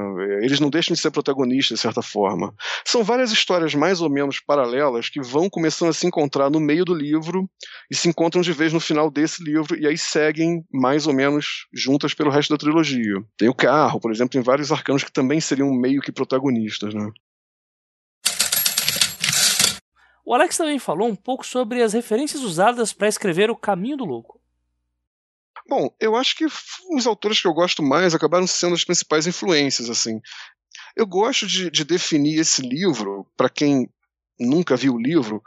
Eles 0.42 0.60
não 0.60 0.70
deixam 0.70 0.94
de 0.94 1.00
ser 1.00 1.10
protagonistas, 1.10 1.78
de 1.78 1.82
certa 1.82 2.02
forma. 2.02 2.54
São 2.84 3.02
várias 3.04 3.30
histórias 3.30 3.74
mais 3.74 4.00
ou 4.00 4.10
menos 4.10 4.40
paralelas 4.40 5.08
que 5.08 5.20
vão 5.20 5.48
começando 5.48 5.90
a 5.90 5.92
se 5.92 6.06
encontrar 6.06 6.50
no 6.50 6.60
meio 6.60 6.84
do 6.84 6.94
livro 6.94 7.48
e 7.90 7.94
se 7.94 8.08
encontram 8.08 8.42
de 8.42 8.52
vez 8.52 8.72
no 8.72 8.80
final 8.80 9.10
desse 9.10 9.42
livro 9.42 9.78
e 9.78 9.86
aí 9.86 9.96
seguem 9.96 10.64
mais 10.72 11.06
ou 11.06 11.14
menos 11.14 11.66
juntas 11.72 12.12
pelo 12.14 12.30
resto 12.30 12.50
da 12.50 12.58
trilogia. 12.58 13.16
Tem 13.36 13.48
o 13.48 13.54
carro, 13.54 14.00
por 14.00 14.10
exemplo, 14.10 14.30
tem 14.30 14.42
vários 14.42 14.72
arcanos 14.72 15.04
que 15.04 15.12
também 15.12 15.40
seriam 15.40 15.72
meio 15.72 16.00
que 16.00 16.12
protagonistas, 16.12 16.92
né? 16.94 17.10
O 20.28 20.34
Alex 20.34 20.58
também 20.58 20.78
falou 20.78 21.08
um 21.08 21.16
pouco 21.16 21.46
sobre 21.46 21.82
as 21.82 21.94
referências 21.94 22.42
usadas 22.42 22.92
para 22.92 23.08
escrever 23.08 23.50
O 23.50 23.56
Caminho 23.56 23.96
do 23.96 24.04
Louco. 24.04 24.38
Bom, 25.66 25.88
eu 25.98 26.14
acho 26.14 26.36
que 26.36 26.44
os 26.44 27.06
autores 27.06 27.40
que 27.40 27.48
eu 27.48 27.54
gosto 27.54 27.82
mais 27.82 28.14
acabaram 28.14 28.46
sendo 28.46 28.74
as 28.74 28.84
principais 28.84 29.26
influências, 29.26 29.88
assim. 29.88 30.20
Eu 30.94 31.06
gosto 31.06 31.46
de, 31.46 31.70
de 31.70 31.82
definir 31.82 32.38
esse 32.38 32.60
livro, 32.60 33.26
para 33.38 33.48
quem 33.48 33.88
nunca 34.38 34.76
viu 34.76 34.96
o 34.96 35.00
livro, 35.00 35.42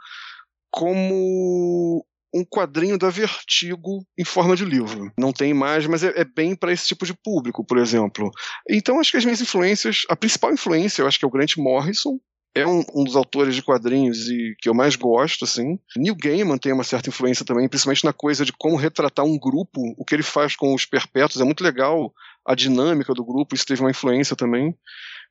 como 0.68 2.04
um 2.34 2.44
quadrinho 2.44 2.98
da 2.98 3.08
Vertigo 3.08 4.04
em 4.18 4.24
forma 4.24 4.56
de 4.56 4.64
livro. 4.64 5.12
Não 5.16 5.32
tem 5.32 5.50
imagem, 5.50 5.88
mas 5.88 6.02
é, 6.02 6.08
é 6.16 6.24
bem 6.24 6.56
para 6.56 6.72
esse 6.72 6.88
tipo 6.88 7.06
de 7.06 7.14
público, 7.14 7.64
por 7.64 7.78
exemplo. 7.78 8.32
Então 8.68 8.98
acho 8.98 9.12
que 9.12 9.16
as 9.16 9.24
minhas 9.24 9.40
influências, 9.40 10.02
a 10.08 10.16
principal 10.16 10.52
influência, 10.52 11.02
eu 11.02 11.06
acho 11.06 11.20
que 11.20 11.24
é 11.24 11.28
o 11.28 11.30
Grant 11.30 11.56
Morrison, 11.56 12.18
é 12.54 12.66
um, 12.66 12.84
um, 12.94 13.04
dos 13.04 13.16
autores 13.16 13.54
de 13.54 13.62
quadrinhos 13.62 14.28
e 14.28 14.54
que 14.60 14.68
eu 14.68 14.74
mais 14.74 14.94
gosto, 14.94 15.44
assim. 15.44 15.78
Neil 15.96 16.14
Gaiman 16.14 16.58
tem 16.58 16.72
uma 16.72 16.84
certa 16.84 17.08
influência 17.08 17.44
também, 17.44 17.68
principalmente 17.68 18.04
na 18.04 18.12
coisa 18.12 18.44
de 18.44 18.52
como 18.52 18.76
retratar 18.76 19.24
um 19.24 19.38
grupo, 19.38 19.80
o 19.96 20.04
que 20.04 20.14
ele 20.14 20.22
faz 20.22 20.54
com 20.54 20.74
os 20.74 20.84
perpétuos, 20.84 21.40
é 21.40 21.44
muito 21.44 21.64
legal 21.64 22.12
a 22.46 22.54
dinâmica 22.54 23.14
do 23.14 23.24
grupo, 23.24 23.54
isso 23.54 23.64
teve 23.64 23.80
uma 23.80 23.90
influência 23.90 24.36
também. 24.36 24.76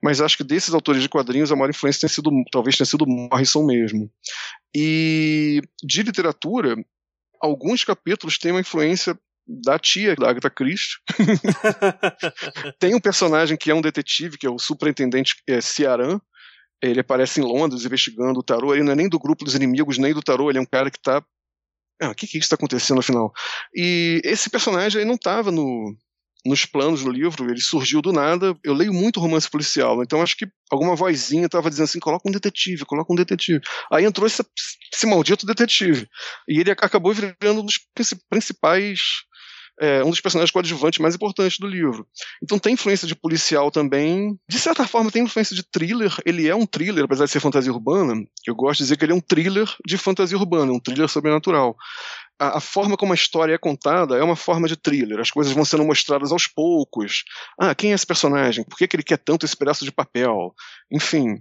Mas 0.01 0.19
acho 0.19 0.37
que 0.37 0.43
desses 0.43 0.73
autores 0.73 1.01
de 1.01 1.09
quadrinhos, 1.09 1.51
a 1.51 1.55
maior 1.55 1.69
influência 1.69 2.01
tem 2.01 2.09
sido, 2.09 2.31
talvez 2.51 2.75
tenha 2.75 2.87
sido 2.87 3.05
Morrison 3.05 3.63
mesmo. 3.63 4.09
E 4.75 5.61
de 5.83 6.01
literatura, 6.01 6.75
alguns 7.39 7.83
capítulos 7.83 8.39
têm 8.39 8.51
uma 8.51 8.61
influência 8.61 9.17
da 9.47 9.77
tia 9.77 10.15
da 10.15 10.29
Agatha 10.29 10.49
Christie. 10.49 10.97
tem 12.79 12.95
um 12.95 12.99
personagem 12.99 13.57
que 13.57 13.69
é 13.69 13.75
um 13.75 13.81
detetive, 13.81 14.37
que 14.37 14.47
é 14.47 14.49
o 14.49 14.57
superintendente 14.57 15.35
é, 15.47 15.59
Ciaran, 15.61 16.19
ele 16.81 16.99
aparece 16.99 17.39
em 17.39 17.43
Londres 17.43 17.85
investigando 17.85 18.39
o 18.39 18.43
tarô. 18.43 18.73
Ele 18.73 18.83
não 18.83 18.93
é 18.93 18.95
nem 18.95 19.09
do 19.09 19.19
grupo 19.19 19.45
dos 19.45 19.55
inimigos, 19.55 19.97
nem 19.97 20.13
do 20.13 20.21
tarô. 20.21 20.49
Ele 20.49 20.57
é 20.57 20.61
um 20.61 20.65
cara 20.65 20.89
que 20.89 20.97
está. 20.97 21.23
Ah, 22.01 22.09
o 22.09 22.15
que, 22.15 22.25
que 22.25 22.37
está 22.39 22.55
acontecendo 22.55 22.99
afinal? 22.99 23.31
E 23.75 24.21
esse 24.23 24.49
personagem 24.49 25.01
aí 25.01 25.05
não 25.05 25.15
estava 25.15 25.51
no, 25.51 25.95
nos 26.45 26.65
planos 26.65 27.03
do 27.03 27.11
livro, 27.11 27.49
ele 27.49 27.61
surgiu 27.61 28.01
do 28.01 28.11
nada. 28.11 28.57
Eu 28.63 28.73
leio 28.73 28.93
muito 28.93 29.19
romance 29.19 29.49
policial, 29.49 30.01
então 30.01 30.21
acho 30.21 30.35
que 30.35 30.47
alguma 30.71 30.95
vozinha 30.95 31.45
estava 31.45 31.69
dizendo 31.69 31.85
assim: 31.85 31.99
coloca 31.99 32.27
um 32.27 32.31
detetive, 32.31 32.85
coloca 32.85 33.13
um 33.13 33.15
detetive. 33.15 33.61
Aí 33.91 34.05
entrou 34.05 34.25
esse, 34.25 34.43
esse 34.93 35.05
maldito 35.05 35.45
detetive. 35.45 36.07
E 36.47 36.59
ele 36.59 36.71
acabou 36.71 37.13
virando 37.13 37.61
um 37.61 37.65
dos 37.65 37.79
principais 38.29 38.99
é, 39.79 40.03
um 40.03 40.09
dos 40.09 40.21
personagens 40.21 40.51
coadjuvantes 40.51 40.99
mais 40.99 41.15
importantes 41.15 41.57
do 41.57 41.67
livro. 41.67 42.07
Então 42.41 42.59
tem 42.59 42.73
influência 42.73 43.07
de 43.07 43.15
policial 43.15 43.71
também. 43.71 44.37
De 44.47 44.59
certa 44.59 44.87
forma, 44.87 45.11
tem 45.11 45.23
influência 45.23 45.55
de 45.55 45.63
thriller. 45.63 46.15
Ele 46.25 46.47
é 46.47 46.55
um 46.55 46.65
thriller, 46.65 47.05
apesar 47.05 47.25
de 47.25 47.31
ser 47.31 47.39
fantasia 47.39 47.71
urbana. 47.71 48.13
Eu 48.45 48.55
gosto 48.55 48.79
de 48.79 48.83
dizer 48.83 48.97
que 48.97 49.05
ele 49.05 49.13
é 49.13 49.15
um 49.15 49.21
thriller 49.21 49.67
de 49.85 49.97
fantasia 49.97 50.37
urbana, 50.37 50.71
um 50.71 50.79
thriller 50.79 51.09
sobrenatural. 51.09 51.75
A, 52.39 52.59
forma 52.59 52.97
como 52.97 53.11
a 53.11 53.15
história 53.15 53.53
é 53.53 53.57
contada 53.57 54.17
é 54.17 54.23
uma 54.23 54.35
forma 54.35 54.67
de 54.67 54.75
thriller. 54.75 55.19
As 55.19 55.29
coisas 55.29 55.53
vão 55.53 55.63
sendo 55.63 55.85
mostradas 55.85 56.31
aos 56.31 56.47
poucos. 56.47 57.23
Ah, 57.59 57.75
quem 57.75 57.91
é 57.91 57.93
esse 57.93 58.05
personagem? 58.05 58.63
Por 58.63 58.77
que, 58.77 58.87
que 58.87 58.95
ele 58.95 59.03
quer 59.03 59.17
tanto 59.17 59.45
esse 59.45 59.55
pedaço 59.55 59.85
de 59.85 59.91
papel? 59.91 60.53
Enfim. 60.91 61.39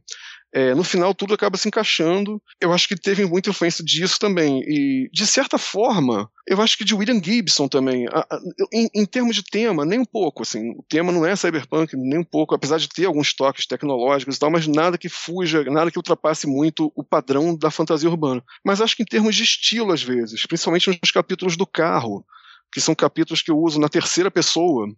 É, 0.53 0.75
no 0.75 0.83
final 0.83 1.15
tudo 1.15 1.33
acaba 1.33 1.57
se 1.57 1.69
encaixando. 1.69 2.43
Eu 2.61 2.73
acho 2.73 2.89
que 2.89 2.97
teve 2.97 3.25
muita 3.25 3.51
influência 3.51 3.85
disso 3.85 4.19
também. 4.19 4.63
E, 4.67 5.09
de 5.13 5.27
certa 5.27 5.59
forma, 5.59 6.29
eu 6.47 6.61
acho 6.61 6.77
que 6.77 6.85
de 6.85 6.95
William 6.95 7.23
Gibson 7.23 7.69
também. 7.69 8.07
A, 8.09 8.21
a, 8.21 8.41
em, 8.73 8.89
em, 8.95 9.07
termos 9.07 9.37
de 9.37 9.45
tema, 9.45 9.85
nem 9.85 10.01
um 10.01 10.05
pouco. 10.05 10.43
Assim, 10.43 10.71
o 10.71 10.85
tema 10.89 11.13
não 11.13 11.25
é 11.25 11.37
cyberpunk, 11.37 11.97
nem 11.97 12.19
um 12.19 12.25
pouco, 12.25 12.55
apesar 12.55 12.79
de 12.79 12.89
ter 12.89 13.05
alguns 13.05 13.33
toques 13.33 13.67
tecnológicos 13.67 14.37
e 14.37 14.39
tal, 14.41 14.51
mas 14.51 14.67
nada 14.67 14.99
que 14.99 15.09
fuja, 15.09 15.63
nada 15.65 15.91
que 15.91 15.99
ultrapasse 15.99 16.47
muito 16.47 16.93
o 16.97 17.05
padrão 17.05 17.57
da 17.57 17.71
fantasia 17.71 18.11
urbana. 18.11 18.43
Mas 18.65 18.81
acho 18.81 18.97
que 18.97 19.03
em 19.03 19.07
termos 19.07 19.37
de 19.37 19.45
estilo, 19.45 19.93
às 19.93 20.03
vezes, 20.03 20.45
principalmente 20.47 20.99
nos 21.01 21.11
capítulos 21.13 21.57
do 21.57 21.67
carro, 21.67 22.25
que 22.73 22.81
são 22.81 22.95
capítulos 22.95 23.43
que 23.43 23.51
eu 23.51 23.59
uso 23.59 23.79
na 23.79 23.89
terceira 23.89 24.31
pessoa, 24.31 24.89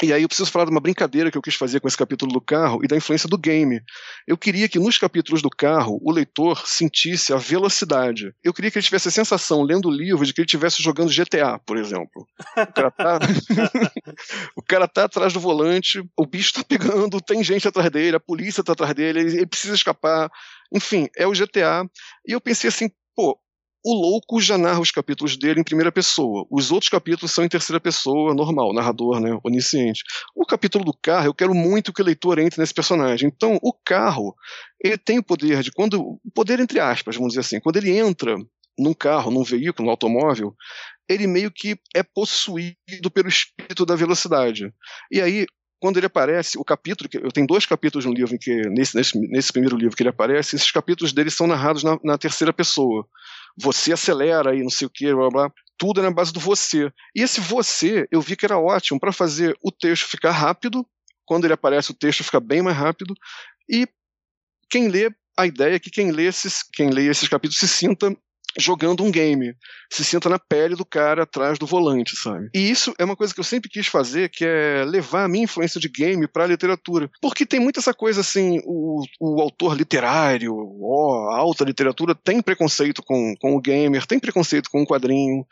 e 0.00 0.12
aí 0.12 0.22
eu 0.22 0.28
preciso 0.28 0.50
falar 0.50 0.64
de 0.64 0.70
uma 0.70 0.80
brincadeira 0.80 1.30
que 1.30 1.38
eu 1.38 1.42
quis 1.42 1.54
fazer 1.54 1.80
com 1.80 1.86
esse 1.86 1.96
capítulo 1.96 2.32
do 2.32 2.40
carro 2.40 2.80
e 2.82 2.88
da 2.88 2.96
influência 2.96 3.28
do 3.28 3.38
game. 3.38 3.80
Eu 4.26 4.36
queria 4.36 4.68
que 4.68 4.78
nos 4.78 4.98
capítulos 4.98 5.42
do 5.42 5.50
carro 5.50 6.00
o 6.02 6.10
leitor 6.10 6.66
sentisse 6.66 7.32
a 7.32 7.36
velocidade. 7.36 8.32
Eu 8.42 8.52
queria 8.52 8.70
que 8.70 8.78
ele 8.78 8.84
tivesse 8.84 9.08
a 9.08 9.12
sensação, 9.12 9.62
lendo 9.62 9.88
o 9.88 9.90
livro, 9.90 10.24
de 10.24 10.32
que 10.32 10.40
ele 10.40 10.46
estivesse 10.46 10.82
jogando 10.82 11.12
GTA, 11.12 11.58
por 11.64 11.76
exemplo. 11.76 12.26
O 12.56 12.72
cara 12.72 12.90
tá, 12.90 13.18
o 14.56 14.62
cara 14.62 14.88
tá 14.88 15.04
atrás 15.04 15.32
do 15.32 15.40
volante, 15.40 16.02
o 16.16 16.26
bicho 16.26 16.54
tá 16.54 16.64
pegando, 16.64 17.20
tem 17.20 17.44
gente 17.44 17.68
atrás 17.68 17.90
dele, 17.90 18.16
a 18.16 18.20
polícia 18.20 18.64
tá 18.64 18.72
atrás 18.72 18.94
dele, 18.94 19.20
ele 19.20 19.46
precisa 19.46 19.74
escapar. 19.74 20.30
Enfim, 20.74 21.08
é 21.16 21.26
o 21.26 21.32
GTA. 21.32 21.84
E 22.26 22.32
eu 22.32 22.40
pensei 22.40 22.68
assim, 22.68 22.90
pô, 23.14 23.38
o 23.84 23.94
Louco 23.94 24.40
já 24.40 24.56
narra 24.56 24.80
os 24.80 24.90
capítulos 24.90 25.36
dele 25.36 25.60
em 25.60 25.64
primeira 25.64 25.90
pessoa. 25.90 26.46
Os 26.50 26.70
outros 26.70 26.88
capítulos 26.88 27.32
são 27.32 27.44
em 27.44 27.48
terceira 27.48 27.80
pessoa, 27.80 28.34
normal, 28.34 28.72
narrador, 28.72 29.20
né, 29.20 29.36
onisciente. 29.42 30.04
O 30.36 30.46
capítulo 30.46 30.84
do 30.84 30.92
carro, 30.92 31.26
eu 31.26 31.34
quero 31.34 31.54
muito 31.54 31.92
que 31.92 32.00
o 32.00 32.04
leitor 32.04 32.38
entre 32.38 32.60
nesse 32.60 32.72
personagem. 32.72 33.28
Então, 33.28 33.58
o 33.60 33.72
carro, 33.72 34.34
ele 34.82 34.96
tem 34.96 35.18
o 35.18 35.22
poder 35.22 35.62
de 35.62 35.72
quando, 35.72 36.00
o 36.00 36.30
poder 36.32 36.60
entre 36.60 36.78
aspas, 36.78 37.16
vamos 37.16 37.32
dizer 37.32 37.40
assim, 37.40 37.60
quando 37.60 37.76
ele 37.76 37.90
entra 37.90 38.36
num 38.78 38.94
carro, 38.94 39.30
num 39.30 39.42
veículo, 39.42 39.86
num 39.86 39.90
automóvel, 39.90 40.54
ele 41.08 41.26
meio 41.26 41.50
que 41.50 41.76
é 41.94 42.02
possuído 42.02 43.10
pelo 43.12 43.28
espírito 43.28 43.84
da 43.84 43.96
velocidade. 43.96 44.72
E 45.10 45.20
aí, 45.20 45.44
quando 45.80 45.96
ele 45.96 46.06
aparece, 46.06 46.56
o 46.56 46.64
capítulo, 46.64 47.10
eu 47.14 47.32
tenho 47.32 47.46
dois 47.46 47.66
capítulos 47.66 48.04
no 48.04 48.14
livro, 48.14 48.38
que 48.38 48.62
nesse, 48.68 48.96
nesse, 48.96 49.18
nesse 49.18 49.52
primeiro 49.52 49.76
livro 49.76 49.96
que 49.96 50.02
ele 50.04 50.10
aparece, 50.10 50.54
esses 50.54 50.70
capítulos 50.70 51.12
dele 51.12 51.30
são 51.30 51.48
narrados 51.48 51.82
na, 51.82 51.98
na 52.04 52.16
terceira 52.16 52.52
pessoa 52.52 53.04
você 53.56 53.92
acelera 53.92 54.54
e 54.54 54.62
não 54.62 54.70
sei 54.70 54.86
o 54.86 54.90
que, 54.90 55.12
blá 55.14 55.28
blá. 55.30 55.52
Tudo 55.78 56.00
é 56.00 56.02
na 56.02 56.10
base 56.10 56.32
do 56.32 56.40
você. 56.40 56.92
E 57.14 57.22
esse 57.22 57.40
você, 57.40 58.06
eu 58.10 58.20
vi 58.20 58.36
que 58.36 58.44
era 58.44 58.58
ótimo 58.58 59.00
para 59.00 59.12
fazer 59.12 59.56
o 59.62 59.72
texto 59.72 60.08
ficar 60.08 60.30
rápido. 60.30 60.86
Quando 61.24 61.44
ele 61.44 61.54
aparece, 61.54 61.90
o 61.90 61.94
texto 61.94 62.22
fica 62.24 62.40
bem 62.40 62.62
mais 62.62 62.76
rápido. 62.76 63.14
E 63.68 63.88
quem 64.70 64.88
lê, 64.88 65.10
a 65.36 65.46
ideia 65.46 65.74
é 65.74 65.78
que 65.78 65.90
quem 65.90 66.10
lê 66.10 66.26
esses, 66.26 66.62
quem 66.62 66.90
lê 66.90 67.08
esses 67.08 67.28
capítulos 67.28 67.58
se 67.58 67.68
sinta 67.68 68.16
jogando 68.58 69.02
um 69.02 69.10
game. 69.10 69.54
Se 69.90 70.04
senta 70.04 70.28
na 70.28 70.38
pele 70.38 70.74
do 70.74 70.84
cara 70.84 71.22
atrás 71.22 71.58
do 71.58 71.66
volante, 71.66 72.16
sabe? 72.16 72.48
E 72.54 72.70
isso 72.70 72.94
é 72.98 73.04
uma 73.04 73.16
coisa 73.16 73.32
que 73.32 73.40
eu 73.40 73.44
sempre 73.44 73.68
quis 73.68 73.86
fazer, 73.86 74.30
que 74.30 74.44
é 74.44 74.84
levar 74.86 75.24
a 75.24 75.28
minha 75.28 75.44
influência 75.44 75.80
de 75.80 75.88
game 75.88 76.26
para 76.26 76.44
a 76.44 76.46
literatura. 76.46 77.10
Porque 77.20 77.44
tem 77.44 77.60
muita 77.60 77.80
essa 77.80 77.92
coisa 77.92 78.20
assim, 78.20 78.60
o, 78.64 79.02
o 79.20 79.40
autor 79.40 79.76
literário, 79.76 80.54
ó, 80.80 81.30
a 81.30 81.36
alta 81.36 81.64
literatura 81.64 82.14
tem 82.14 82.40
preconceito 82.40 83.02
com, 83.02 83.34
com 83.40 83.56
o 83.56 83.60
gamer, 83.60 84.06
tem 84.06 84.18
preconceito 84.18 84.70
com 84.70 84.82
o 84.82 84.86
quadrinho. 84.86 85.46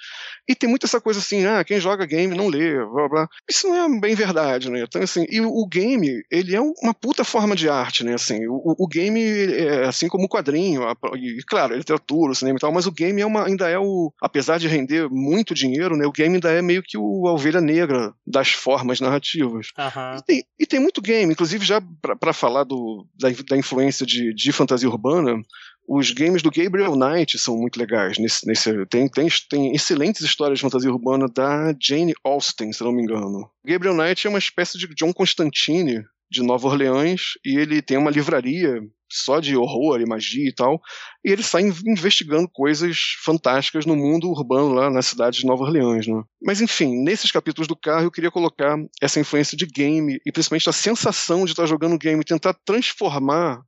E 0.48 0.54
tem 0.54 0.68
muita 0.68 0.86
essa 0.86 1.00
coisa 1.00 1.20
assim, 1.20 1.44
ah, 1.46 1.62
quem 1.64 1.80
joga 1.80 2.06
game 2.06 2.34
não 2.34 2.48
lê, 2.48 2.74
blá 2.84 3.08
blá. 3.08 3.28
Isso 3.48 3.68
não 3.68 3.76
é 3.76 4.00
bem 4.00 4.14
verdade, 4.14 4.70
né? 4.70 4.82
Então, 4.82 5.02
assim, 5.02 5.24
e 5.28 5.40
o, 5.40 5.66
game, 5.66 6.22
ele 6.30 6.54
é 6.54 6.60
uma 6.60 6.94
puta 6.94 7.24
forma 7.24 7.54
de 7.54 7.68
arte, 7.68 8.04
né? 8.04 8.14
Assim, 8.14 8.46
o, 8.48 8.74
o 8.78 8.88
game 8.88 9.20
é 9.20 9.86
assim 9.86 10.08
como 10.08 10.24
o 10.24 10.28
quadrinho, 10.28 10.82
a, 10.82 10.96
e 11.16 11.42
claro, 11.46 11.74
a 11.74 11.76
literatura, 11.76 12.32
o 12.32 12.34
cinema 12.34 12.56
e 12.56 12.60
tal, 12.60 12.72
mas 12.72 12.86
o 12.90 12.94
game 12.94 13.20
é 13.20 13.26
uma, 13.26 13.46
ainda 13.46 13.68
é 13.68 13.78
o. 13.78 14.12
Apesar 14.20 14.58
de 14.58 14.68
render 14.68 15.08
muito 15.08 15.54
dinheiro, 15.54 15.96
né? 15.96 16.06
O 16.06 16.12
game 16.12 16.34
ainda 16.34 16.50
é 16.50 16.60
meio 16.60 16.82
que 16.82 16.98
o, 16.98 17.26
a 17.26 17.32
ovelha 17.32 17.60
negra 17.60 18.12
das 18.26 18.50
formas 18.50 19.00
narrativas. 19.00 19.68
Uhum. 19.78 20.16
E, 20.18 20.22
tem, 20.22 20.44
e, 20.58 20.66
tem, 20.66 20.80
muito 20.80 21.00
game, 21.00 21.32
inclusive 21.32 21.64
já 21.64 21.80
para 22.20 22.32
falar 22.32 22.64
do, 22.64 23.06
da, 23.18 23.28
da 23.48 23.56
influência 23.56 24.04
de, 24.04 24.34
de 24.34 24.52
fantasia 24.52 24.88
urbana, 24.88 25.40
os 25.88 26.10
games 26.12 26.42
do 26.42 26.50
Gabriel 26.50 26.94
Knight 26.94 27.38
são 27.38 27.56
muito 27.56 27.78
legais. 27.78 28.18
Nesse, 28.18 28.46
nesse, 28.46 28.86
tem, 28.86 29.08
tem, 29.08 29.28
tem 29.48 29.74
excelentes 29.74 30.22
histórias 30.22 30.58
de 30.58 30.62
fantasia 30.62 30.90
urbana 30.90 31.26
da 31.26 31.74
Jane 31.80 32.14
Austen, 32.24 32.72
se 32.72 32.82
não 32.82 32.92
me 32.92 33.02
engano. 33.02 33.50
Gabriel 33.64 33.94
Knight 33.94 34.26
é 34.26 34.30
uma 34.30 34.38
espécie 34.38 34.78
de 34.78 34.86
John 34.94 35.12
Constantine 35.12 36.04
de 36.30 36.42
Nova 36.42 36.68
Orleans 36.68 37.32
e 37.44 37.58
ele 37.58 37.82
tem 37.82 37.96
uma 37.96 38.10
livraria 38.10 38.80
só 39.10 39.40
de 39.40 39.56
horror 39.56 40.00
e 40.00 40.06
magia 40.06 40.48
e 40.48 40.54
tal, 40.54 40.80
e 41.24 41.30
ele 41.30 41.42
sai 41.42 41.62
investigando 41.62 42.48
coisas 42.48 43.16
fantásticas 43.22 43.84
no 43.84 43.96
mundo 43.96 44.28
urbano 44.28 44.72
lá 44.72 44.90
na 44.90 45.02
cidade 45.02 45.38
de 45.38 45.46
Nova 45.46 45.64
Orleans, 45.64 46.06
né? 46.06 46.22
Mas 46.42 46.60
enfim, 46.60 47.02
nesses 47.02 47.30
capítulos 47.30 47.68
do 47.68 47.76
carro 47.76 48.04
eu 48.04 48.10
queria 48.10 48.30
colocar 48.30 48.76
essa 49.00 49.20
influência 49.20 49.56
de 49.56 49.66
game 49.66 50.20
e 50.24 50.32
principalmente 50.32 50.68
a 50.68 50.72
sensação 50.72 51.44
de 51.44 51.52
estar 51.52 51.66
jogando 51.66 51.98
game, 51.98 52.24
tentar 52.24 52.54
transformar 52.64 53.62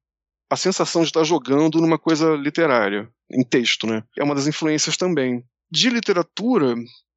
a 0.51 0.57
sensação 0.57 1.03
de 1.03 1.09
estar 1.09 1.24
jogando 1.24 1.80
numa 1.80 1.99
coisa 1.99 2.34
literária, 2.36 3.09
em 3.30 3.43
texto, 3.43 3.86
né? 3.86 4.03
É 4.18 4.22
uma 4.22 4.34
das 4.34 4.47
influências 4.47 4.99
também. 4.99 5.43
De 5.70 5.88
literatura, 5.88 6.74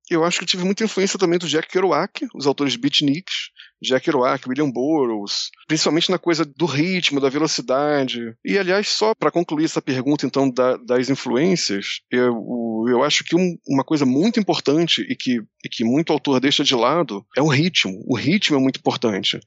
eu 0.10 0.24
acho 0.24 0.40
que 0.40 0.46
tive 0.46 0.64
muita 0.64 0.84
influência 0.84 1.18
também 1.18 1.40
do 1.40 1.48
Jack 1.48 1.68
Kerouac, 1.68 2.28
os 2.34 2.46
autores 2.46 2.76
beatniks, 2.76 3.50
Jack 3.82 4.06
Kerouac, 4.06 4.48
William 4.48 4.70
Burroughs, 4.70 5.50
principalmente 5.68 6.10
na 6.10 6.18
coisa 6.18 6.46
do 6.46 6.66
ritmo, 6.66 7.20
da 7.20 7.30
velocidade. 7.30 8.36
E, 8.44 8.58
aliás, 8.58 8.88
só 8.88 9.14
para 9.14 9.32
concluir 9.32 9.66
essa 9.66 9.82
pergunta, 9.82 10.26
então, 10.26 10.50
da, 10.50 10.78
das 10.78 11.10
influências, 11.10 12.00
eu, 12.10 12.86
eu 12.88 13.04
acho 13.04 13.24
que 13.24 13.36
um, 13.36 13.58
uma 13.68 13.84
coisa 13.84 14.06
muito 14.06 14.40
importante 14.40 15.02
e 15.10 15.16
que, 15.16 15.42
e 15.64 15.70
que 15.70 15.84
muito 15.84 16.14
autor 16.14 16.40
deixa 16.40 16.64
de 16.64 16.76
lado 16.76 17.26
é 17.36 17.42
o 17.42 17.48
ritmo. 17.48 18.04
O 18.08 18.16
ritmo 18.16 18.58
é 18.58 18.60
muito 18.60 18.80
importante. 18.80 19.40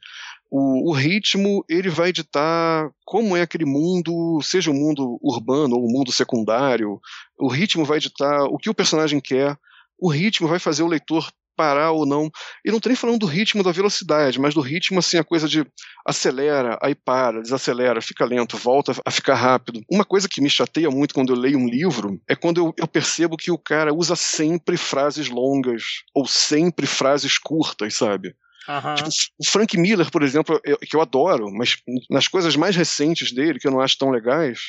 O, 0.51 0.91
o, 0.91 0.93
ritmo 0.93 1.63
ele 1.69 1.91
vai 1.91 2.11
ditar 2.11 2.91
como 3.05 3.37
é 3.37 3.43
aquele 3.43 3.67
mundo, 3.67 4.41
seja 4.43 4.71
o 4.71 4.75
mundo 4.75 5.19
urbano 5.23 5.77
ou 5.77 5.85
o 5.85 5.93
mundo 5.93 6.11
secundário. 6.11 6.99
O 7.39 7.49
ritmo 7.49 7.85
vai 7.85 7.99
ditar 7.99 8.45
o 8.45 8.57
que 8.57 8.71
o 8.71 8.75
personagem 8.75 9.21
quer 9.21 9.59
o 9.99 10.11
ritmo 10.11 10.49
vai 10.49 10.59
fazer 10.59 10.83
o 10.83 10.89
leitor 10.89 11.29
parar 11.59 11.91
ou 11.91 12.07
não. 12.07 12.31
E 12.65 12.71
não 12.71 12.77
estou 12.77 12.89
nem 12.89 12.97
falando 12.97 13.19
do 13.19 13.27
ritmo 13.27 13.65
da 13.65 13.73
velocidade, 13.73 14.39
mas 14.39 14.55
do 14.55 14.61
ritmo, 14.61 15.01
assim, 15.01 15.19
a 15.19 15.25
coisa 15.25 15.49
de 15.49 15.67
acelera, 16.07 16.79
aí 16.81 16.95
para, 16.95 17.43
desacelera, 17.43 18.01
fica 18.01 18.25
lento, 18.25 18.57
volta 18.57 18.93
a 19.05 19.11
ficar 19.11 19.35
rápido. 19.35 19.81
Uma 19.91 20.05
coisa 20.05 20.29
que 20.29 20.41
me 20.41 20.49
chateia 20.49 20.89
muito 20.89 21.13
quando 21.13 21.33
eu 21.33 21.37
leio 21.37 21.59
um 21.59 21.69
livro 21.69 22.21
é 22.29 22.37
quando 22.37 22.59
eu, 22.59 22.75
eu 22.79 22.87
percebo 22.87 23.37
que 23.37 23.51
o 23.51 23.59
cara 23.59 23.93
usa 23.93 24.15
sempre 24.15 24.77
frases 24.77 25.29
longas 25.29 26.05
ou 26.15 26.29
sempre 26.29 26.87
frases 26.87 27.37
curtas, 27.39 27.95
sabe? 27.95 28.37
Uhum. 28.69 28.95
Tipo, 28.95 29.09
o 29.41 29.47
Frank 29.47 29.77
Miller, 29.79 30.11
por 30.11 30.23
exemplo, 30.23 30.61
eu, 30.63 30.79
que 30.79 30.95
eu 30.95 31.01
adoro, 31.01 31.51
mas 31.51 31.79
nas 32.09 32.29
coisas 32.29 32.55
mais 32.55 32.77
recentes 32.77 33.33
dele, 33.33 33.59
que 33.59 33.67
eu 33.67 33.73
não 33.73 33.81
acho 33.81 33.97
tão 33.99 34.11
legais, 34.11 34.61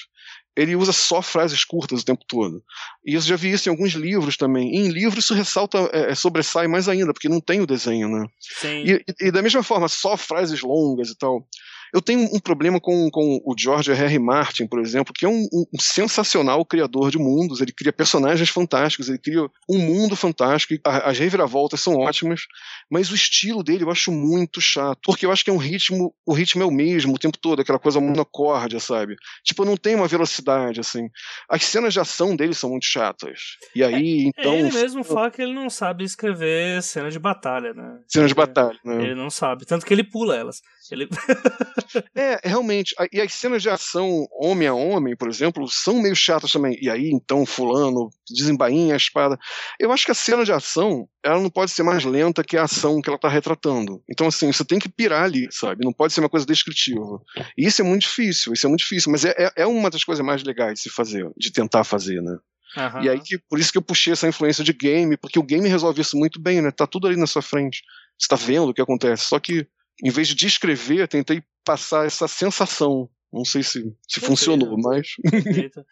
ele 0.60 0.76
usa 0.76 0.92
só 0.92 1.22
frases 1.22 1.64
curtas 1.64 2.02
o 2.02 2.06
tempo 2.06 2.26
todo. 2.28 2.62
E 3.06 3.14
eu 3.14 3.22
já 3.22 3.38
vi 3.38 3.52
isso 3.52 3.70
em 3.70 3.72
alguns 3.72 3.94
livros 3.94 4.36
também. 4.36 4.76
E 4.76 4.80
em 4.80 4.90
livros 4.90 5.24
isso 5.24 5.34
ressalta, 5.34 5.78
é, 5.94 6.12
é, 6.12 6.16
sobressai 6.16 6.68
mais 6.68 6.90
ainda, 6.90 7.14
porque 7.14 7.30
não 7.30 7.40
tem 7.40 7.62
o 7.62 7.66
desenho, 7.66 8.10
né? 8.10 8.28
Sim. 8.40 8.84
E, 8.84 9.06
e, 9.08 9.28
e 9.28 9.32
da 9.32 9.42
mesma 9.42 9.64
forma, 9.64 9.88
só 9.88 10.18
frases 10.18 10.62
longas 10.62 11.10
e 11.10 11.18
tal. 11.18 11.48
Eu 11.94 12.02
tenho 12.02 12.22
um 12.34 12.40
problema 12.40 12.80
com, 12.80 13.10
com 13.10 13.42
o 13.44 13.56
George 13.58 13.92
R. 13.92 14.04
R. 14.04 14.20
Martin, 14.20 14.68
por 14.68 14.80
exemplo, 14.80 15.14
que 15.14 15.26
é 15.26 15.30
um, 15.30 15.48
um, 15.54 15.80
sensacional 15.80 16.64
criador 16.66 17.12
de 17.12 17.18
mundos. 17.18 17.62
Ele 17.62 17.72
cria 17.72 17.92
personagens 17.94 18.50
fantásticos, 18.50 19.10
ele 19.10 19.18
cria 19.18 19.42
um 19.68 19.78
mundo 19.78 20.16
fantástico. 20.16 20.80
as 20.86 21.18
reviravoltas 21.18 21.82
são 21.82 21.96
ótimas, 21.96 22.42
mas 22.90 23.12
o 23.12 23.16
estilo 23.16 23.64
dele 23.64 23.84
eu 23.84 23.92
acho 23.92 24.12
muito 24.12 24.62
chato, 24.62 25.00
porque 25.04 25.26
eu 25.26 25.32
acho 25.32 25.44
que 25.44 25.50
é 25.50 25.54
um 25.54 25.58
ritmo, 25.58 26.14
o 26.26 26.34
ritmo 26.34 26.64
é 26.64 26.66
o 26.66 26.72
mesmo 26.72 27.14
o 27.14 27.20
tempo 27.20 27.38
todo, 27.38 27.62
aquela 27.62 27.80
coisa 27.80 28.00
monocórdia, 28.00 28.80
sabe? 28.80 29.16
Tipo, 29.44 29.66
não 29.66 29.78
tem 29.78 29.96
uma 29.96 30.08
velocidade 30.08 30.80
assim. 30.80 31.10
As 31.50 31.64
cenas 31.64 31.94
de 31.94 32.00
ação 32.00 32.36
dele 32.36 32.54
são 32.54 32.70
muito 32.72 32.86
chatas. 32.86 33.58
E 33.76 33.84
aí, 33.84 34.26
é, 34.26 34.30
então. 34.30 34.54
Ele 34.54 34.72
mesmo 34.72 35.04
fala 35.04 35.32
que 35.32 35.42
ele 35.42 35.54
não 35.54 35.70
sabe 35.70 36.04
escrever 36.04 36.82
cena 36.82 37.10
de 37.10 37.20
batalha, 37.20 37.74
né? 37.74 38.00
Cena 38.08 38.28
de 38.28 38.34
batalha, 38.34 38.80
né? 38.84 39.04
Ele 39.04 39.16
não 39.16 39.30
sabe, 39.30 39.66
tanto 39.66 39.86
que 39.86 39.94
ele 39.94 40.04
pula 40.04 40.36
elas. 40.36 40.62
Ele... 40.92 41.08
é, 42.16 42.40
realmente. 42.44 42.96
E 43.12 43.22
as 43.22 43.34
cenas 43.34 43.62
de 43.62 43.70
ação 43.70 44.28
homem 44.32 44.68
a 44.68 44.74
homem, 44.74 45.16
por 45.16 45.28
exemplo, 45.28 45.68
são 45.68 46.02
meio 46.02 46.16
chatas 46.16 46.52
também. 46.52 46.78
E 46.82 46.90
aí, 46.90 47.10
então, 47.10 47.46
fulano 47.46 48.10
desembainha 48.28 48.94
a 48.94 48.98
espada. 48.98 49.38
Eu 49.80 49.92
acho 49.92 50.06
que 50.06 50.12
a 50.12 50.16
cena 50.16 50.44
de 50.44 50.52
ação, 50.52 51.08
ela 51.24 51.40
não 51.40 51.50
pode 51.50 51.72
ser 51.72 51.84
mais 51.84 52.04
lenta 52.04 52.44
que 52.44 52.58
a 52.58 52.64
ação 52.64 53.02
que 53.02 53.10
ela 53.10 53.16
está 53.16 53.30
retratando. 53.30 54.02
Então, 54.10 54.28
assim, 54.28 54.52
você 54.52 54.64
tem 54.64 54.80
que 54.80 54.90
pirar 54.90 55.24
ali, 55.24 55.48
sabe? 55.52 55.84
Não 55.84 55.94
pode 55.94 56.14
ser 56.14 56.20
uma 56.20 56.30
coisa 56.30 56.46
descritiva. 56.46 57.22
E 57.58 57.66
isso 57.66 57.82
é 57.82 57.86
muito 57.86 58.04
difícil, 58.04 58.54
isso 58.54 58.66
é 58.66 58.70
muito 58.70 58.82
difícil, 58.82 59.12
mas 59.12 59.26
é, 59.26 59.34
é, 59.38 59.52
é 59.58 59.68
uma 59.68 59.90
das 59.90 60.04
coisas 60.04 60.26
mais 60.26 60.44
legais 60.44 60.76
de 60.76 60.82
se 60.82 60.90
fazer, 60.90 61.30
de 61.38 61.52
tentar 61.52 61.84
fazer, 61.84 62.22
né? 62.22 62.38
Uhum. 62.78 63.04
E 63.04 63.10
aí, 63.10 63.20
que, 63.20 63.38
por 63.50 63.60
isso 63.60 63.72
que 63.72 63.78
eu 63.78 63.82
puxei 63.82 64.14
essa 64.14 64.28
influência 64.28 64.64
de 64.64 64.74
game, 64.74 65.18
porque 65.18 65.40
o 65.40 65.44
game 65.44 65.68
resolve 65.68 66.02
isso 66.02 66.18
muito 66.18 66.40
bem, 66.40 66.62
né? 66.62 66.72
Tá 66.72 66.86
tudo 66.86 67.08
ali 67.08 67.16
na 67.16 67.26
sua 67.28 67.42
frente. 67.42 67.82
Você 68.18 68.28
tá 68.28 68.36
vendo 68.36 68.70
o 68.70 68.74
que 68.74 68.82
acontece. 68.82 69.26
Só 69.26 69.40
que 69.40 69.68
em 70.04 70.10
vez 70.10 70.28
de 70.28 70.36
descrever, 70.36 71.08
tentei 71.08 71.44
passar 71.70 72.08
essa 72.08 72.28
sensação. 72.28 73.08
Não 73.32 73.46
sei 73.46 73.62
se, 73.62 73.96
se 74.08 74.20
funcionou, 74.20 74.76
mas. 74.82 75.08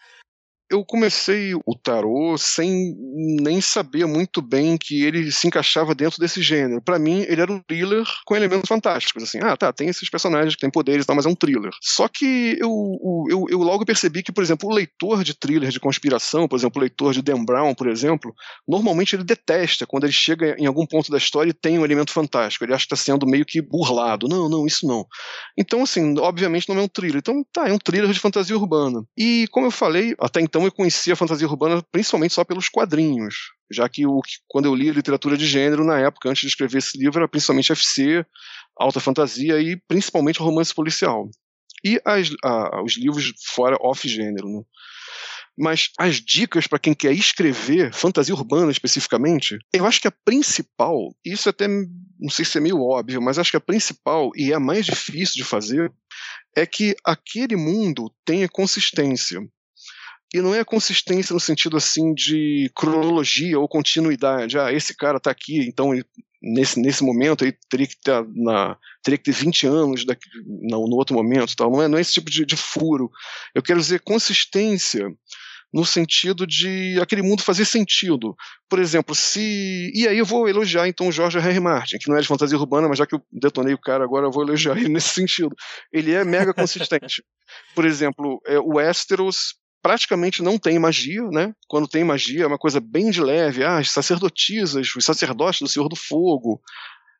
eu 0.69 0.83
comecei 0.83 1.53
o 1.53 1.75
tarô 1.81 2.37
sem 2.37 2.95
nem 3.41 3.61
saber 3.61 4.05
muito 4.05 4.41
bem 4.41 4.77
que 4.77 5.03
ele 5.03 5.31
se 5.31 5.47
encaixava 5.47 5.95
dentro 5.95 6.19
desse 6.19 6.41
gênero. 6.41 6.81
Para 6.81 6.99
mim, 6.99 7.25
ele 7.27 7.41
era 7.41 7.51
um 7.51 7.61
thriller 7.61 8.05
com 8.25 8.35
elementos 8.35 8.67
fantásticos. 8.67 9.23
Assim, 9.23 9.39
ah, 9.41 9.55
tá, 9.55 9.71
tem 9.71 9.87
esses 9.87 10.09
personagens 10.09 10.55
que 10.55 10.61
têm 10.61 10.69
poderes 10.69 11.03
e 11.03 11.07
tal, 11.07 11.15
mas 11.15 11.25
é 11.25 11.29
um 11.29 11.35
thriller. 11.35 11.71
Só 11.81 12.07
que 12.07 12.57
eu, 12.59 13.27
eu, 13.29 13.45
eu 13.49 13.59
logo 13.59 13.85
percebi 13.85 14.21
que, 14.21 14.31
por 14.31 14.43
exemplo, 14.43 14.69
o 14.69 14.73
leitor 14.73 15.23
de 15.23 15.33
thriller 15.33 15.69
de 15.69 15.79
conspiração, 15.79 16.47
por 16.47 16.57
exemplo, 16.57 16.79
o 16.79 16.81
leitor 16.81 17.13
de 17.13 17.21
Dan 17.21 17.43
Brown, 17.45 17.73
por 17.73 17.87
exemplo, 17.87 18.33
normalmente 18.67 19.15
ele 19.15 19.23
detesta 19.23 19.85
quando 19.85 20.03
ele 20.03 20.13
chega 20.13 20.55
em 20.57 20.65
algum 20.65 20.85
ponto 20.85 21.11
da 21.11 21.17
história 21.17 21.51
e 21.51 21.53
tem 21.53 21.79
um 21.79 21.85
elemento 21.85 22.11
fantástico. 22.11 22.65
Ele 22.65 22.73
acha 22.73 22.85
que 22.85 22.93
está 22.93 23.11
sendo 23.11 23.25
meio 23.25 23.45
que 23.45 23.61
burlado. 23.61 24.27
Não, 24.27 24.49
não, 24.49 24.65
isso 24.65 24.85
não. 24.85 25.05
Então, 25.57 25.83
assim, 25.83 26.17
obviamente 26.19 26.67
não 26.67 26.77
é 26.77 26.81
um 26.81 26.87
thriller. 26.87 27.19
Então, 27.19 27.45
tá, 27.53 27.67
é 27.69 27.73
um 27.73 27.79
thriller 27.79 28.11
de 28.11 28.19
fantasia 28.19 28.57
urbana. 28.57 29.03
E, 29.17 29.47
como 29.51 29.67
eu 29.67 29.71
falei, 29.71 30.15
até 30.19 30.41
então 30.41 30.56
então 30.57 30.65
eu 30.65 30.71
conhecia 30.71 31.13
a 31.13 31.15
fantasia 31.15 31.47
urbana 31.47 31.83
principalmente 31.91 32.33
só 32.33 32.43
pelos 32.43 32.67
quadrinhos, 32.67 33.51
já 33.71 33.87
que 33.87 34.07
o, 34.07 34.19
quando 34.47 34.65
eu 34.65 34.73
li 34.73 34.89
literatura 34.89 35.37
de 35.37 35.45
gênero 35.45 35.85
na 35.85 35.99
época, 35.99 36.29
antes 36.29 36.41
de 36.41 36.47
escrever 36.47 36.79
esse 36.79 36.97
livro, 36.97 37.19
era 37.19 37.27
principalmente 37.27 37.71
FC, 37.71 38.25
alta 38.75 38.99
fantasia 38.99 39.61
e 39.61 39.75
principalmente 39.87 40.39
romance 40.39 40.73
policial. 40.73 41.29
E 41.85 42.01
as, 42.03 42.31
a, 42.43 42.81
os 42.81 42.97
livros 42.97 43.31
fora 43.53 43.77
off-gênero. 43.79 44.47
Né? 44.49 44.63
Mas 45.55 45.91
as 45.95 46.15
dicas 46.15 46.65
para 46.65 46.79
quem 46.79 46.95
quer 46.95 47.11
escrever 47.11 47.93
fantasia 47.93 48.33
urbana 48.33 48.71
especificamente, 48.71 49.59
eu 49.71 49.85
acho 49.85 50.01
que 50.01 50.07
a 50.07 50.13
principal, 50.25 51.15
isso 51.23 51.49
até 51.49 51.67
não 51.67 52.31
sei 52.31 52.45
se 52.45 52.57
é 52.57 52.61
meio 52.61 52.81
óbvio, 52.81 53.21
mas 53.21 53.37
acho 53.37 53.51
que 53.51 53.57
a 53.57 53.61
principal 53.61 54.31
e 54.35 54.51
é 54.51 54.55
a 54.55 54.59
mais 54.59 54.87
difícil 54.87 55.35
de 55.35 55.43
fazer 55.43 55.93
é 56.55 56.65
que 56.65 56.95
aquele 57.05 57.55
mundo 57.55 58.11
tenha 58.25 58.49
consistência. 58.49 59.39
E 60.33 60.41
não 60.41 60.53
é 60.53 60.63
consistência 60.63 61.33
no 61.33 61.39
sentido 61.39 61.77
assim 61.77 62.13
de 62.13 62.69
cronologia 62.75 63.59
ou 63.59 63.67
continuidade. 63.67 64.59
Ah, 64.59 64.73
esse 64.73 64.95
cara 64.95 65.17
está 65.17 65.31
aqui, 65.31 65.59
então 65.59 65.93
nesse, 66.41 66.79
nesse 66.79 67.03
momento 67.03 67.43
ele 67.43 67.57
teria 67.69 67.87
que 67.87 67.95
ter, 68.01 68.25
na, 68.35 68.77
teria 69.01 69.17
que 69.17 69.23
ter 69.23 69.31
20 69.31 69.67
anos 69.67 70.05
daqui, 70.05 70.27
no, 70.45 70.87
no 70.87 70.95
outro 70.95 71.15
momento. 71.15 71.55
Tal. 71.55 71.71
Não, 71.71 71.81
é, 71.81 71.87
não 71.87 71.97
é 71.97 72.01
esse 72.01 72.13
tipo 72.13 72.29
de, 72.29 72.45
de 72.45 72.57
furo. 72.57 73.09
Eu 73.55 73.63
quero 73.63 73.79
dizer 73.79 74.01
consistência 74.01 75.07
no 75.73 75.85
sentido 75.85 76.47
de 76.47 76.97
aquele 77.01 77.21
mundo 77.21 77.43
fazer 77.43 77.65
sentido. 77.65 78.35
Por 78.69 78.79
exemplo, 78.79 79.13
se. 79.13 79.91
E 79.93 80.07
aí 80.07 80.17
eu 80.17 80.25
vou 80.25 80.47
elogiar 80.47 80.87
então 80.87 81.07
o 81.07 81.11
Jorge 81.11 81.37
R. 81.37 81.49
R. 81.49 81.59
Martin, 81.59 81.97
que 81.97 82.09
não 82.09 82.17
é 82.17 82.21
de 82.21 82.27
fantasia 82.27 82.57
urbana, 82.57 82.87
mas 82.87 82.97
já 82.97 83.05
que 83.05 83.15
eu 83.15 83.21
detonei 83.31 83.73
o 83.73 83.79
cara, 83.79 84.03
agora 84.03 84.25
eu 84.25 84.31
vou 84.31 84.43
elogiar 84.43 84.77
ele 84.77 84.89
nesse 84.89 85.09
sentido. 85.09 85.55
Ele 85.91 86.13
é 86.13 86.23
mega 86.23 86.53
consistente. 86.53 87.23
Por 87.75 87.85
exemplo, 87.85 88.41
é, 88.45 88.59
o 88.59 88.75
Westeros 88.75 89.55
praticamente 89.81 90.41
não 90.41 90.57
tem 90.57 90.79
magia, 90.79 91.23
né? 91.29 91.53
Quando 91.67 91.87
tem 91.87 92.03
magia 92.03 92.43
é 92.43 92.47
uma 92.47 92.57
coisa 92.57 92.79
bem 92.79 93.09
de 93.09 93.21
leve, 93.21 93.63
ah, 93.63 93.77
as 93.77 93.91
sacerdotisas, 93.91 94.95
os 94.95 95.05
sacerdotes 95.05 95.61
do 95.61 95.67
Senhor 95.67 95.87
do 95.87 95.95
Fogo, 95.95 96.61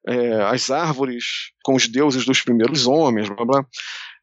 é, 0.07 0.41
as 0.43 0.71
árvores 0.71 1.51
com 1.63 1.75
os 1.75 1.87
deuses 1.87 2.25
dos 2.25 2.41
primeiros 2.41 2.87
homens, 2.87 3.29
blá 3.29 3.45
blá. 3.45 3.65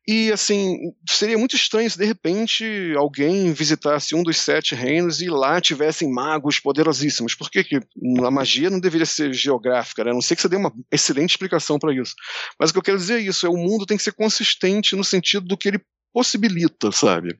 E 0.06 0.30
assim, 0.30 0.76
seria 1.08 1.38
muito 1.38 1.56
estranho 1.56 1.90
se 1.90 1.96
de 1.96 2.04
repente 2.04 2.64
alguém 2.94 3.54
visitasse 3.54 4.14
um 4.14 4.22
dos 4.22 4.36
sete 4.36 4.74
reinos 4.74 5.22
e 5.22 5.30
lá 5.30 5.62
tivessem 5.62 6.10
magos 6.10 6.60
poderosíssimos. 6.60 7.34
Por 7.34 7.50
que, 7.50 7.64
que 7.64 7.80
a 8.22 8.30
magia 8.30 8.68
não 8.68 8.78
deveria 8.78 9.06
ser 9.06 9.32
geográfica? 9.32 10.04
Né? 10.04 10.10
A 10.10 10.14
não 10.14 10.20
sei 10.20 10.36
que 10.36 10.42
você 10.42 10.48
dê 10.48 10.56
uma 10.56 10.72
excelente 10.92 11.30
explicação 11.30 11.78
para 11.78 11.94
isso. 11.94 12.14
Mas 12.60 12.68
o 12.68 12.74
que 12.74 12.78
eu 12.78 12.82
quero 12.82 12.98
dizer 12.98 13.20
é 13.20 13.22
isso: 13.22 13.46
é 13.46 13.48
o 13.48 13.56
mundo 13.56 13.86
tem 13.86 13.96
que 13.96 14.02
ser 14.02 14.12
consistente 14.12 14.94
no 14.94 15.04
sentido 15.04 15.46
do 15.46 15.56
que 15.56 15.68
ele 15.68 15.80
possibilita, 16.12 16.92
sabe? 16.92 17.38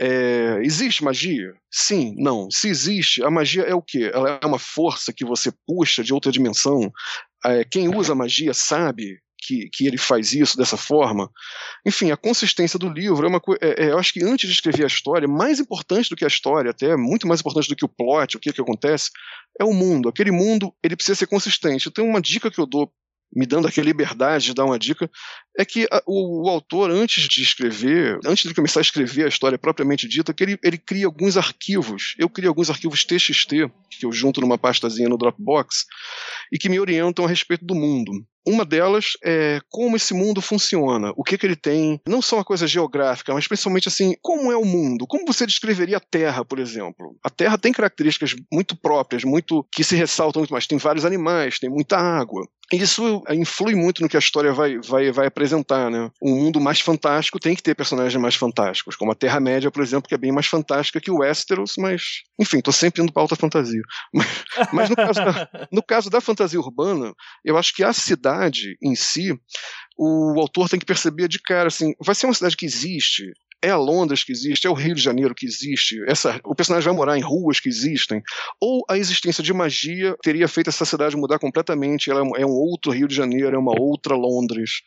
É, 0.00 0.60
existe 0.62 1.04
magia? 1.04 1.52
Sim, 1.70 2.14
não. 2.18 2.50
Se 2.50 2.68
existe, 2.68 3.22
a 3.22 3.30
magia 3.30 3.62
é 3.62 3.74
o 3.74 3.82
quê? 3.82 4.10
Ela 4.12 4.38
é 4.42 4.46
uma 4.46 4.58
força 4.58 5.12
que 5.12 5.24
você 5.24 5.52
puxa 5.66 6.02
de 6.02 6.12
outra 6.12 6.32
dimensão. 6.32 6.92
É, 7.44 7.64
quem 7.64 7.94
usa 7.94 8.14
magia 8.14 8.54
sabe 8.54 9.18
que, 9.40 9.68
que 9.72 9.86
ele 9.86 9.96
faz 9.96 10.32
isso 10.32 10.56
dessa 10.56 10.76
forma. 10.76 11.30
Enfim, 11.86 12.10
a 12.10 12.16
consistência 12.16 12.78
do 12.78 12.88
livro 12.88 13.24
é 13.26 13.28
uma 13.28 13.40
coisa. 13.40 13.58
É, 13.62 13.86
é, 13.86 13.90
eu 13.90 13.98
acho 13.98 14.12
que 14.12 14.22
antes 14.22 14.48
de 14.48 14.54
escrever 14.54 14.84
a 14.84 14.86
história, 14.86 15.26
mais 15.26 15.58
importante 15.58 16.10
do 16.10 16.16
que 16.16 16.24
a 16.24 16.28
história, 16.28 16.70
até 16.70 16.96
muito 16.96 17.26
mais 17.26 17.40
importante 17.40 17.68
do 17.68 17.76
que 17.76 17.84
o 17.84 17.88
plot, 17.88 18.36
o 18.36 18.40
que, 18.40 18.52
que 18.52 18.60
acontece, 18.60 19.10
é 19.58 19.64
o 19.64 19.72
mundo. 19.72 20.08
Aquele 20.08 20.30
mundo 20.30 20.74
ele 20.82 20.96
precisa 20.96 21.16
ser 21.16 21.26
consistente. 21.26 21.88
Então, 21.88 22.06
uma 22.06 22.20
dica 22.20 22.50
que 22.50 22.60
eu 22.60 22.66
dou 22.66 22.92
me 23.34 23.46
dando 23.46 23.68
aqui 23.68 23.80
a 23.80 23.84
liberdade 23.84 24.46
de 24.46 24.54
dar 24.54 24.64
uma 24.64 24.78
dica, 24.78 25.08
é 25.60 25.64
que 25.64 25.86
a, 25.90 26.02
o, 26.06 26.46
o, 26.46 26.48
autor, 26.48 26.90
antes 26.90 27.28
de 27.28 27.42
escrever, 27.42 28.18
antes 28.24 28.48
de 28.48 28.54
começar 28.54 28.80
a 28.80 28.82
escrever 28.82 29.26
a 29.26 29.28
história 29.28 29.58
propriamente 29.58 30.08
dita, 30.08 30.32
que 30.32 30.42
ele, 30.42 30.58
ele 30.64 30.78
cria 30.78 31.04
alguns 31.04 31.36
arquivos. 31.36 32.14
Eu 32.18 32.30
crio 32.30 32.48
alguns 32.48 32.70
arquivos 32.70 33.04
TXT, 33.04 33.70
que 33.90 34.06
eu 34.06 34.10
junto 34.10 34.40
numa 34.40 34.56
pastazinha 34.56 35.08
no 35.08 35.18
Dropbox, 35.18 35.84
e 36.50 36.58
que 36.58 36.70
me 36.70 36.80
orientam 36.80 37.26
a 37.26 37.28
respeito 37.28 37.64
do 37.64 37.74
mundo. 37.74 38.10
Uma 38.46 38.64
delas 38.64 39.12
é 39.22 39.60
como 39.68 39.96
esse 39.96 40.14
mundo 40.14 40.40
funciona, 40.40 41.12
o 41.14 41.22
que, 41.22 41.36
que 41.36 41.44
ele 41.44 41.56
tem, 41.56 42.00
não 42.08 42.22
só 42.22 42.36
uma 42.36 42.44
coisa 42.44 42.66
geográfica, 42.66 43.34
mas 43.34 43.46
principalmente 43.46 43.88
assim, 43.88 44.14
como 44.22 44.50
é 44.50 44.56
o 44.56 44.64
mundo, 44.64 45.06
como 45.06 45.26
você 45.26 45.46
descreveria 45.46 45.98
a 45.98 46.00
Terra, 46.00 46.42
por 46.42 46.58
exemplo. 46.58 47.14
A 47.22 47.28
Terra 47.28 47.58
tem 47.58 47.70
características 47.70 48.34
muito 48.50 48.74
próprias, 48.74 49.24
muito 49.24 49.66
que 49.70 49.84
se 49.84 49.94
ressaltam 49.94 50.40
muito 50.40 50.52
mais. 50.52 50.66
Tem 50.66 50.78
vários 50.78 51.04
animais, 51.04 51.58
tem 51.58 51.68
muita 51.68 51.98
água. 51.98 52.48
Isso 52.72 53.22
influi 53.30 53.74
muito 53.74 54.00
no 54.00 54.08
que 54.08 54.16
a 54.16 54.20
história 54.20 54.52
vai, 54.52 54.78
vai, 54.78 55.10
vai 55.10 55.26
apresentar, 55.26 55.49
né? 55.90 56.10
Um 56.22 56.36
mundo 56.36 56.60
mais 56.60 56.80
fantástico 56.80 57.38
tem 57.38 57.54
que 57.54 57.62
ter 57.62 57.74
personagens 57.74 58.20
mais 58.20 58.34
fantásticos, 58.34 58.96
como 58.96 59.12
a 59.12 59.14
Terra-média, 59.14 59.70
por 59.70 59.82
exemplo, 59.82 60.08
que 60.08 60.14
é 60.14 60.18
bem 60.18 60.32
mais 60.32 60.46
fantástica 60.46 61.00
que 61.00 61.10
o 61.10 61.18
Westeros, 61.18 61.74
mas, 61.78 62.22
enfim, 62.38 62.60
tô 62.60 62.72
sempre 62.72 63.02
indo 63.02 63.12
para 63.12 63.22
alta 63.22 63.36
fantasia. 63.36 63.82
Mas, 64.12 64.28
mas 64.72 64.90
no, 64.90 64.96
caso 64.96 65.24
da, 65.24 65.68
no 65.72 65.82
caso 65.82 66.10
da 66.10 66.20
fantasia 66.20 66.60
urbana, 66.60 67.14
eu 67.44 67.56
acho 67.56 67.74
que 67.74 67.82
a 67.82 67.92
cidade 67.92 68.76
em 68.82 68.94
si, 68.94 69.32
o 69.96 70.38
autor 70.40 70.68
tem 70.68 70.78
que 70.78 70.86
perceber 70.86 71.28
de 71.28 71.40
cara, 71.40 71.68
assim, 71.68 71.94
vai 72.00 72.14
ser 72.14 72.26
uma 72.26 72.34
cidade 72.34 72.56
que 72.56 72.66
existe, 72.66 73.32
é 73.62 73.70
a 73.70 73.76
Londres 73.76 74.24
que 74.24 74.32
existe, 74.32 74.66
é 74.66 74.70
o 74.70 74.74
Rio 74.74 74.94
de 74.94 75.02
Janeiro 75.02 75.34
que 75.34 75.46
existe, 75.46 76.02
essa, 76.06 76.40
o 76.44 76.54
personagem 76.54 76.86
vai 76.86 76.96
morar 76.96 77.18
em 77.18 77.22
ruas 77.22 77.60
que 77.60 77.68
existem, 77.68 78.22
ou 78.60 78.82
a 78.88 78.96
existência 78.96 79.42
de 79.42 79.52
magia 79.52 80.16
teria 80.22 80.48
feito 80.48 80.70
essa 80.70 80.84
cidade 80.84 81.16
mudar 81.16 81.38
completamente, 81.38 82.10
ela 82.10 82.22
é 82.36 82.46
um 82.46 82.50
outro 82.50 82.90
Rio 82.90 83.06
de 83.06 83.14
Janeiro, 83.14 83.54
é 83.54 83.58
uma 83.58 83.78
outra 83.78 84.14
Londres. 84.14 84.82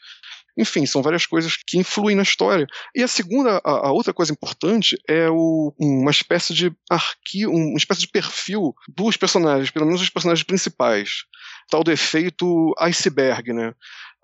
Enfim, 0.58 0.86
são 0.86 1.02
várias 1.02 1.26
coisas 1.26 1.58
que 1.58 1.78
influem 1.78 2.16
na 2.16 2.24
história. 2.24 2.68
E 2.96 3.02
a 3.02 3.08
segunda, 3.08 3.62
a, 3.64 3.88
a 3.88 3.92
outra 3.92 4.14
coisa 4.14 4.32
importante 4.32 4.96
é 5.08 5.30
o, 5.30 5.74
uma 5.80 6.12
espécie 6.12 6.54
de 6.54 6.72
arquivo, 6.90 7.52
uma 7.52 7.78
espécie 7.78 8.02
de 8.02 8.08
perfil 8.08 8.74
dos 8.88 9.18
personagens, 9.18 9.72
pelo 9.72 9.86
menos 9.86 10.02
os 10.02 10.10
personagens 10.10 10.44
principais. 10.44 11.26
Tal 11.70 11.84
do 11.84 11.92
efeito 11.92 12.74
iceberg, 12.78 13.52
né? 13.54 13.74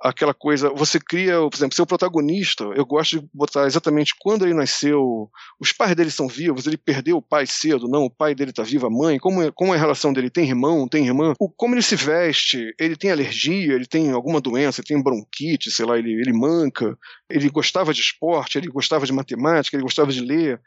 Aquela 0.01 0.33
coisa, 0.33 0.69
você 0.69 0.99
cria, 0.99 1.37
por 1.39 1.55
exemplo, 1.55 1.75
seu 1.75 1.85
protagonista, 1.85 2.63
eu 2.75 2.85
gosto 2.85 3.19
de 3.19 3.29
botar 3.33 3.65
exatamente 3.65 4.13
quando 4.19 4.45
ele 4.45 4.53
nasceu, 4.53 5.29
os 5.59 5.71
pais 5.71 5.95
dele 5.95 6.09
são 6.09 6.27
vivos, 6.27 6.65
ele 6.65 6.77
perdeu 6.77 7.17
o 7.17 7.21
pai 7.21 7.45
cedo, 7.45 7.87
não, 7.87 8.05
o 8.05 8.09
pai 8.09 8.33
dele 8.33 8.51
está 8.51 8.63
vivo, 8.63 8.87
a 8.87 8.89
mãe, 8.89 9.17
como 9.19 9.43
é, 9.43 9.51
como 9.51 9.73
é 9.73 9.77
a 9.77 9.79
relação 9.79 10.13
dele, 10.13 10.29
tem 10.29 10.47
irmão, 10.47 10.87
tem 10.87 11.05
irmã, 11.05 11.33
o, 11.39 11.49
como 11.49 11.75
ele 11.75 11.81
se 11.81 11.95
veste, 11.95 12.73
ele 12.79 12.95
tem 12.95 13.11
alergia, 13.11 13.73
ele 13.73 13.85
tem 13.85 14.11
alguma 14.11 14.39
doença, 14.39 14.81
ele 14.81 14.87
tem 14.87 15.03
bronquite, 15.03 15.71
sei 15.71 15.85
lá, 15.85 15.97
ele, 15.97 16.13
ele 16.13 16.33
manca, 16.33 16.97
ele 17.29 17.49
gostava 17.49 17.93
de 17.93 18.01
esporte, 18.01 18.57
ele 18.57 18.67
gostava 18.67 19.05
de 19.05 19.13
matemática, 19.13 19.75
ele 19.75 19.83
gostava 19.83 20.11
de 20.11 20.21
ler, 20.21 20.61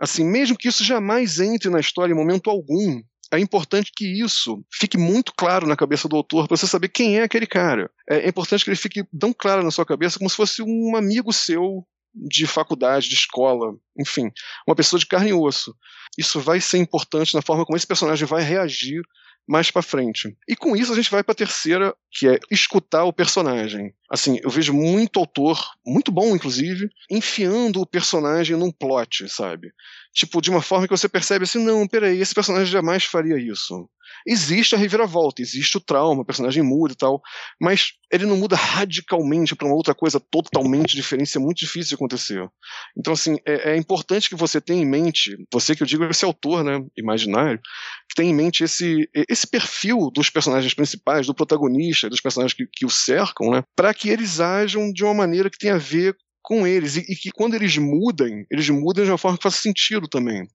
assim, 0.00 0.24
mesmo 0.24 0.56
que 0.56 0.68
isso 0.68 0.84
jamais 0.84 1.40
entre 1.40 1.70
na 1.70 1.80
história 1.80 2.12
em 2.12 2.16
momento 2.16 2.50
algum, 2.50 3.02
é 3.32 3.38
importante 3.38 3.92
que 3.94 4.06
isso 4.06 4.64
fique 4.72 4.98
muito 4.98 5.32
claro 5.36 5.66
na 5.66 5.76
cabeça 5.76 6.08
do 6.08 6.16
autor 6.16 6.46
para 6.46 6.56
você 6.56 6.66
saber 6.66 6.88
quem 6.88 7.18
é 7.18 7.22
aquele 7.22 7.46
cara. 7.46 7.90
É, 8.08 8.18
é 8.18 8.28
importante 8.28 8.64
que 8.64 8.70
ele 8.70 8.76
fique 8.76 9.04
tão 9.18 9.32
claro 9.32 9.62
na 9.62 9.70
sua 9.70 9.86
cabeça 9.86 10.18
como 10.18 10.30
se 10.30 10.36
fosse 10.36 10.62
um 10.62 10.96
amigo 10.96 11.32
seu 11.32 11.86
de 12.14 12.46
faculdade, 12.46 13.08
de 13.08 13.14
escola, 13.14 13.74
enfim, 13.98 14.30
uma 14.66 14.76
pessoa 14.76 15.00
de 15.00 15.06
carne 15.06 15.30
e 15.30 15.34
osso. 15.34 15.74
Isso 16.16 16.40
vai 16.40 16.60
ser 16.60 16.78
importante 16.78 17.34
na 17.34 17.42
forma 17.42 17.64
como 17.64 17.76
esse 17.76 17.86
personagem 17.86 18.26
vai 18.26 18.42
reagir 18.42 19.02
mais 19.46 19.70
para 19.70 19.82
frente. 19.82 20.36
E 20.48 20.56
com 20.56 20.76
isso 20.76 20.92
a 20.92 20.96
gente 20.96 21.10
vai 21.10 21.22
para 21.22 21.32
a 21.32 21.36
terceira, 21.36 21.94
que 22.10 22.28
é 22.28 22.38
escutar 22.50 23.04
o 23.04 23.12
personagem. 23.12 23.92
Assim, 24.10 24.38
eu 24.42 24.50
vejo 24.50 24.72
muito 24.72 25.18
autor, 25.18 25.58
muito 25.84 26.12
bom 26.12 26.36
inclusive, 26.36 26.88
enfiando 27.10 27.80
o 27.80 27.86
personagem 27.86 28.56
num 28.56 28.70
plot, 28.70 29.28
sabe? 29.28 29.72
Tipo, 30.12 30.40
de 30.40 30.50
uma 30.50 30.62
forma 30.62 30.86
que 30.86 30.96
você 30.96 31.08
percebe 31.08 31.44
assim, 31.44 31.58
não, 31.58 31.88
peraí, 31.88 32.20
esse 32.20 32.34
personagem 32.34 32.70
jamais 32.70 33.04
faria 33.04 33.36
isso. 33.38 33.88
Existe 34.26 34.74
a 34.74 34.78
reviravolta, 34.78 35.42
existe 35.42 35.76
o 35.76 35.80
trauma, 35.80 36.22
o 36.22 36.24
personagem 36.24 36.62
muda 36.62 36.92
e 36.92 36.96
tal, 36.96 37.20
mas 37.60 37.92
ele 38.10 38.26
não 38.26 38.36
muda 38.36 38.54
radicalmente 38.54 39.56
para 39.56 39.66
uma 39.66 39.74
outra 39.74 39.94
coisa 39.94 40.20
totalmente 40.20 40.94
diferente, 40.94 41.36
é 41.36 41.40
muito 41.40 41.58
difícil 41.58 41.90
de 41.90 41.94
acontecer. 41.96 42.48
Então, 42.96 43.12
assim, 43.12 43.38
é, 43.44 43.72
é, 43.72 43.76
importante 43.76 44.28
que 44.28 44.36
você 44.36 44.60
tenha 44.60 44.82
em 44.82 44.86
mente, 44.86 45.36
você 45.52 45.74
que 45.74 45.82
eu 45.82 45.86
digo, 45.86 46.04
esse 46.04 46.24
autor, 46.24 46.62
né, 46.62 46.84
imaginário, 46.96 47.60
que 48.08 48.14
tenha 48.14 48.30
em 48.30 48.34
mente 48.34 48.62
esse, 48.62 49.08
esse 49.28 49.46
perfil 49.46 50.10
dos 50.14 50.30
personagens 50.30 50.72
principais, 50.74 51.26
do 51.26 51.34
protagonista, 51.34 52.08
dos 52.08 52.20
personagens 52.20 52.54
que, 52.54 52.66
que 52.72 52.86
o 52.86 52.90
cercam, 52.90 53.50
né, 53.50 53.64
para 53.74 53.93
que 53.94 54.10
eles 54.10 54.40
ajam 54.40 54.92
de 54.92 55.04
uma 55.04 55.14
maneira 55.14 55.48
que 55.48 55.58
tenha 55.58 55.74
a 55.74 55.78
ver 55.78 56.16
com 56.42 56.66
eles, 56.66 56.96
e, 56.96 57.00
e 57.08 57.16
que 57.16 57.30
quando 57.30 57.54
eles 57.54 57.76
mudem, 57.78 58.44
eles 58.50 58.68
mudam 58.68 59.04
de 59.04 59.10
uma 59.10 59.18
forma 59.18 59.38
que 59.38 59.42
faça 59.42 59.62
sentido 59.62 60.06
também. 60.06 60.46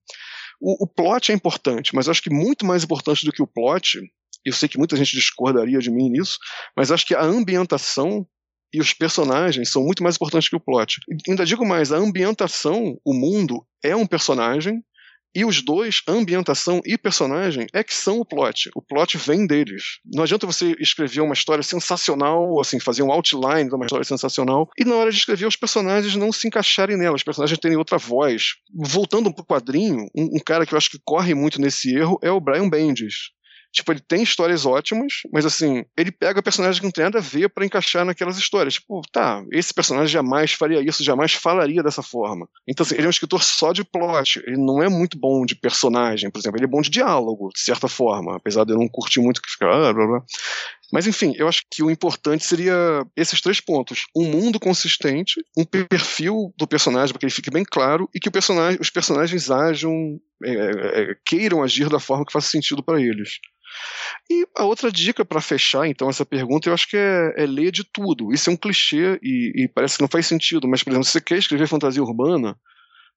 O, 0.60 0.84
o 0.84 0.86
plot 0.86 1.32
é 1.32 1.34
importante, 1.34 1.94
mas 1.94 2.08
acho 2.08 2.22
que 2.22 2.30
muito 2.30 2.64
mais 2.64 2.84
importante 2.84 3.24
do 3.24 3.32
que 3.32 3.42
o 3.42 3.46
plot, 3.46 4.00
eu 4.44 4.52
sei 4.52 4.68
que 4.68 4.78
muita 4.78 4.96
gente 4.96 5.16
discordaria 5.16 5.78
de 5.80 5.90
mim 5.90 6.10
nisso, 6.10 6.38
mas 6.76 6.92
acho 6.92 7.06
que 7.06 7.14
a 7.14 7.22
ambientação 7.22 8.26
e 8.72 8.80
os 8.80 8.92
personagens 8.92 9.70
são 9.70 9.82
muito 9.82 10.02
mais 10.02 10.14
importantes 10.14 10.48
que 10.48 10.56
o 10.56 10.60
plot. 10.60 11.00
Ainda 11.28 11.44
digo 11.44 11.66
mais, 11.66 11.90
a 11.90 11.96
ambientação, 11.96 12.96
o 13.04 13.12
mundo, 13.12 13.66
é 13.82 13.96
um 13.96 14.06
personagem 14.06 14.84
e 15.34 15.44
os 15.44 15.62
dois, 15.62 16.02
ambientação 16.08 16.80
e 16.84 16.98
personagem, 16.98 17.66
é 17.72 17.84
que 17.84 17.94
são 17.94 18.18
o 18.18 18.24
plot. 18.24 18.70
O 18.74 18.82
plot 18.82 19.16
vem 19.16 19.46
deles. 19.46 20.00
Não 20.04 20.24
adianta 20.24 20.46
você 20.46 20.74
escrever 20.78 21.20
uma 21.20 21.34
história 21.34 21.62
sensacional, 21.62 22.60
assim, 22.60 22.80
fazer 22.80 23.02
um 23.02 23.12
outline 23.12 23.68
de 23.68 23.74
uma 23.74 23.86
história 23.86 24.04
sensacional, 24.04 24.68
e 24.78 24.84
na 24.84 24.96
hora 24.96 25.10
de 25.10 25.18
escrever 25.18 25.46
os 25.46 25.56
personagens 25.56 26.16
não 26.16 26.32
se 26.32 26.48
encaixarem 26.48 26.96
nela, 26.96 27.16
os 27.16 27.22
personagens 27.22 27.58
terem 27.58 27.76
outra 27.76 27.98
voz. 27.98 28.54
Voltando 28.74 29.32
pro 29.32 29.44
quadrinho, 29.44 30.06
um, 30.16 30.36
um 30.36 30.40
cara 30.44 30.66
que 30.66 30.74
eu 30.74 30.78
acho 30.78 30.90
que 30.90 31.00
corre 31.04 31.34
muito 31.34 31.60
nesse 31.60 31.94
erro 31.94 32.18
é 32.22 32.30
o 32.30 32.40
Brian 32.40 32.68
Bendis. 32.68 33.30
Tipo, 33.72 33.92
ele 33.92 34.00
tem 34.00 34.22
histórias 34.22 34.66
ótimas, 34.66 35.22
mas 35.32 35.46
assim, 35.46 35.84
ele 35.96 36.10
pega 36.10 36.42
personagens 36.42 36.78
que 36.78 36.84
não 36.84 36.90
tem 36.90 37.04
nada 37.04 37.18
a 37.18 37.22
ver 37.22 37.48
para 37.48 37.64
encaixar 37.64 38.04
naquelas 38.04 38.36
histórias. 38.36 38.74
Tipo, 38.74 39.00
tá, 39.12 39.44
esse 39.52 39.72
personagem 39.72 40.08
jamais 40.08 40.52
faria 40.52 40.80
isso, 40.80 41.04
jamais 41.04 41.32
falaria 41.34 41.82
dessa 41.82 42.02
forma. 42.02 42.48
Então, 42.66 42.84
assim, 42.84 42.96
ele 42.96 43.04
é 43.04 43.06
um 43.06 43.10
escritor 43.10 43.42
só 43.42 43.72
de 43.72 43.84
plot. 43.84 44.42
Ele 44.44 44.56
não 44.56 44.82
é 44.82 44.88
muito 44.88 45.18
bom 45.18 45.44
de 45.46 45.54
personagem, 45.54 46.30
por 46.30 46.40
exemplo. 46.40 46.58
Ele 46.58 46.64
é 46.64 46.68
bom 46.68 46.80
de 46.80 46.90
diálogo, 46.90 47.50
de 47.54 47.60
certa 47.60 47.86
forma, 47.86 48.36
apesar 48.36 48.64
de 48.64 48.72
eu 48.72 48.78
não 48.78 48.88
curtir 48.88 49.20
muito 49.20 49.40
que 49.40 49.50
fica. 49.50 49.66
Ah, 49.66 49.92
blá, 49.92 50.06
blá. 50.06 50.24
Mas 50.92 51.06
enfim, 51.06 51.32
eu 51.36 51.46
acho 51.46 51.62
que 51.70 51.82
o 51.82 51.90
importante 51.90 52.44
seria 52.44 52.74
esses 53.16 53.40
três 53.40 53.60
pontos: 53.60 54.06
um 54.14 54.24
mundo 54.24 54.58
consistente, 54.58 55.40
um 55.56 55.64
perfil 55.64 56.52
do 56.58 56.66
personagem 56.66 57.12
para 57.12 57.20
que 57.20 57.26
ele 57.26 57.32
fique 57.32 57.50
bem 57.50 57.64
claro 57.64 58.08
e 58.14 58.18
que 58.18 58.30
personagem, 58.30 58.80
os 58.80 58.90
personagens 58.90 59.50
ajam, 59.50 60.20
é, 60.44 60.52
é, 60.52 61.14
queiram 61.24 61.62
agir 61.62 61.88
da 61.88 62.00
forma 62.00 62.24
que 62.26 62.32
faça 62.32 62.48
sentido 62.48 62.82
para 62.82 63.00
eles. 63.00 63.38
E 64.28 64.46
a 64.56 64.64
outra 64.64 64.90
dica 64.90 65.24
para 65.24 65.40
fechar, 65.40 65.86
então, 65.86 66.08
essa 66.08 66.24
pergunta, 66.24 66.68
eu 66.68 66.74
acho 66.74 66.88
que 66.88 66.96
é, 66.96 67.34
é, 67.36 67.46
ler 67.46 67.72
de 67.72 67.84
tudo. 67.84 68.32
Isso 68.32 68.48
é 68.50 68.52
um 68.52 68.56
clichê 68.56 69.18
e, 69.22 69.64
e, 69.64 69.68
parece 69.68 69.96
que 69.96 70.02
não 70.02 70.08
faz 70.08 70.26
sentido, 70.26 70.68
mas, 70.68 70.82
por 70.82 70.90
exemplo, 70.90 71.04
se 71.04 71.12
você 71.12 71.20
quer 71.20 71.38
escrever 71.38 71.66
fantasia 71.66 72.02
urbana, 72.02 72.56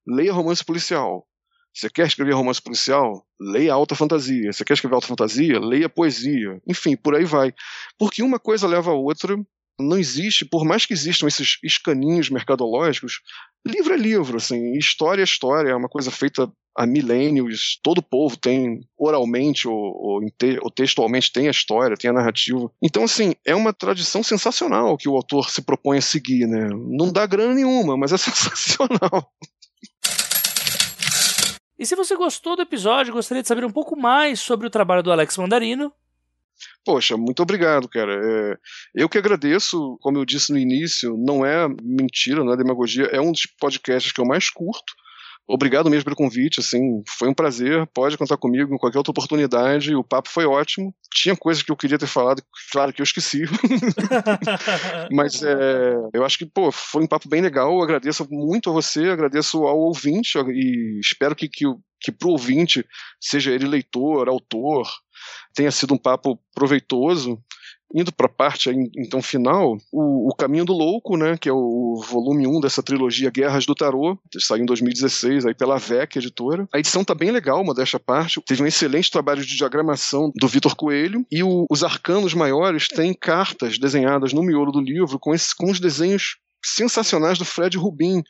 leia 0.06 0.32
romance 0.32 0.64
policial. 0.64 1.26
Você 1.72 1.90
quer 1.90 2.06
escrever 2.06 2.34
romance 2.34 2.62
policial? 2.62 3.26
Leia 3.40 3.74
alta 3.74 3.96
fantasia. 3.96 4.52
Você 4.52 4.64
quer 4.64 4.74
escrever 4.74 4.94
alta 4.94 5.08
fantasia? 5.08 5.58
Leia 5.58 5.88
poesia. 5.88 6.60
Enfim, 6.68 6.96
por 6.96 7.16
aí 7.16 7.24
vai. 7.24 7.52
Porque 7.98 8.22
uma 8.22 8.38
coisa 8.38 8.68
leva 8.68 8.92
a 8.92 8.94
outra. 8.94 9.36
Não 9.78 9.98
existe, 9.98 10.44
por 10.44 10.64
mais 10.64 10.86
que 10.86 10.92
existam 10.92 11.26
esses 11.26 11.58
escaninhos 11.64 12.30
mercadológicos, 12.30 13.20
livro 13.66 13.94
é 13.94 13.96
livro, 13.96 14.36
assim, 14.36 14.72
história 14.76 15.22
é 15.22 15.24
história, 15.24 15.70
é 15.70 15.76
uma 15.76 15.88
coisa 15.88 16.10
feita 16.10 16.50
há 16.76 16.86
milênios, 16.86 17.78
todo 17.82 18.02
povo 18.02 18.36
tem 18.36 18.80
oralmente 18.98 19.68
ou, 19.68 19.76
ou, 19.76 20.20
ou, 20.60 20.70
textualmente 20.70 21.32
tem 21.32 21.46
a 21.46 21.52
história, 21.52 21.96
tem 21.96 22.10
a 22.10 22.14
narrativa. 22.14 22.70
Então, 22.82 23.04
assim, 23.04 23.34
é 23.46 23.54
uma 23.54 23.72
tradição 23.72 24.22
sensacional 24.22 24.96
que 24.96 25.08
o 25.08 25.14
autor 25.14 25.50
se 25.50 25.62
propõe 25.62 25.98
a 25.98 26.02
seguir, 26.02 26.46
né? 26.46 26.68
Não 26.70 27.12
dá 27.12 27.26
grana 27.26 27.54
nenhuma, 27.54 27.96
mas 27.96 28.12
é 28.12 28.16
sensacional. 28.18 29.30
E 31.78 31.86
se 31.86 31.96
você 31.96 32.16
gostou 32.16 32.56
do 32.56 32.62
episódio 32.62 33.12
gostaria 33.12 33.42
de 33.42 33.48
saber 33.48 33.64
um 33.64 33.72
pouco 33.72 33.96
mais 33.96 34.40
sobre 34.40 34.66
o 34.66 34.70
trabalho 34.70 35.02
do 35.02 35.12
Alex 35.12 35.36
Mandarino, 35.36 35.92
Poxa, 36.84 37.16
muito 37.16 37.42
obrigado, 37.42 37.88
cara. 37.88 38.14
É, 38.14 38.56
eu 38.94 39.08
que 39.08 39.18
agradeço, 39.18 39.98
como 40.00 40.18
eu 40.18 40.24
disse 40.24 40.52
no 40.52 40.58
início, 40.58 41.16
não 41.16 41.44
é 41.44 41.66
mentira, 41.82 42.44
não 42.44 42.52
é 42.52 42.56
demagogia, 42.56 43.04
é 43.06 43.20
um 43.20 43.32
dos 43.32 43.46
podcasts 43.58 44.12
que 44.12 44.20
eu 44.20 44.26
mais 44.26 44.50
curto. 44.50 44.94
Obrigado 45.46 45.90
mesmo 45.90 46.04
pelo 46.04 46.16
convite, 46.16 46.60
assim, 46.60 47.02
foi 47.06 47.28
um 47.28 47.34
prazer, 47.34 47.86
pode 47.88 48.16
contar 48.16 48.38
comigo 48.38 48.74
em 48.74 48.78
qualquer 48.78 48.96
outra 48.96 49.10
oportunidade, 49.10 49.94
o 49.94 50.02
papo 50.02 50.30
foi 50.30 50.46
ótimo. 50.46 50.94
Tinha 51.12 51.36
coisas 51.36 51.62
que 51.62 51.70
eu 51.70 51.76
queria 51.76 51.98
ter 51.98 52.06
falado, 52.06 52.42
claro 52.72 52.94
que 52.94 53.02
eu 53.02 53.04
esqueci. 53.04 53.42
Mas 55.12 55.42
é, 55.42 55.96
eu 56.14 56.24
acho 56.24 56.38
que, 56.38 56.46
pô, 56.46 56.72
foi 56.72 57.02
um 57.02 57.06
papo 57.06 57.28
bem 57.28 57.42
legal, 57.42 57.82
agradeço 57.82 58.26
muito 58.30 58.70
a 58.70 58.72
você, 58.72 59.10
agradeço 59.10 59.64
ao 59.64 59.78
ouvinte 59.78 60.38
e 60.38 60.98
espero 60.98 61.36
que, 61.36 61.46
que, 61.46 61.66
que 62.00 62.10
pro 62.10 62.30
ouvinte, 62.30 62.82
seja 63.20 63.52
ele 63.52 63.66
leitor, 63.66 64.30
autor, 64.30 64.88
tenha 65.54 65.70
sido 65.70 65.94
um 65.94 65.98
papo 65.98 66.38
proveitoso 66.54 67.38
Indo 67.94 68.12
para 68.12 68.26
a 68.26 68.28
parte 68.28 68.70
então 68.96 69.22
final, 69.22 69.76
o, 69.92 70.28
o, 70.28 70.34
Caminho 70.34 70.64
do 70.64 70.72
Louco, 70.72 71.16
né, 71.16 71.36
que 71.36 71.48
é 71.48 71.52
o 71.52 72.02
volume 72.08 72.44
1 72.44 72.58
dessa 72.58 72.82
trilogia 72.82 73.30
Guerras 73.30 73.66
do 73.66 73.74
Tarô, 73.74 74.18
saiu 74.36 74.64
em 74.64 74.66
2016 74.66 75.46
aí 75.46 75.54
pela 75.54 75.78
VEC 75.78 76.16
editora. 76.16 76.66
A 76.74 76.80
edição 76.80 77.04
tá 77.04 77.14
bem 77.14 77.30
legal, 77.30 77.62
modéstia 77.62 77.98
à 77.98 78.00
parte. 78.00 78.40
Teve 78.44 78.64
um 78.64 78.66
excelente 78.66 79.12
trabalho 79.12 79.44
de 79.44 79.56
diagramação 79.56 80.32
do 80.34 80.48
Vitor 80.48 80.74
Coelho 80.74 81.24
e 81.30 81.44
o, 81.44 81.66
os 81.70 81.84
arcanos 81.84 82.34
maiores 82.34 82.88
têm 82.88 83.14
cartas 83.14 83.78
desenhadas 83.78 84.32
no 84.32 84.42
miolo 84.42 84.72
do 84.72 84.80
livro 84.80 85.16
com, 85.20 85.32
esse, 85.32 85.54
com 85.54 85.70
os 85.70 85.78
desenhos 85.78 86.38
sensacionais 86.64 87.38
do 87.38 87.44
Fred 87.44 87.78
Rubin, 87.78 88.24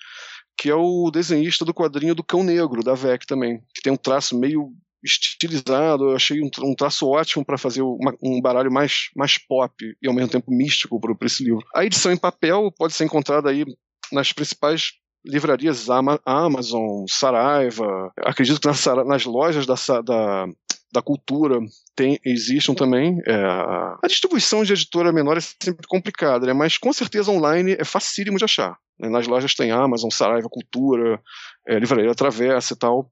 que 0.59 0.69
é 0.69 0.75
o 0.75 1.11
desenhista 1.11 1.65
do 1.65 1.73
quadrinho 1.73 2.15
do 2.15 2.23
Cão 2.23 2.45
Negro, 2.45 2.85
da 2.85 2.95
VEC 2.95 3.27
também, 3.27 3.63
que 3.75 3.81
tem 3.81 3.93
um 3.93 3.97
traço 3.97 4.39
meio 4.39 4.75
estilizado, 5.05 6.11
eu 6.11 6.17
achei 6.17 6.41
um, 6.41 6.51
um 6.63 6.75
traço 6.75 7.07
ótimo 7.09 7.45
para 7.45 7.59
fazer 7.59 7.83
uma, 7.83 8.15
um 8.23 8.41
baralho 8.41 8.73
mais, 8.73 9.11
mais 9.15 9.39
pop 9.39 9.75
e 10.03 10.09
ao 10.09 10.15
mesmo 10.15 10.31
tempo 10.31 10.51
místico 10.51 10.99
para 11.01 11.27
esse 11.27 11.45
livro. 11.45 11.65
A 11.75 11.85
edição 11.85 12.11
em 12.11 12.17
papel 12.17 12.73
pode 12.77 12.95
ser 12.95 13.05
encontrada 13.05 13.51
aí 13.51 13.65
nas 14.11 14.33
principais 14.33 14.93
livrarias 15.25 15.87
Amazon, 16.25 17.05
Saraiva, 17.09 18.13
acredito 18.19 18.61
que 18.61 18.67
nas, 18.67 18.85
nas 19.07 19.25
lojas 19.25 19.67
da, 19.67 19.75
da, 20.03 20.47
da 20.93 21.03
cultura 21.03 21.59
tem, 21.97 22.19
existam 22.25 22.75
também. 22.75 23.21
É, 23.27 23.35
a 23.35 24.07
distribuição 24.07 24.63
de 24.63 24.73
editora 24.73 25.13
menor 25.13 25.37
é 25.37 25.41
sempre 25.41 25.87
complicada, 25.89 26.47
né? 26.47 26.53
mas 26.53 26.77
com 26.77 26.93
certeza 26.93 27.31
online 27.31 27.73
é 27.79 27.85
facílimo 27.85 28.37
de 28.37 28.45
achar. 28.45 28.77
Né? 28.99 29.09
Nas 29.09 29.27
lojas 29.27 29.55
tem 29.55 29.71
Amazon, 29.71 30.11
Saraiva, 30.11 30.49
Cultura, 30.49 31.21
é, 31.67 31.79
Livraria 31.79 32.15
Travessa 32.15 32.75
e 32.75 32.77
tal. 32.77 33.11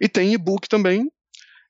E 0.00 0.08
tem 0.08 0.32
e-book 0.34 0.68
também, 0.68 1.08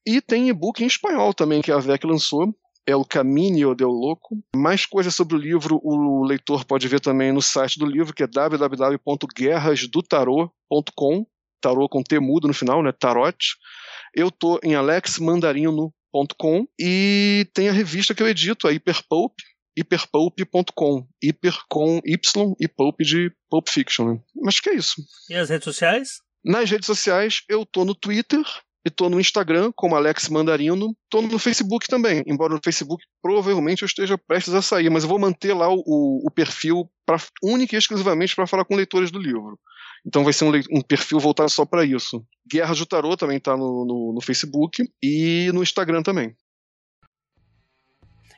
e 0.06 0.20
tem 0.20 0.48
e-book 0.48 0.82
em 0.82 0.86
espanhol 0.86 1.32
também, 1.32 1.62
que 1.62 1.72
a 1.72 1.78
VEC 1.78 2.04
lançou. 2.04 2.54
É 2.84 2.96
o 2.96 3.04
Caminho 3.04 3.76
del 3.76 3.90
Loco. 3.90 4.42
Mais 4.56 4.84
coisas 4.84 5.14
sobre 5.14 5.36
o 5.36 5.38
livro 5.38 5.80
o 5.84 6.24
leitor 6.24 6.64
pode 6.64 6.88
ver 6.88 6.98
também 6.98 7.30
no 7.30 7.40
site 7.40 7.78
do 7.78 7.86
livro, 7.86 8.12
que 8.12 8.24
é 8.24 8.26
www.guerrasdotarot.com. 8.26 11.26
Tarot 11.60 11.88
com 11.88 12.02
T 12.02 12.18
mudo 12.18 12.48
no 12.48 12.54
final, 12.54 12.82
né? 12.82 12.90
Tarot. 12.90 13.36
Eu 14.14 14.32
tô 14.32 14.58
em 14.64 14.74
alexmandarino.com 14.74 16.66
e 16.78 17.46
tem 17.54 17.68
a 17.68 17.72
revista 17.72 18.14
que 18.14 18.22
eu 18.22 18.28
edito, 18.28 18.66
a 18.66 18.72
Hyperpulp, 18.72 19.32
hiperpulp.com. 19.76 21.06
Hiper 21.22 21.56
com 21.68 22.00
Y 22.04 22.54
e 22.60 22.66
pulp 22.66 23.00
de 23.00 23.30
Pulp 23.48 23.68
Fiction. 23.68 24.14
Né? 24.14 24.20
Mas 24.34 24.58
que 24.58 24.70
é 24.70 24.74
isso. 24.74 25.00
E 25.30 25.36
as 25.36 25.48
redes 25.48 25.64
sociais? 25.64 26.20
Nas 26.44 26.68
redes 26.68 26.86
sociais, 26.86 27.42
eu 27.48 27.64
tô 27.64 27.84
no 27.84 27.94
Twitter, 27.94 28.42
e 28.84 28.90
tô 28.90 29.08
no 29.08 29.20
Instagram 29.20 29.72
como 29.74 29.94
Alex 29.94 30.28
Mandarino, 30.28 30.96
tô 31.08 31.22
no 31.22 31.38
Facebook 31.38 31.86
também, 31.86 32.22
embora 32.26 32.54
no 32.54 32.60
Facebook 32.62 33.04
provavelmente 33.22 33.82
eu 33.82 33.86
esteja 33.86 34.18
prestes 34.18 34.54
a 34.54 34.62
sair, 34.62 34.90
mas 34.90 35.04
eu 35.04 35.08
vou 35.08 35.18
manter 35.18 35.54
lá 35.54 35.68
o, 35.68 35.82
o 35.86 36.30
perfil 36.30 36.90
pra, 37.06 37.18
única 37.42 37.74
e 37.74 37.78
exclusivamente 37.78 38.34
para 38.34 38.46
falar 38.46 38.64
com 38.64 38.74
leitores 38.74 39.10
do 39.10 39.20
livro. 39.20 39.58
Então 40.04 40.24
vai 40.24 40.32
ser 40.32 40.44
um, 40.44 40.78
um 40.78 40.82
perfil 40.82 41.20
voltado 41.20 41.50
só 41.50 41.64
para 41.64 41.84
isso. 41.84 42.24
Guerra 42.50 42.74
do 42.74 42.86
Tarot 42.86 43.16
também 43.16 43.38
tá 43.38 43.56
no, 43.56 43.84
no, 43.84 44.12
no 44.14 44.20
Facebook 44.20 44.82
e 45.00 45.50
no 45.54 45.62
Instagram 45.62 46.02
também. 46.02 46.34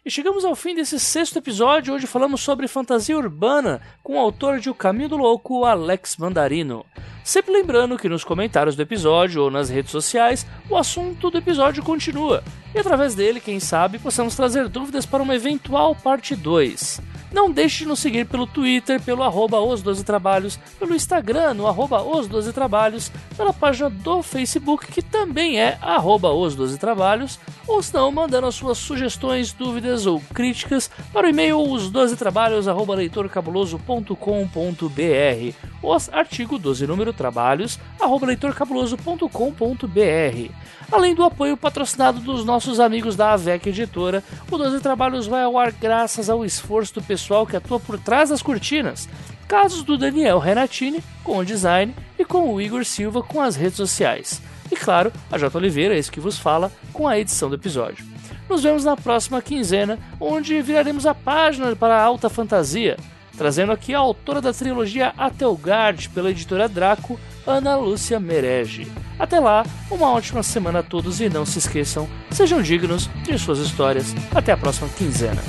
E 0.04 0.10
chegamos 0.10 0.44
ao 0.44 0.54
fim 0.54 0.74
desse 0.74 1.00
sexto 1.00 1.38
episódio, 1.38 1.94
onde 1.94 2.06
falamos 2.06 2.42
sobre 2.42 2.68
fantasia 2.68 3.16
urbana 3.16 3.80
com 4.02 4.16
o 4.16 4.18
autor 4.18 4.60
de 4.60 4.68
O 4.68 4.74
Caminho 4.74 5.08
do 5.08 5.16
Louco, 5.16 5.64
Alex 5.64 6.18
Mandarino. 6.18 6.84
Sempre 7.24 7.54
lembrando 7.54 7.96
que 7.96 8.06
nos 8.06 8.22
comentários 8.22 8.76
do 8.76 8.82
episódio 8.82 9.44
ou 9.44 9.50
nas 9.50 9.70
redes 9.70 9.90
sociais, 9.90 10.46
o 10.68 10.76
assunto 10.76 11.30
do 11.30 11.38
episódio 11.38 11.82
continua. 11.82 12.44
E 12.74 12.78
através 12.78 13.14
dele, 13.14 13.40
quem 13.40 13.58
sabe, 13.58 13.98
possamos 13.98 14.36
trazer 14.36 14.68
dúvidas 14.68 15.06
para 15.06 15.22
uma 15.22 15.34
eventual 15.34 15.94
parte 15.94 16.36
2. 16.36 17.00
Não 17.34 17.50
deixe 17.50 17.78
de 17.78 17.86
nos 17.86 17.98
seguir 17.98 18.26
pelo 18.26 18.46
Twitter, 18.46 19.02
pelo 19.02 19.22
arroba 19.22 19.58
os 19.58 19.82
12 19.82 20.04
trabalhos, 20.04 20.58
pelo 20.78 20.94
Instagram, 20.94 21.54
no 21.54 21.66
arroba 21.66 22.02
os 22.02 22.28
12 22.28 22.52
trabalhos, 22.52 23.10
pela 23.36 23.52
página 23.52 23.90
do 23.90 24.22
Facebook, 24.22 24.86
que 24.86 25.02
também 25.02 25.58
é 25.58 25.76
arroba 25.82 26.30
os 26.30 26.54
12 26.54 26.78
trabalhos, 26.78 27.40
ou 27.66 27.82
se 27.82 27.92
não, 27.94 28.12
mandando 28.12 28.46
as 28.46 28.54
suas 28.54 28.78
sugestões, 28.78 29.52
dúvidas 29.52 30.06
ou 30.06 30.22
críticas 30.32 30.88
para 31.12 31.26
o 31.26 31.30
e-mail 31.30 31.60
os 31.60 31.90
12 31.90 32.16
trabalhos 32.16 32.66
leitorcabuloso.com.br 32.66 35.56
ou 35.82 35.96
artigo 36.12 36.58
12 36.58 36.86
número 36.86 37.12
trabalhos 37.14 37.78
arroba 38.00 38.26
leitorcabuloso.com.br 38.26 40.64
Além 40.92 41.14
do 41.14 41.24
apoio 41.24 41.56
patrocinado 41.56 42.20
dos 42.20 42.44
nossos 42.44 42.78
amigos 42.78 43.16
da 43.16 43.32
AVEC 43.32 43.68
Editora, 43.68 44.22
o 44.50 44.58
12 44.58 44.80
Trabalhos 44.80 45.26
vai 45.26 45.42
ao 45.42 45.58
ar 45.58 45.72
graças 45.72 46.28
ao 46.28 46.44
esforço 46.44 46.94
do 46.94 47.02
pessoal 47.02 47.46
que 47.46 47.56
atua 47.56 47.80
por 47.80 47.98
trás 47.98 48.30
das 48.30 48.42
cortinas. 48.42 49.08
Casos 49.48 49.82
do 49.82 49.96
Daniel 49.96 50.38
Renatini 50.38 51.02
com 51.22 51.38
o 51.38 51.44
design 51.44 51.94
e 52.18 52.24
com 52.24 52.52
o 52.52 52.60
Igor 52.60 52.84
Silva 52.84 53.22
com 53.22 53.40
as 53.40 53.56
redes 53.56 53.76
sociais. 53.76 54.42
E 54.70 54.76
claro, 54.76 55.12
a 55.30 55.38
J. 55.38 55.56
Oliveira, 55.56 55.96
esse 55.96 56.10
que 56.10 56.20
vos 56.20 56.38
fala, 56.38 56.72
com 56.92 57.06
a 57.06 57.18
edição 57.18 57.48
do 57.48 57.56
episódio. 57.56 58.04
Nos 58.48 58.62
vemos 58.62 58.84
na 58.84 58.96
próxima 58.96 59.40
quinzena, 59.40 59.98
onde 60.20 60.60
viraremos 60.62 61.06
a 61.06 61.14
página 61.14 61.74
para 61.74 61.96
a 61.96 62.02
alta 62.02 62.28
fantasia, 62.28 62.96
trazendo 63.36 63.72
aqui 63.72 63.94
a 63.94 63.98
autora 63.98 64.40
da 64.40 64.52
trilogia 64.52 65.12
Atelgard 65.16 66.08
pela 66.10 66.30
editora 66.30 66.68
Draco, 66.68 67.18
Ana 67.46 67.76
Lúcia 67.76 68.18
Merege. 68.18 68.90
Até 69.18 69.38
lá, 69.38 69.64
uma 69.90 70.10
ótima 70.10 70.42
semana 70.42 70.80
a 70.80 70.82
todos 70.82 71.20
e 71.20 71.28
não 71.28 71.44
se 71.44 71.58
esqueçam, 71.58 72.08
sejam 72.30 72.62
dignos 72.62 73.08
de 73.22 73.38
suas 73.38 73.58
histórias. 73.58 74.14
Até 74.34 74.52
a 74.52 74.56
próxima 74.56 74.88
quinzena. 74.88 75.42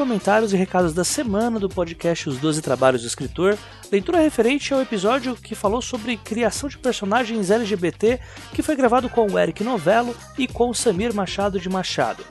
Comentários 0.00 0.54
e 0.54 0.56
recados 0.56 0.94
da 0.94 1.04
semana 1.04 1.60
do 1.60 1.68
podcast 1.68 2.26
Os 2.26 2.38
Doze 2.38 2.62
Trabalhos 2.62 3.02
do 3.02 3.06
Escritor, 3.06 3.58
leitura 3.92 4.18
referente 4.18 4.72
ao 4.72 4.80
episódio 4.80 5.36
que 5.36 5.54
falou 5.54 5.82
sobre 5.82 6.16
criação 6.16 6.70
de 6.70 6.78
personagens 6.78 7.50
LGBT, 7.50 8.18
que 8.54 8.62
foi 8.62 8.74
gravado 8.74 9.10
com 9.10 9.30
o 9.30 9.38
Eric 9.38 9.62
Novello 9.62 10.16
e 10.38 10.48
com 10.48 10.70
o 10.70 10.74
Samir 10.74 11.14
Machado 11.14 11.60
de 11.60 11.68
Machado. 11.68 12.24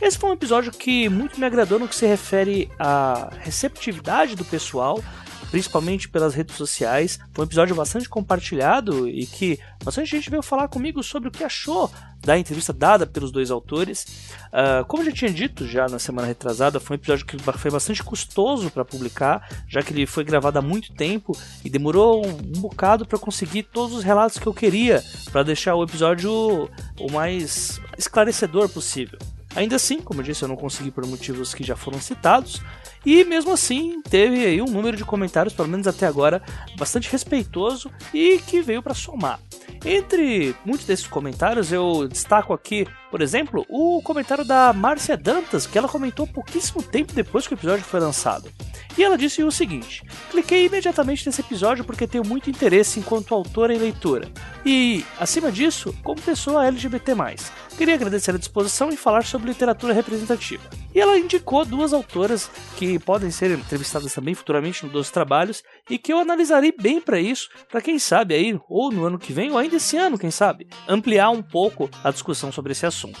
Esse 0.00 0.16
foi 0.16 0.30
um 0.30 0.32
episódio 0.32 0.72
que 0.72 1.10
muito 1.10 1.38
me 1.38 1.44
agradou 1.44 1.78
no 1.78 1.86
que 1.86 1.94
se 1.94 2.06
refere 2.06 2.70
à 2.78 3.28
receptividade 3.40 4.34
do 4.34 4.44
pessoal, 4.46 4.98
principalmente 5.50 6.08
pelas 6.08 6.34
redes 6.34 6.56
sociais. 6.56 7.18
Foi 7.32 7.44
um 7.44 7.48
episódio 7.48 7.74
bastante 7.74 8.08
compartilhado 8.08 9.08
e 9.08 9.26
que 9.26 9.58
bastante 9.84 10.10
gente 10.10 10.30
veio 10.30 10.42
falar 10.42 10.68
comigo 10.68 11.02
sobre 11.02 11.28
o 11.28 11.32
que 11.32 11.44
achou 11.44 11.90
da 12.22 12.38
entrevista 12.38 12.72
dada 12.72 13.06
pelos 13.06 13.32
dois 13.32 13.50
autores. 13.50 14.06
Uh, 14.48 14.84
como 14.86 15.02
eu 15.02 15.06
já 15.06 15.12
tinha 15.12 15.30
dito 15.30 15.66
já 15.66 15.88
na 15.88 15.98
semana 15.98 16.28
retrasada, 16.28 16.78
foi 16.78 16.96
um 16.96 17.00
episódio 17.00 17.26
que 17.26 17.38
foi 17.38 17.70
bastante 17.70 18.02
custoso 18.02 18.70
para 18.70 18.84
publicar, 18.84 19.48
já 19.66 19.82
que 19.82 19.92
ele 19.92 20.06
foi 20.06 20.22
gravado 20.22 20.58
há 20.58 20.62
muito 20.62 20.92
tempo 20.92 21.36
e 21.64 21.70
demorou 21.70 22.26
um, 22.26 22.60
bocado 22.60 23.06
para 23.06 23.18
conseguir 23.18 23.64
todos 23.64 23.96
os 23.96 24.04
relatos 24.04 24.38
que 24.38 24.46
eu 24.46 24.54
queria 24.54 25.02
para 25.32 25.42
deixar 25.42 25.74
o 25.74 25.82
episódio 25.82 26.70
o 26.98 27.10
mais 27.10 27.80
esclarecedor 27.96 28.68
possível. 28.68 29.18
Ainda 29.56 29.76
assim, 29.76 30.00
como 30.00 30.20
eu 30.20 30.24
disse, 30.24 30.44
eu 30.44 30.48
não 30.48 30.56
consegui 30.56 30.92
por 30.92 31.04
motivos 31.06 31.52
que 31.52 31.64
já 31.64 31.74
foram 31.74 32.00
citados, 32.00 32.62
e 33.04 33.24
mesmo 33.24 33.52
assim 33.52 34.00
teve 34.02 34.44
aí 34.44 34.60
um 34.60 34.66
número 34.66 34.96
de 34.96 35.04
comentários, 35.04 35.54
pelo 35.54 35.68
menos 35.68 35.86
até 35.86 36.06
agora, 36.06 36.42
bastante 36.76 37.10
respeitoso 37.10 37.90
e 38.12 38.38
que 38.38 38.60
veio 38.60 38.82
para 38.82 38.94
somar. 38.94 39.40
Entre 39.84 40.54
muitos 40.64 40.86
desses 40.86 41.06
comentários, 41.06 41.72
eu 41.72 42.06
destaco 42.06 42.52
aqui, 42.52 42.86
por 43.10 43.22
exemplo, 43.22 43.64
o 43.68 44.02
comentário 44.02 44.44
da 44.44 44.72
Márcia 44.72 45.16
Dantas, 45.16 45.66
que 45.66 45.78
ela 45.78 45.88
comentou 45.88 46.26
pouquíssimo 46.26 46.82
tempo 46.82 47.12
depois 47.12 47.46
que 47.46 47.54
o 47.54 47.56
episódio 47.56 47.84
foi 47.84 48.00
lançado. 48.00 48.50
E 48.98 49.02
ela 49.02 49.16
disse 49.16 49.42
o 49.42 49.50
seguinte: 49.50 50.02
Cliquei 50.30 50.66
imediatamente 50.66 51.24
nesse 51.24 51.40
episódio 51.40 51.84
porque 51.84 52.06
tenho 52.06 52.26
muito 52.26 52.50
interesse 52.50 52.98
enquanto 52.98 53.34
autora 53.34 53.74
e 53.74 53.78
leitora. 53.78 54.28
E, 54.64 55.04
acima 55.18 55.50
disso, 55.50 55.94
como 56.02 56.20
pessoa 56.20 56.66
LGBT. 56.66 57.10
Queria 57.76 57.94
agradecer 57.94 58.34
a 58.34 58.38
disposição 58.38 58.90
e 58.90 58.96
falar 58.96 59.24
sobre 59.24 59.48
literatura 59.48 59.94
representativa. 59.94 60.62
E 60.94 61.00
ela 61.00 61.18
indicou 61.18 61.64
duas 61.64 61.92
autoras 61.92 62.50
que 62.76 62.98
podem 62.98 63.30
ser 63.30 63.50
entrevistadas 63.52 64.12
também 64.12 64.34
futuramente 64.34 64.84
no 64.84 64.92
Dois 64.92 65.10
Trabalhos 65.10 65.62
e 65.90 65.98
que 65.98 66.12
eu 66.12 66.18
analisarei 66.18 66.72
bem 66.72 67.00
para 67.00 67.20
isso, 67.20 67.50
para 67.68 67.82
quem 67.82 67.98
sabe 67.98 68.34
aí, 68.34 68.58
ou 68.68 68.92
no 68.92 69.04
ano 69.04 69.18
que 69.18 69.32
vem, 69.32 69.50
ou 69.50 69.58
ainda 69.58 69.76
esse 69.76 69.96
ano, 69.96 70.18
quem 70.18 70.30
sabe, 70.30 70.68
ampliar 70.88 71.30
um 71.30 71.42
pouco 71.42 71.90
a 72.02 72.10
discussão 72.10 72.52
sobre 72.52 72.72
esse 72.72 72.86
assunto. 72.86 73.20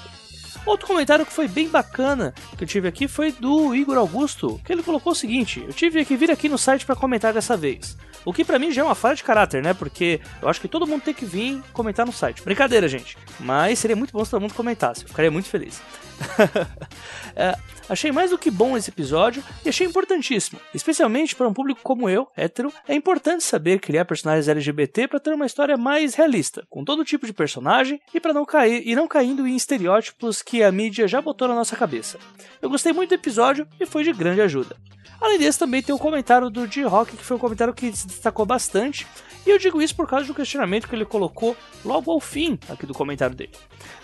Outro 0.64 0.86
comentário 0.86 1.26
que 1.26 1.32
foi 1.32 1.48
bem 1.48 1.68
bacana 1.68 2.34
que 2.56 2.64
eu 2.64 2.68
tive 2.68 2.86
aqui 2.86 3.08
foi 3.08 3.32
do 3.32 3.74
Igor 3.74 3.96
Augusto, 3.96 4.60
que 4.64 4.72
ele 4.72 4.82
colocou 4.82 5.12
o 5.12 5.16
seguinte: 5.16 5.64
Eu 5.66 5.72
tive 5.72 6.04
que 6.04 6.16
vir 6.16 6.30
aqui 6.30 6.48
no 6.48 6.58
site 6.58 6.84
para 6.84 6.94
comentar 6.94 7.32
dessa 7.32 7.56
vez. 7.56 7.96
O 8.24 8.32
que 8.32 8.44
para 8.44 8.58
mim 8.58 8.70
já 8.70 8.82
é 8.82 8.84
uma 8.84 8.94
falha 8.94 9.14
de 9.14 9.24
caráter, 9.24 9.62
né? 9.62 9.72
Porque 9.72 10.20
eu 10.42 10.48
acho 10.48 10.60
que 10.60 10.68
todo 10.68 10.86
mundo 10.86 11.02
tem 11.02 11.14
que 11.14 11.24
vir 11.24 11.62
comentar 11.72 12.04
no 12.04 12.12
site. 12.12 12.42
Brincadeira, 12.42 12.86
gente. 12.88 13.16
Mas 13.38 13.78
seria 13.78 13.96
muito 13.96 14.12
bom 14.12 14.24
se 14.24 14.30
todo 14.30 14.40
mundo 14.40 14.54
comentasse. 14.54 15.02
Eu 15.02 15.08
ficaria 15.08 15.30
muito 15.30 15.48
feliz. 15.48 15.80
é, 17.34 17.56
achei 17.88 18.12
mais 18.12 18.30
do 18.30 18.38
que 18.38 18.50
bom 18.50 18.76
esse 18.76 18.90
episódio 18.90 19.42
e 19.64 19.68
achei 19.68 19.86
importantíssimo. 19.86 20.60
Especialmente 20.74 21.34
para 21.34 21.48
um 21.48 21.54
público 21.54 21.80
como 21.82 22.08
eu, 22.08 22.28
hétero, 22.36 22.72
é 22.86 22.94
importante 22.94 23.42
saber 23.42 23.80
criar 23.80 24.04
personagens 24.04 24.48
LGBT 24.48 25.08
para 25.08 25.20
ter 25.20 25.32
uma 25.32 25.46
história 25.46 25.76
mais 25.76 26.14
realista, 26.14 26.64
com 26.68 26.84
todo 26.84 27.04
tipo 27.04 27.26
de 27.26 27.32
personagem 27.32 28.00
e 28.12 28.20
para 28.20 28.34
não 28.34 28.44
cair 28.44 28.82
e 28.86 28.94
não 28.94 29.08
caindo 29.08 29.46
em 29.46 29.56
estereótipos 29.56 30.42
que 30.42 30.62
a 30.62 30.70
mídia 30.70 31.08
já 31.08 31.20
botou 31.20 31.48
na 31.48 31.54
nossa 31.54 31.76
cabeça. 31.76 32.18
Eu 32.60 32.68
gostei 32.68 32.92
muito 32.92 33.10
do 33.10 33.14
episódio 33.14 33.66
e 33.80 33.86
foi 33.86 34.04
de 34.04 34.12
grande 34.12 34.40
ajuda. 34.40 34.76
Além 35.20 35.38
desse, 35.38 35.58
também 35.58 35.82
tem 35.82 35.94
o 35.94 35.98
comentário 35.98 36.48
do 36.48 36.66
D-Rock, 36.66 37.14
que 37.14 37.24
foi 37.24 37.36
um 37.36 37.40
comentário 37.40 37.74
que 37.74 37.92
destacou 38.10 38.44
bastante, 38.44 39.06
e 39.46 39.50
eu 39.50 39.58
digo 39.58 39.80
isso 39.80 39.96
por 39.96 40.06
causa 40.06 40.30
um 40.30 40.34
questionamento 40.34 40.86
que 40.86 40.94
ele 40.94 41.04
colocou 41.04 41.56
logo 41.84 42.10
ao 42.10 42.20
fim 42.20 42.58
aqui 42.68 42.84
do 42.84 42.92
comentário 42.92 43.34
dele. 43.34 43.52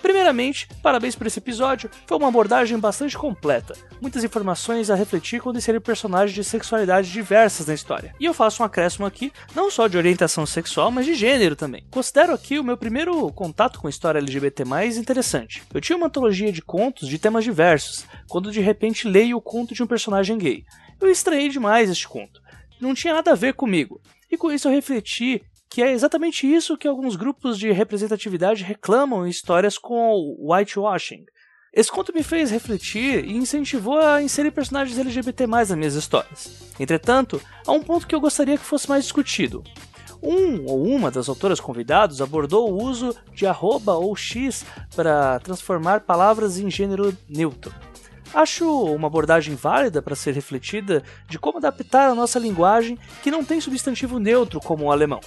Primeiramente, 0.00 0.66
parabéns 0.82 1.14
por 1.14 1.26
esse 1.26 1.38
episódio, 1.38 1.90
foi 2.06 2.16
uma 2.16 2.28
abordagem 2.28 2.78
bastante 2.78 3.18
completa, 3.18 3.76
muitas 4.00 4.24
informações 4.24 4.88
a 4.88 4.94
refletir 4.94 5.40
quando 5.40 5.58
inserir 5.58 5.80
personagens 5.80 6.34
de 6.34 6.42
sexualidades 6.42 7.10
diversas 7.10 7.66
na 7.66 7.74
história. 7.74 8.14
E 8.18 8.24
eu 8.24 8.32
faço 8.32 8.62
um 8.62 8.66
acréscimo 8.66 9.04
aqui, 9.04 9.32
não 9.54 9.70
só 9.70 9.86
de 9.88 9.98
orientação 9.98 10.46
sexual, 10.46 10.90
mas 10.90 11.04
de 11.04 11.14
gênero 11.14 11.54
também. 11.54 11.84
Considero 11.90 12.32
aqui 12.32 12.58
o 12.58 12.64
meu 12.64 12.76
primeiro 12.76 13.30
contato 13.32 13.78
com 13.78 13.88
história 13.88 14.18
LGBT 14.18 14.64
interessante. 14.96 15.62
Eu 15.72 15.80
tinha 15.80 15.96
uma 15.96 16.06
antologia 16.06 16.50
de 16.50 16.62
contos 16.62 17.08
de 17.08 17.18
temas 17.18 17.44
diversos, 17.44 18.06
quando 18.28 18.50
de 18.50 18.60
repente 18.60 19.06
leio 19.06 19.36
o 19.36 19.42
conto 19.42 19.74
de 19.74 19.82
um 19.82 19.86
personagem 19.86 20.38
gay. 20.38 20.64
Eu 21.00 21.10
estranhei 21.10 21.48
demais 21.48 21.90
este 21.90 22.08
conto. 22.08 22.40
Não 22.80 22.94
tinha 22.94 23.14
nada 23.14 23.32
a 23.32 23.36
ver 23.36 23.54
comigo. 23.54 24.00
E 24.30 24.36
com 24.36 24.50
isso 24.50 24.68
eu 24.68 24.72
refleti 24.72 25.42
que 25.68 25.82
é 25.82 25.92
exatamente 25.92 26.46
isso 26.46 26.76
que 26.76 26.88
alguns 26.88 27.16
grupos 27.16 27.58
de 27.58 27.70
representatividade 27.70 28.62
reclamam 28.62 29.26
em 29.26 29.30
histórias 29.30 29.76
com 29.76 30.36
whitewashing. 30.38 31.26
Esse 31.72 31.90
conto 31.90 32.14
me 32.14 32.22
fez 32.22 32.50
refletir 32.50 33.24
e 33.24 33.36
incentivou 33.36 33.98
a 33.98 34.22
inserir 34.22 34.50
personagens 34.50 34.98
LGBT 34.98 35.46
nas 35.46 35.70
minhas 35.72 35.94
histórias. 35.94 36.72
Entretanto, 36.80 37.40
há 37.66 37.72
um 37.72 37.82
ponto 37.82 38.06
que 38.06 38.14
eu 38.14 38.20
gostaria 38.20 38.56
que 38.56 38.64
fosse 38.64 38.88
mais 38.88 39.04
discutido. 39.04 39.62
Um 40.22 40.64
ou 40.64 40.86
uma 40.86 41.10
das 41.10 41.28
autoras 41.28 41.60
convidados 41.60 42.22
abordou 42.22 42.72
o 42.72 42.82
uso 42.82 43.14
de 43.34 43.46
arroba 43.46 43.92
ou 43.94 44.16
x 44.16 44.64
para 44.94 45.38
transformar 45.40 46.00
palavras 46.00 46.58
em 46.58 46.70
gênero 46.70 47.14
neutro. 47.28 47.74
Acho 48.36 48.68
uma 48.94 49.06
abordagem 49.06 49.54
válida 49.54 50.02
para 50.02 50.14
ser 50.14 50.34
refletida 50.34 51.02
de 51.26 51.38
como 51.38 51.56
adaptar 51.56 52.10
a 52.10 52.14
nossa 52.14 52.38
linguagem 52.38 52.98
que 53.22 53.30
não 53.30 53.42
tem 53.42 53.62
substantivo 53.62 54.18
neutro 54.18 54.60
como 54.60 54.84
o 54.84 54.92
alemão. 54.92 55.22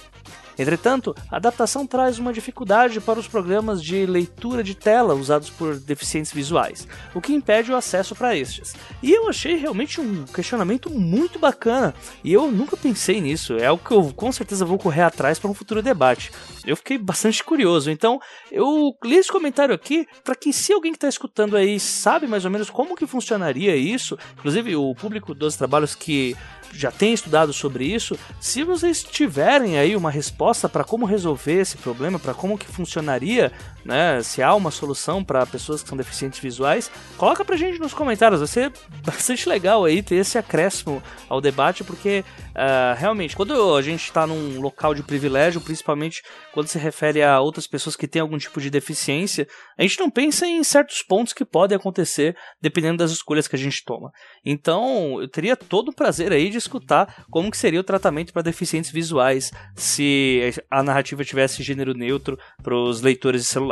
Entretanto, 0.56 1.12
a 1.28 1.36
adaptação 1.36 1.84
traz 1.86 2.20
uma 2.20 2.32
dificuldade 2.32 3.00
para 3.00 3.18
os 3.18 3.26
programas 3.26 3.82
de 3.82 4.06
leitura 4.06 4.62
de 4.62 4.74
tela 4.74 5.14
usados 5.14 5.48
por 5.50 5.76
deficientes 5.76 6.32
visuais, 6.32 6.86
o 7.14 7.20
que 7.20 7.32
impede 7.32 7.72
o 7.72 7.76
acesso 7.76 8.14
para 8.14 8.36
estes. 8.36 8.74
E 9.02 9.10
eu 9.10 9.28
achei 9.28 9.56
realmente 9.56 10.00
um 10.00 10.24
questionamento 10.26 10.90
muito 10.90 11.38
bacana, 11.38 11.94
e 12.22 12.32
eu 12.32 12.52
nunca 12.52 12.76
pensei 12.76 13.20
nisso, 13.20 13.56
é 13.56 13.66
algo 13.66 13.82
que 13.82 13.92
eu 13.92 14.12
com 14.14 14.30
certeza 14.30 14.64
vou 14.64 14.78
correr 14.78 15.02
atrás 15.02 15.38
para 15.38 15.50
um 15.50 15.54
futuro 15.54 15.82
debate. 15.82 16.30
Eu 16.64 16.76
fiquei 16.76 16.98
bastante 16.98 17.42
curioso, 17.42 17.90
então 17.90 18.20
eu 18.50 18.94
li 19.04 19.16
esse 19.16 19.30
comentário 19.30 19.74
aqui 19.74 20.06
para 20.24 20.34
que 20.34 20.52
se 20.52 20.72
alguém 20.72 20.92
que 20.92 20.96
está 20.96 21.08
escutando 21.08 21.56
aí 21.56 21.78
sabe 21.78 22.26
mais 22.26 22.44
ou 22.44 22.50
menos 22.50 22.70
como 22.70 22.96
que 22.96 23.06
funcionaria 23.06 23.74
isso, 23.76 24.18
inclusive 24.38 24.76
o 24.76 24.94
público 24.94 25.34
dos 25.34 25.56
trabalhos 25.56 25.94
que 25.94 26.36
já 26.72 26.90
tem 26.90 27.12
estudado 27.12 27.52
sobre 27.52 27.84
isso, 27.84 28.18
se 28.40 28.62
vocês 28.62 29.02
tiverem 29.02 29.78
aí 29.78 29.96
uma 29.96 30.10
resposta 30.10 30.68
para 30.68 30.84
como 30.84 31.04
resolver 31.04 31.60
esse 31.60 31.76
problema, 31.76 32.18
para 32.18 32.34
como 32.34 32.56
que 32.56 32.66
funcionaria, 32.66 33.52
né, 33.84 34.22
se 34.22 34.42
há 34.42 34.54
uma 34.54 34.70
solução 34.70 35.24
para 35.24 35.46
pessoas 35.46 35.82
que 35.82 35.88
são 35.88 35.96
deficientes 35.96 36.38
visuais, 36.38 36.90
coloca 37.16 37.44
pra 37.44 37.56
gente 37.56 37.78
nos 37.78 37.94
comentários, 37.94 38.40
vai 38.40 38.48
ser 38.48 38.72
bastante 39.04 39.48
legal 39.48 39.84
aí 39.84 40.02
ter 40.02 40.16
esse 40.16 40.38
acréscimo 40.38 41.02
ao 41.28 41.40
debate, 41.40 41.84
porque 41.84 42.24
uh, 42.50 42.96
realmente, 42.96 43.36
quando 43.36 43.74
a 43.74 43.82
gente 43.82 44.04
está 44.04 44.26
num 44.26 44.60
local 44.60 44.94
de 44.94 45.02
privilégio, 45.02 45.60
principalmente 45.60 46.22
quando 46.52 46.68
se 46.68 46.78
refere 46.78 47.22
a 47.22 47.40
outras 47.40 47.66
pessoas 47.66 47.96
que 47.96 48.08
têm 48.08 48.22
algum 48.22 48.38
tipo 48.38 48.60
de 48.60 48.70
deficiência, 48.70 49.46
a 49.78 49.82
gente 49.82 49.98
não 49.98 50.10
pensa 50.10 50.46
em 50.46 50.62
certos 50.62 51.02
pontos 51.02 51.32
que 51.32 51.44
podem 51.44 51.76
acontecer 51.76 52.36
dependendo 52.60 52.98
das 52.98 53.10
escolhas 53.10 53.48
que 53.48 53.56
a 53.56 53.58
gente 53.58 53.84
toma. 53.84 54.10
Então, 54.44 55.20
eu 55.20 55.28
teria 55.28 55.56
todo 55.56 55.88
o 55.88 55.94
prazer 55.94 56.32
aí 56.32 56.50
de 56.50 56.58
escutar 56.58 57.24
como 57.30 57.50
que 57.50 57.56
seria 57.56 57.80
o 57.80 57.84
tratamento 57.84 58.32
para 58.32 58.42
deficientes 58.42 58.90
visuais 58.90 59.50
se 59.74 60.52
a 60.70 60.82
narrativa 60.82 61.24
tivesse 61.24 61.62
gênero 61.62 61.94
neutro 61.94 62.38
para 62.62 62.74
os 62.74 63.00
leitores 63.00 63.42
de 63.42 63.48
celular. 63.48 63.69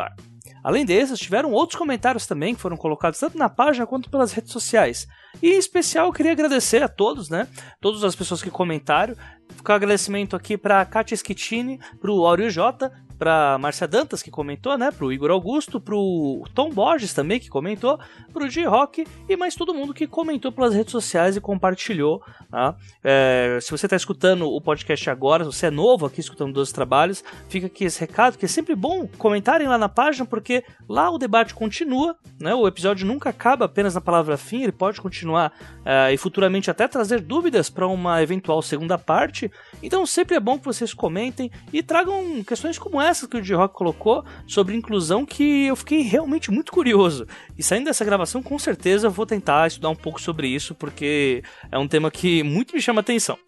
Além 0.62 0.84
desses, 0.84 1.18
tiveram 1.18 1.52
outros 1.52 1.78
comentários 1.78 2.26
também 2.26 2.54
que 2.54 2.60
foram 2.60 2.76
colocados 2.76 3.18
tanto 3.18 3.38
na 3.38 3.48
página 3.48 3.86
quanto 3.86 4.10
pelas 4.10 4.32
redes 4.32 4.52
sociais. 4.52 5.06
E 5.42 5.50
em 5.50 5.58
especial 5.58 6.06
eu 6.06 6.12
queria 6.12 6.32
agradecer 6.32 6.82
a 6.82 6.88
todos, 6.88 7.28
né? 7.28 7.46
Todas 7.80 8.04
as 8.04 8.14
pessoas 8.14 8.42
que 8.42 8.50
comentaram. 8.50 9.14
Fica 9.56 9.72
um 9.72 9.76
agradecimento 9.76 10.36
aqui 10.36 10.58
para 10.58 10.84
Katia 10.84 11.16
Schittini, 11.16 11.78
para 12.00 12.10
o 12.10 12.26
Áureo 12.26 12.50
J, 12.50 12.90
para 13.18 13.58
Márcia 13.58 13.88
Dantas, 13.88 14.22
que 14.22 14.30
comentou, 14.30 14.78
né? 14.78 14.90
Pro 14.90 15.12
Igor 15.12 15.30
Augusto, 15.30 15.80
pro 15.80 16.44
Tom 16.54 16.70
Borges 16.70 17.12
também, 17.12 17.40
que 17.40 17.48
comentou, 17.48 17.98
pro 18.32 18.48
J-Rock 18.48 19.06
e 19.28 19.36
mais 19.36 19.54
todo 19.54 19.74
mundo 19.74 19.92
que 19.92 20.06
comentou 20.06 20.52
pelas 20.52 20.74
redes 20.74 20.92
sociais 20.92 21.36
e 21.36 21.40
compartilhou. 21.40 22.22
Tá? 22.50 22.76
É, 23.02 23.58
se 23.60 23.70
você 23.70 23.86
está 23.86 23.96
escutando 23.96 24.46
o 24.46 24.60
podcast 24.60 25.10
agora, 25.10 25.44
se 25.44 25.52
você 25.52 25.66
é 25.66 25.70
novo 25.70 26.06
aqui 26.06 26.20
escutando 26.20 26.52
dos 26.52 26.72
trabalhos, 26.72 27.24
fica 27.48 27.66
aqui 27.66 27.84
esse 27.84 27.98
recado, 28.00 28.38
que 28.38 28.44
é 28.44 28.48
sempre 28.48 28.74
bom 28.74 29.06
comentarem 29.18 29.66
lá 29.66 29.76
na 29.76 29.88
página, 29.88 30.24
porque 30.24 30.64
lá 30.88 31.10
o 31.10 31.18
debate 31.18 31.54
continua, 31.54 32.16
né? 32.40 32.54
O 32.54 32.68
episódio 32.68 33.06
nunca 33.06 33.30
acaba 33.30 33.64
apenas 33.64 33.94
na 33.94 34.00
palavra 34.00 34.36
fim, 34.36 34.62
ele 34.62 34.72
pode 34.72 35.00
continuar 35.00 35.52
é, 35.84 36.12
e 36.12 36.16
futuramente 36.16 36.70
até 36.70 36.86
trazer 36.86 37.20
dúvidas 37.20 37.68
para 37.68 37.86
uma 37.86 38.22
eventual 38.22 38.62
segunda 38.62 38.96
parte. 38.96 39.50
Então 39.82 40.06
sempre 40.06 40.36
é 40.36 40.40
bom 40.40 40.58
que 40.58 40.64
vocês 40.64 40.94
comentem 40.94 41.50
e 41.72 41.82
tragam 41.82 42.44
questões 42.44 42.78
como 42.78 43.00
essa 43.00 43.07
essa 43.08 43.26
que 43.26 43.36
o 43.36 43.42
J-Rock 43.42 43.74
colocou 43.74 44.24
sobre 44.46 44.76
inclusão 44.76 45.24
que 45.24 45.66
eu 45.66 45.76
fiquei 45.76 46.02
realmente 46.02 46.50
muito 46.50 46.72
curioso. 46.72 47.26
E 47.56 47.62
saindo 47.62 47.86
dessa 47.86 48.04
gravação, 48.04 48.42
com 48.42 48.58
certeza 48.58 49.08
vou 49.08 49.26
tentar 49.26 49.66
estudar 49.66 49.88
um 49.88 49.96
pouco 49.96 50.20
sobre 50.20 50.48
isso, 50.48 50.74
porque 50.74 51.42
é 51.70 51.78
um 51.78 51.88
tema 51.88 52.10
que 52.10 52.42
muito 52.42 52.74
me 52.74 52.80
chama 52.80 53.00
atenção. 53.00 53.38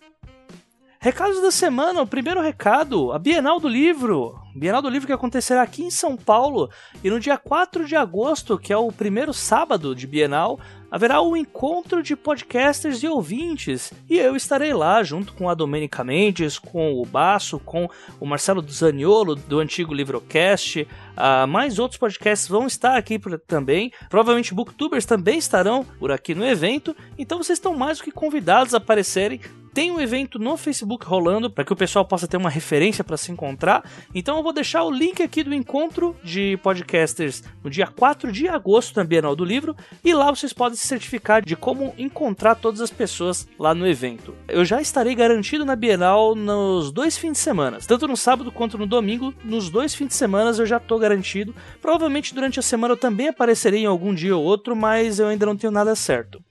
Recados 1.03 1.41
da 1.41 1.51
semana, 1.51 2.03
o 2.03 2.07
primeiro 2.07 2.43
recado, 2.43 3.11
a 3.11 3.19
Bienal 3.19 3.59
do 3.59 3.67
Livro. 3.67 4.39
Bienal 4.55 4.83
do 4.83 4.91
Livro 4.91 5.07
que 5.07 5.13
acontecerá 5.15 5.63
aqui 5.63 5.83
em 5.83 5.91
São 5.91 6.15
Paulo 6.15 6.69
e 7.03 7.09
no 7.09 7.19
dia 7.19 7.39
4 7.39 7.87
de 7.87 7.97
agosto, 7.97 8.59
que 8.59 8.71
é 8.71 8.77
o 8.77 8.93
primeiro 8.93 9.33
sábado 9.33 9.95
de 9.95 10.07
Bienal, 10.07 10.61
haverá 10.91 11.23
um 11.23 11.35
encontro 11.35 12.03
de 12.03 12.15
podcasters 12.15 13.03
e 13.03 13.09
ouvintes, 13.09 13.95
e 14.11 14.19
eu 14.19 14.37
estarei 14.37 14.75
lá 14.75 15.03
junto 15.03 15.33
com 15.33 15.49
a 15.49 15.55
Domenica 15.55 16.05
Mendes, 16.05 16.59
com 16.59 16.93
o 16.93 17.07
Baço, 17.07 17.59
com 17.61 17.89
o 18.21 18.27
Marcelo 18.27 18.63
Zaniolo 18.69 19.35
do 19.35 19.59
antigo 19.59 19.95
Livrocast, 19.95 20.83
uh, 20.83 21.47
mais 21.47 21.79
outros 21.79 21.99
podcasts 21.99 22.47
vão 22.47 22.67
estar 22.67 22.99
aqui 22.99 23.19
também, 23.47 23.91
provavelmente 24.11 24.53
booktubers 24.53 25.07
também 25.07 25.39
estarão 25.39 25.83
por 25.99 26.13
aqui 26.13 26.35
no 26.35 26.45
evento, 26.45 26.95
então 27.17 27.39
vocês 27.39 27.59
estão 27.59 27.75
mais 27.75 27.97
do 27.97 28.05
que 28.05 28.13
convidados 28.13 28.75
a 28.75 28.77
aparecerem 28.77 29.41
Tem 29.73 29.91
um 29.93 30.01
evento 30.01 30.37
no 30.37 30.57
Facebook 30.57 31.07
rolando 31.07 31.49
para 31.49 31.65
que 31.65 31.73
o 31.73 31.77
pessoal 31.77 32.05
possa 32.05 32.27
ter 32.27 32.37
uma 32.37 32.51
referência 32.51 33.05
para 33.05 33.17
se 33.17 33.31
encontrar. 33.31 33.89
Então 34.13 34.37
eu 34.37 34.43
vou 34.43 34.53
deixar 34.53 34.83
o 34.83 34.91
link 34.91 35.23
aqui 35.23 35.45
do 35.45 35.55
encontro 35.55 36.17
de 36.25 36.57
podcasters 36.57 37.45
no 37.63 37.71
dia 37.71 37.87
4 37.87 38.33
de 38.33 38.49
agosto 38.49 38.97
na 38.97 39.05
Bienal 39.05 39.37
do 39.37 39.45
Livro 39.45 39.77
e 40.05 40.13
lá 40.13 40.29
vocês 40.29 40.53
podem 40.53 40.77
se 40.77 40.89
certificar 40.89 41.45
de 41.45 41.55
como 41.55 41.95
encontrar 41.97 42.57
todas 42.57 42.81
as 42.81 42.91
pessoas 42.91 43.47
lá 43.59 43.73
no 43.73 43.87
evento. 43.87 44.35
Eu 44.49 44.65
já 44.65 44.81
estarei 44.81 45.15
garantido 45.15 45.65
na 45.65 45.77
Bienal 45.77 46.35
nos 46.35 46.91
dois 46.91 47.17
fins 47.17 47.33
de 47.33 47.39
semana, 47.39 47.79
tanto 47.87 48.09
no 48.09 48.17
sábado 48.17 48.51
quanto 48.51 48.77
no 48.77 48.87
domingo. 48.87 49.33
Nos 49.45 49.71
dois 49.71 49.95
fins 49.95 50.09
de 50.09 50.15
semana 50.15 50.51
eu 50.51 50.67
já 50.67 50.79
estou 50.79 50.99
garantido. 50.99 51.55
Provavelmente 51.81 52.35
durante 52.35 52.59
a 52.59 52.63
semana 52.63 52.95
eu 52.95 52.99
também 52.99 53.29
aparecerei 53.29 53.83
em 53.83 53.87
algum 53.87 54.13
dia 54.13 54.37
ou 54.37 54.43
outro, 54.43 54.75
mas 54.75 55.21
eu 55.21 55.29
ainda 55.29 55.47
não 55.47 55.57
tenho 55.57 55.73
nada 55.73 55.95
certo. 55.95 56.43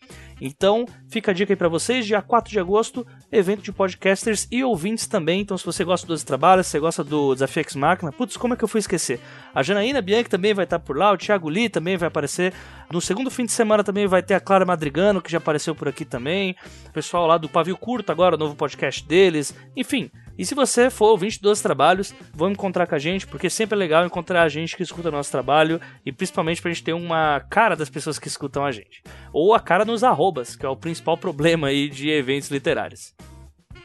Então, 0.42 0.86
fica 1.10 1.32
a 1.32 1.34
dica 1.34 1.54
aí 1.54 1.58
para 1.58 1.68
vocês, 1.68 2.06
dia 2.06 2.22
4 2.22 2.52
de 2.52 2.60
agosto, 2.60 3.06
evento 3.32 3.62
de 3.62 3.72
podcasters 3.72 4.48
e 4.52 4.64
ouvintes 4.64 5.08
também. 5.08 5.42
Então, 5.42 5.58
se 5.58 5.66
você 5.66 5.84
gosta 5.84 6.08
dos 6.08 6.24
trabalhos, 6.24 6.68
se 6.68 6.72
você 6.74 6.80
gosta 6.80 7.04
do 7.04 7.34
Desafio 7.34 7.62
X 7.62 7.76
Máquina, 7.76 8.12
putz, 8.12 8.38
como 8.38 8.54
é 8.54 8.58
que 8.58 8.64
eu 8.64 8.68
fui 8.68 8.80
esquecer? 8.80 9.20
A 9.54 9.62
Janaína 9.62 10.02
Bianchi 10.02 10.30
também 10.30 10.54
vai 10.54 10.64
estar 10.64 10.80
por 10.80 10.98
lá, 10.98 11.12
o 11.12 11.18
Thiago 11.18 11.50
Lee 11.50 11.70
também 11.70 11.98
vai 11.98 12.08
aparecer. 12.08 12.54
No 12.92 13.02
segundo 13.02 13.30
fim 13.30 13.46
de 13.46 13.52
semana 13.52 13.84
também 13.84 14.08
vai 14.08 14.24
ter 14.24 14.34
a 14.34 14.40
Clara 14.40 14.66
Madrigano, 14.66 15.22
que 15.22 15.32
já 15.32 15.38
apareceu 15.38 15.76
por 15.76 15.88
aqui 15.88 16.06
também. 16.06 16.56
O 16.88 16.92
pessoal 16.92 17.28
lá 17.28 17.38
do 17.38 17.50
Pavio 17.50 17.78
Curto 17.78 18.12
agora, 18.12 18.36
o 18.36 18.38
novo 18.40 18.56
podcast 18.56 19.06
deles. 19.06 19.56
Enfim, 19.76 20.10
e 20.40 20.46
se 20.46 20.56
você 20.56 20.90
for 20.90 21.08
ouvinte 21.08 21.42
dos 21.42 21.60
trabalhos, 21.60 22.16
vão 22.34 22.50
encontrar 22.50 22.88
com 22.88 22.96
a 22.96 22.98
gente, 22.98 23.28
porque 23.28 23.50
sempre 23.50 23.76
é 23.76 23.78
legal 23.78 24.06
encontrar 24.06 24.44
a 24.44 24.48
gente 24.48 24.78
que 24.78 24.82
escuta 24.82 25.12
nosso 25.12 25.30
trabalho 25.30 25.82
e 26.06 26.14
principalmente 26.14 26.62
pra 26.62 26.72
gente 26.72 26.82
ter 26.82 26.94
uma 26.94 27.42
cara 27.50 27.76
das 27.76 27.90
pessoas 27.90 28.18
que 28.18 28.30
escutam 28.30 28.64
a 28.64 28.72
gente. 28.72 29.04
Ou 29.34 29.54
a 29.54 29.60
cara 29.60 29.84
nos 29.84 30.02
arrobas, 30.02 30.56
que 30.56 30.66
é 30.66 30.70
o 30.70 30.78
principal 30.78 31.18
problema 31.20 31.68
aí 31.68 31.90
de 31.90 32.10
eventos 32.10 32.50
literários. 32.50 33.14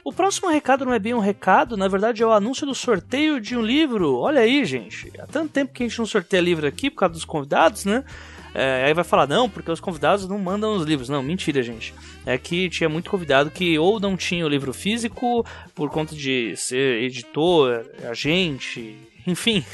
O 0.04 0.12
próximo 0.12 0.48
recado 0.48 0.84
não 0.84 0.94
é 0.94 0.98
bem 1.00 1.12
um 1.12 1.18
recado, 1.18 1.76
na 1.76 1.88
verdade 1.88 2.22
é 2.22 2.26
o 2.26 2.30
anúncio 2.30 2.64
do 2.64 2.74
sorteio 2.74 3.40
de 3.40 3.56
um 3.56 3.62
livro. 3.62 4.16
Olha 4.16 4.42
aí, 4.42 4.64
gente. 4.64 5.10
Há 5.18 5.26
tanto 5.26 5.50
tempo 5.50 5.72
que 5.72 5.82
a 5.82 5.88
gente 5.88 5.98
não 5.98 6.06
sorteia 6.06 6.40
livro 6.40 6.68
aqui 6.68 6.88
por 6.88 6.98
causa 6.98 7.14
dos 7.14 7.24
convidados, 7.24 7.84
né? 7.84 8.04
É, 8.54 8.84
aí 8.84 8.94
vai 8.94 9.02
falar, 9.02 9.26
não, 9.26 9.50
porque 9.50 9.70
os 9.70 9.80
convidados 9.80 10.28
não 10.28 10.38
mandam 10.38 10.76
os 10.76 10.84
livros. 10.84 11.08
Não, 11.08 11.22
mentira, 11.22 11.62
gente. 11.62 11.92
É 12.24 12.38
que 12.38 12.70
tinha 12.70 12.88
muito 12.88 13.10
convidado 13.10 13.50
que 13.50 13.76
ou 13.78 13.98
não 13.98 14.16
tinha 14.16 14.46
o 14.46 14.48
livro 14.48 14.72
físico 14.72 15.44
por 15.74 15.90
conta 15.90 16.14
de 16.14 16.54
ser 16.56 17.02
editor, 17.02 17.84
agente, 18.08 18.96
enfim. 19.26 19.64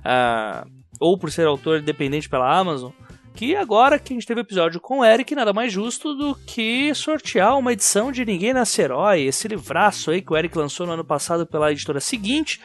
Uh, 0.00 0.66
ou 0.98 1.18
por 1.18 1.30
ser 1.30 1.46
autor 1.46 1.80
independente 1.80 2.28
pela 2.28 2.58
Amazon. 2.58 2.90
Que 3.34 3.56
agora 3.56 3.98
que 3.98 4.12
a 4.12 4.16
gente 4.16 4.26
teve 4.26 4.40
episódio 4.40 4.80
com 4.80 5.00
o 5.00 5.04
Eric, 5.04 5.34
nada 5.34 5.52
mais 5.52 5.72
justo 5.72 6.14
do 6.14 6.36
que 6.46 6.94
sortear 6.94 7.58
uma 7.58 7.72
edição 7.72 8.12
de 8.12 8.24
Ninguém 8.24 8.52
Nasce 8.52 8.80
Herói, 8.80 9.22
esse 9.22 9.48
livraço 9.48 10.12
aí 10.12 10.22
que 10.22 10.32
o 10.32 10.36
Eric 10.36 10.56
lançou 10.56 10.86
no 10.86 10.92
ano 10.92 11.04
passado 11.04 11.44
pela 11.44 11.72
editora 11.72 11.98
seguinte 11.98 12.60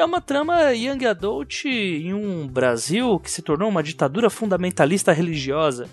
é 0.00 0.04
uma 0.04 0.20
trama 0.20 0.72
young 0.72 1.06
adult 1.06 1.64
em 1.64 2.12
um 2.12 2.46
Brasil 2.46 3.18
que 3.18 3.30
se 3.30 3.42
tornou 3.42 3.68
uma 3.68 3.82
ditadura 3.82 4.28
fundamentalista 4.28 5.12
religiosa. 5.12 5.88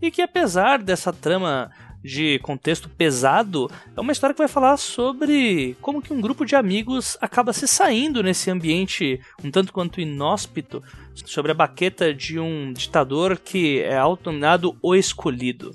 E 0.00 0.10
que 0.10 0.20
apesar 0.20 0.82
dessa 0.82 1.12
trama 1.12 1.70
de 2.04 2.38
contexto 2.40 2.88
pesado, 2.88 3.70
é 3.96 4.00
uma 4.00 4.12
história 4.12 4.32
que 4.32 4.38
vai 4.38 4.48
falar 4.48 4.76
sobre 4.76 5.76
como 5.80 6.00
que 6.00 6.12
um 6.12 6.20
grupo 6.20 6.44
de 6.44 6.54
amigos 6.54 7.16
acaba 7.20 7.52
se 7.52 7.66
saindo 7.66 8.22
nesse 8.22 8.50
ambiente 8.50 9.20
um 9.42 9.50
tanto 9.50 9.72
quanto 9.72 10.00
inóspito, 10.00 10.82
sobre 11.24 11.50
a 11.50 11.54
baqueta 11.54 12.14
de 12.14 12.38
um 12.38 12.72
ditador 12.72 13.38
que 13.38 13.80
é 13.80 13.96
autonominado 13.96 14.76
O 14.80 14.94
Escolhido. 14.94 15.74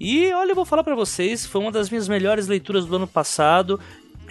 E 0.00 0.32
olha, 0.32 0.52
eu 0.52 0.56
vou 0.56 0.64
falar 0.64 0.82
para 0.82 0.94
vocês, 0.94 1.44
foi 1.44 1.60
uma 1.60 1.70
das 1.70 1.90
minhas 1.90 2.08
melhores 2.08 2.48
leituras 2.48 2.86
do 2.86 2.96
ano 2.96 3.06
passado. 3.06 3.78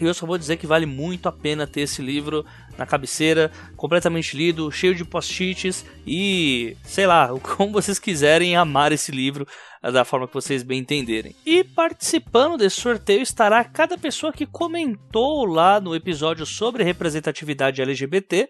E 0.04 0.08
eu 0.08 0.14
só 0.14 0.26
vou 0.26 0.38
dizer 0.38 0.58
que 0.58 0.68
vale 0.68 0.86
muito 0.86 1.28
a 1.28 1.32
pena 1.32 1.68
ter 1.68 1.82
esse 1.82 2.02
livro 2.02 2.45
na 2.78 2.86
cabeceira, 2.86 3.52
completamente 3.76 4.36
lido, 4.36 4.72
cheio 4.72 4.95
de 4.95 5.04
post-its 5.04 5.86
e, 6.06 6.78
sei 6.84 7.06
lá, 7.06 7.30
como 7.58 7.74
vocês 7.74 8.00
quiserem 8.00 8.56
amar 8.56 8.91
esse 8.91 9.12
livro 9.12 9.47
da 9.82 10.04
forma 10.04 10.28
que 10.28 10.34
vocês 10.34 10.64
bem 10.64 10.80
entenderem. 10.80 11.36
E 11.45 11.64
participando 11.64 12.58
desse 12.58 12.82
sorteio 12.82 13.22
estará 13.22 13.64
cada 13.64 13.97
pessoa 13.97 14.34
que 14.34 14.45
comentou 14.45 15.45
lá 15.45 15.80
no 15.80 15.95
episódio 15.95 16.45
sobre 16.45 16.84
representatividade 16.84 17.82
LGBT, 17.82 18.50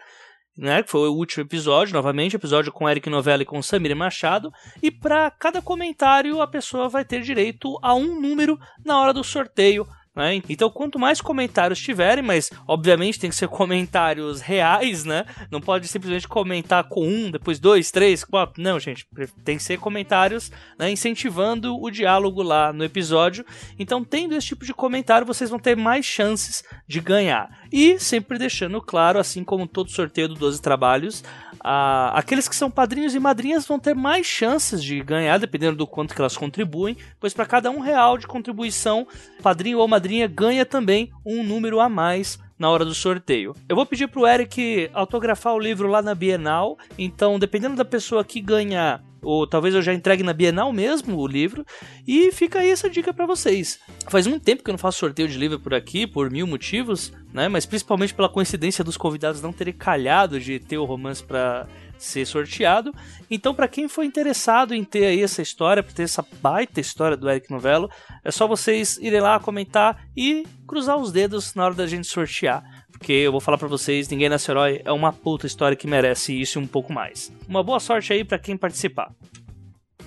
né, 0.58 0.84
que 0.84 0.90
foi 0.92 1.08
o 1.08 1.14
último 1.14 1.44
episódio, 1.44 1.94
novamente, 1.94 2.36
episódio 2.36 2.72
com 2.72 2.90
Eric 2.90 3.10
Novelli 3.10 3.44
e 3.44 3.46
com 3.46 3.62
Samir 3.62 3.96
Machado, 3.96 4.52
e 4.82 4.92
para 4.92 5.32
cada 5.32 5.62
comentário 5.62 6.42
a 6.42 6.48
pessoa 6.48 6.90
vai 6.90 7.06
ter 7.06 7.22
direito 7.22 7.80
a 7.82 7.94
um 7.94 8.20
número 8.20 8.60
na 8.84 9.00
hora 9.00 9.14
do 9.14 9.24
sorteio 9.24 9.88
né? 10.16 10.42
Então, 10.50 10.70
quanto 10.70 11.00
mais 11.00 11.22
comentários 11.22 11.80
tiverem, 11.80 12.24
mas 12.24 12.50
obviamente 12.68 13.20
tem 13.20 13.30
que 13.30 13.36
ser 13.36 13.48
comentários 13.50 14.42
reais, 14.42 15.06
né? 15.06 15.26
Não 15.52 15.62
pode 15.62 15.88
simplesmente 15.88 16.28
comentar 16.28 16.84
com 16.86 17.08
um, 17.08 17.32
depois 17.32 17.60
dois, 17.60 17.92
três, 17.92 18.24
quatro. 18.24 18.62
Não, 18.62 18.80
gente, 18.80 19.08
tem 19.44 19.58
que 19.58 19.64
ser 19.64 19.80
comentários 19.80 20.52
né, 20.78 20.92
incentivando 20.92 21.80
o 21.82 21.90
diálogo 21.90 22.42
lá 22.42 22.74
no 22.74 22.84
episódio. 22.84 23.46
Então, 23.78 24.04
tendo 24.04 24.36
esse 24.36 24.48
tipo 24.48 24.66
de 24.66 24.74
comentário, 24.74 25.28
vocês 25.28 25.50
vão 25.50 25.60
ter 25.60 25.76
mais 25.76 26.06
chances 26.06 26.64
de 26.88 27.00
ganhar. 27.00 27.50
E 27.72 28.00
sempre 28.00 28.38
deixando 28.38 28.82
claro, 28.82 29.20
assim 29.20 29.44
como 29.44 29.68
todo 29.68 29.92
sorteio 29.92 30.28
do 30.28 30.36
12 30.36 30.62
trabalhos, 30.62 31.24
a, 31.60 32.18
aqueles 32.18 32.48
que 32.48 32.56
são 32.56 32.72
padrinhos 32.72 33.14
e 33.14 33.20
madrinhas 33.20 33.66
vão 33.66 33.80
ter 33.80 33.94
mais 33.94 34.26
chances 34.26 34.84
de 34.84 35.02
ganhar, 35.02 35.38
dependendo 35.38 35.78
do 35.78 35.88
quanto 35.88 36.16
que 36.16 36.22
elas 36.22 36.38
contribuem, 36.38 36.98
pois 37.20 37.34
para 37.34 37.46
cada 37.46 37.70
um 37.70 37.80
real 37.80 38.18
de 38.18 38.28
contribuição, 38.28 39.08
padrinho 39.42 39.80
ou 39.80 39.88
madrinha 39.88 40.28
ganha 40.28 40.66
também 40.66 41.12
um 41.26 41.44
número 41.44 41.80
a 41.80 41.88
mais 41.88 42.40
na 42.58 42.70
hora 42.70 42.84
do 42.84 42.94
sorteio. 42.94 43.56
Eu 43.68 43.76
vou 43.76 43.86
pedir 43.86 44.08
pro 44.08 44.28
Eric 44.28 44.90
autografar 44.94 45.54
o 45.54 45.60
livro 45.60 45.88
lá 45.88 46.02
na 46.02 46.14
Bienal, 46.14 46.78
então 46.98 47.40
dependendo 47.40 47.76
da 47.76 47.86
pessoa 47.86 48.26
que 48.26 48.42
ganhar 48.42 49.02
ou 49.22 49.46
talvez 49.48 49.74
eu 49.76 49.82
já 49.82 49.94
entregue 49.94 50.24
na 50.24 50.34
Bienal 50.34 50.72
mesmo 50.72 51.18
o 51.18 51.28
livro. 51.28 51.66
E 52.08 52.32
fica 52.32 52.60
aí 52.60 52.70
essa 52.70 52.90
dica 52.90 53.14
para 53.14 53.26
vocês. 53.26 53.80
Faz 54.08 54.28
muito 54.28 54.44
tempo 54.44 54.64
que 54.64 54.70
eu 54.70 54.74
não 54.74 54.80
faço 54.80 55.00
sorteio 55.00 55.28
de 55.28 55.38
livro 55.38 55.60
por 55.60 55.74
aqui, 55.74 56.08
por 56.08 56.30
mil 56.30 56.48
motivos, 56.48 57.12
né? 57.34 57.48
Mas 57.48 57.66
principalmente 57.66 58.14
pela 58.14 58.30
coincidência 58.30 58.84
dos 58.84 58.98
convidados 58.98 59.42
não 59.42 59.54
terem 59.54 59.74
calhado 59.74 60.40
de 60.40 60.60
ter 60.60 60.78
o 60.78 60.86
romance 60.86 61.24
para 61.24 61.68
ser 61.98 62.26
sorteado. 62.26 62.94
Então, 63.30 63.54
para 63.54 63.68
quem 63.68 63.88
for 63.88 64.04
interessado 64.04 64.74
em 64.74 64.84
ter 64.84 65.06
aí 65.06 65.22
essa 65.22 65.42
história, 65.42 65.84
para 65.84 65.94
ter 65.94 66.04
essa 66.04 66.26
baita 66.42 66.80
história 66.80 67.18
do 67.18 67.30
Eric 67.30 67.52
Novello, 67.52 67.90
é 68.24 68.32
só 68.32 68.48
vocês 68.48 68.98
irem 68.98 69.20
lá 69.20 69.40
comentar 69.40 70.06
e 70.16 70.46
cruzar 70.66 70.98
os 70.98 71.12
dedos 71.12 71.54
na 71.54 71.66
hora 71.66 71.76
da 71.76 71.86
gente 71.86 72.08
sortear. 72.08 72.79
Porque 73.00 73.14
eu 73.14 73.32
vou 73.32 73.40
falar 73.40 73.58
para 73.58 73.68
vocês, 73.70 74.10
Ninguém 74.10 74.28
Nasce 74.28 74.52
Herói 74.52 74.82
é 74.84 74.92
uma 74.92 75.14
puta 75.14 75.48
história 75.48 75.76
que 75.76 75.88
merece 75.88 76.40
isso 76.40 76.60
e 76.60 76.62
um 76.62 76.68
pouco 76.68 76.92
mais. 76.92 77.32
Uma 77.48 77.64
boa 77.64 77.80
sorte 77.80 78.12
aí 78.12 78.26
para 78.26 78.38
quem 78.38 78.58
participar. 78.58 79.10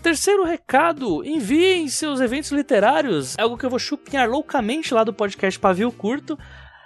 Terceiro 0.03 0.45
recado, 0.45 1.25
enviem 1.25 1.89
seus 1.89 2.21
eventos 2.21 2.53
literários. 2.53 3.35
É 3.39 3.43
algo 3.43 3.57
que 3.57 3.65
eu 3.65 3.71
vou 3.71 3.79
chupinhar 3.79 4.29
loucamente 4.29 4.93
lá 4.93 5.05
do 5.05 5.13
podcast 5.13 5.59
Pavio 5.59 5.91
Curto. 5.91 6.39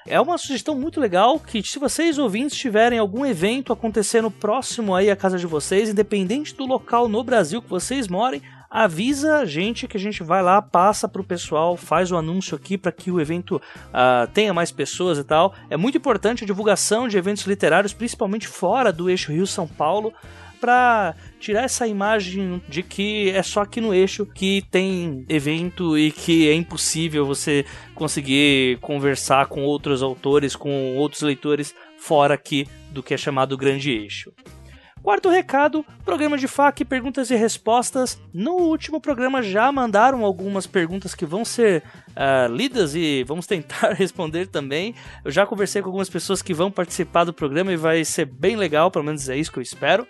É 0.06 0.20
uma 0.20 0.38
sugestão 0.38 0.76
muito 0.76 1.00
legal 1.00 1.40
que 1.40 1.60
se 1.60 1.80
vocês 1.80 2.18
ouvintes 2.18 2.56
tiverem 2.56 3.00
algum 3.00 3.26
evento 3.26 3.72
acontecendo 3.72 4.30
próximo 4.30 4.94
aí 4.94 5.10
à 5.10 5.16
casa 5.16 5.36
de 5.36 5.46
vocês, 5.46 5.88
independente 5.88 6.54
do 6.54 6.64
local 6.64 7.08
no 7.08 7.24
Brasil 7.24 7.60
que 7.60 7.68
vocês 7.68 8.06
morem, 8.06 8.40
avisa 8.70 9.38
a 9.38 9.44
gente 9.44 9.86
que 9.86 9.96
a 9.96 10.00
gente 10.00 10.22
vai 10.22 10.42
lá, 10.42 10.60
passa 10.60 11.08
pro 11.08 11.24
pessoal, 11.24 11.76
faz 11.76 12.10
o 12.10 12.16
anúncio 12.16 12.56
aqui 12.56 12.76
para 12.76 12.92
que 12.92 13.10
o 13.10 13.20
evento 13.20 13.56
uh, 13.56 14.26
tenha 14.32 14.52
mais 14.52 14.70
pessoas 14.70 15.18
e 15.18 15.24
tal. 15.24 15.54
É 15.70 15.76
muito 15.76 15.98
importante 15.98 16.44
a 16.44 16.46
divulgação 16.46 17.08
de 17.08 17.16
eventos 17.16 17.44
literários, 17.44 17.92
principalmente 17.92 18.48
fora 18.48 18.92
do 18.92 19.08
eixo 19.08 19.32
Rio-São 19.32 19.66
Paulo 19.66 20.12
para 20.60 21.14
tirar 21.38 21.64
essa 21.64 21.86
imagem 21.86 22.62
de 22.68 22.82
que 22.82 23.30
é 23.30 23.42
só 23.42 23.60
aqui 23.60 23.80
no 23.80 23.94
eixo 23.94 24.26
que 24.26 24.64
tem 24.70 25.24
evento 25.28 25.98
e 25.98 26.10
que 26.10 26.48
é 26.48 26.54
impossível 26.54 27.26
você 27.26 27.64
conseguir 27.94 28.78
conversar 28.80 29.46
com 29.46 29.62
outros 29.62 30.02
autores, 30.02 30.56
com 30.56 30.96
outros 30.96 31.22
leitores 31.22 31.74
fora 31.98 32.34
aqui 32.34 32.66
do 32.90 33.02
que 33.02 33.14
é 33.14 33.16
chamado 33.16 33.56
grande 33.56 33.90
eixo. 33.90 34.32
Quarto 35.06 35.28
recado, 35.28 35.86
programa 36.04 36.36
de 36.36 36.48
FAQ, 36.48 36.84
perguntas 36.84 37.30
e 37.30 37.36
respostas. 37.36 38.20
No 38.34 38.54
último 38.54 39.00
programa 39.00 39.40
já 39.40 39.70
mandaram 39.70 40.24
algumas 40.24 40.66
perguntas 40.66 41.14
que 41.14 41.24
vão 41.24 41.44
ser 41.44 41.84
uh, 42.08 42.52
lidas 42.52 42.96
e 42.96 43.22
vamos 43.22 43.46
tentar 43.46 43.90
responder 43.94 44.48
também. 44.48 44.96
Eu 45.24 45.30
já 45.30 45.46
conversei 45.46 45.80
com 45.80 45.86
algumas 45.86 46.10
pessoas 46.10 46.42
que 46.42 46.52
vão 46.52 46.72
participar 46.72 47.22
do 47.22 47.32
programa 47.32 47.72
e 47.72 47.76
vai 47.76 48.04
ser 48.04 48.24
bem 48.24 48.56
legal, 48.56 48.90
pelo 48.90 49.04
menos 49.04 49.28
é 49.28 49.36
isso 49.36 49.52
que 49.52 49.60
eu 49.60 49.62
espero. 49.62 50.04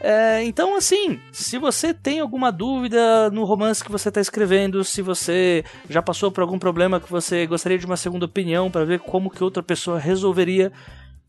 É, 0.00 0.42
então, 0.42 0.76
assim, 0.76 1.20
se 1.30 1.56
você 1.56 1.94
tem 1.94 2.18
alguma 2.18 2.50
dúvida 2.50 3.30
no 3.30 3.44
romance 3.44 3.84
que 3.84 3.92
você 3.92 4.08
está 4.08 4.20
escrevendo, 4.20 4.82
se 4.82 5.00
você 5.00 5.64
já 5.88 6.02
passou 6.02 6.32
por 6.32 6.42
algum 6.42 6.58
problema 6.58 6.98
que 6.98 7.10
você 7.10 7.46
gostaria 7.46 7.78
de 7.78 7.86
uma 7.86 7.96
segunda 7.96 8.26
opinião 8.26 8.68
para 8.68 8.84
ver 8.84 8.98
como 8.98 9.30
que 9.30 9.44
outra 9.44 9.62
pessoa 9.62 9.96
resolveria, 9.96 10.72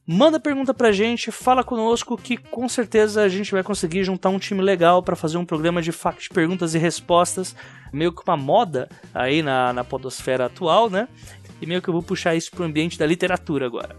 Manda 0.08 0.40
pergunta 0.40 0.72
pra 0.72 0.92
gente, 0.92 1.32
fala 1.32 1.64
conosco 1.64 2.16
que 2.16 2.38
com 2.38 2.70
certeza 2.70 3.24
a 3.24 3.28
gente 3.28 3.52
vai 3.52 3.64
conseguir 3.64 4.04
juntar 4.04 4.30
um 4.30 4.38
time 4.38 4.62
legal 4.62 5.02
para 5.02 5.16
fazer 5.16 5.38
um 5.38 5.46
programa 5.46 5.82
de 5.82 5.92
fact 5.92 6.30
perguntas 6.30 6.76
e 6.76 6.78
respostas, 6.78 7.56
meio 7.92 8.14
que 8.14 8.22
uma 8.28 8.38
moda 8.38 8.88
aí 9.12 9.42
na, 9.42 9.74
na 9.74 9.84
podosfera 9.84 10.46
atual, 10.46 10.92
né? 10.92 11.08
E 11.60 11.66
meio 11.66 11.82
que 11.82 11.88
eu 11.88 11.94
vou 11.94 12.04
puxar 12.04 12.36
isso 12.36 12.52
pro 12.52 12.64
ambiente 12.66 13.00
da 13.00 13.06
literatura 13.06 13.66
agora. 13.66 13.96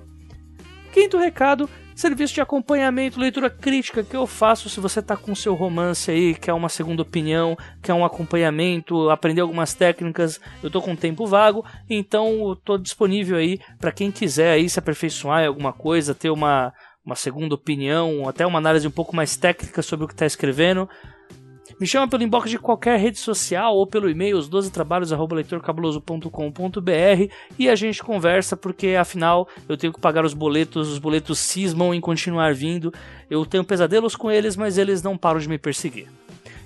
Quinto 0.92 1.18
recado, 1.18 1.68
serviço 1.96 2.34
de 2.34 2.42
acompanhamento, 2.42 3.18
leitura 3.18 3.48
crítica 3.48 4.04
que 4.04 4.14
eu 4.14 4.26
faço 4.26 4.68
se 4.68 4.78
você 4.78 5.00
tá 5.00 5.16
com 5.16 5.34
seu 5.34 5.54
romance 5.54 6.10
aí, 6.10 6.34
quer 6.34 6.52
uma 6.52 6.68
segunda 6.68 7.00
opinião, 7.00 7.56
quer 7.82 7.94
um 7.94 8.04
acompanhamento, 8.04 9.08
aprender 9.08 9.40
algumas 9.40 9.72
técnicas, 9.72 10.38
eu 10.62 10.70
tô 10.70 10.82
com 10.82 10.94
tempo 10.94 11.26
vago, 11.26 11.64
então 11.88 12.56
tô 12.62 12.76
disponível 12.76 13.38
aí 13.38 13.58
para 13.80 13.90
quem 13.90 14.10
quiser 14.12 14.52
aí 14.52 14.68
se 14.68 14.78
aperfeiçoar 14.78 15.42
em 15.42 15.46
alguma 15.46 15.72
coisa, 15.72 16.14
ter 16.14 16.30
uma 16.30 16.72
uma 17.04 17.14
segunda 17.14 17.54
opinião, 17.54 18.28
até 18.28 18.44
uma 18.44 18.58
análise 18.58 18.86
um 18.86 18.90
pouco 18.90 19.14
mais 19.14 19.36
técnica 19.36 19.80
sobre 19.80 20.04
o 20.04 20.08
que 20.08 20.14
está 20.14 20.26
escrevendo. 20.26 20.88
Me 21.78 21.86
chama 21.86 22.08
pelo 22.08 22.22
inbox 22.22 22.50
de 22.50 22.58
qualquer 22.58 22.98
rede 22.98 23.18
social 23.18 23.76
ou 23.76 23.86
pelo 23.86 24.08
e-mail 24.08 24.38
os 24.38 24.48
12 24.48 24.72
trabalhos@leitorcabuloso.com.br 24.72 27.32
e 27.58 27.68
a 27.68 27.74
gente 27.74 28.02
conversa 28.02 28.56
porque 28.56 28.96
afinal 28.98 29.46
eu 29.68 29.76
tenho 29.76 29.92
que 29.92 30.00
pagar 30.00 30.24
os 30.24 30.32
boletos, 30.32 30.88
os 30.88 30.98
boletos 30.98 31.38
cismam 31.38 31.92
em 31.92 32.00
continuar 32.00 32.54
vindo. 32.54 32.94
Eu 33.28 33.44
tenho 33.44 33.62
pesadelos 33.62 34.16
com 34.16 34.30
eles, 34.30 34.56
mas 34.56 34.78
eles 34.78 35.02
não 35.02 35.18
param 35.18 35.38
de 35.38 35.50
me 35.50 35.58
perseguir. 35.58 36.08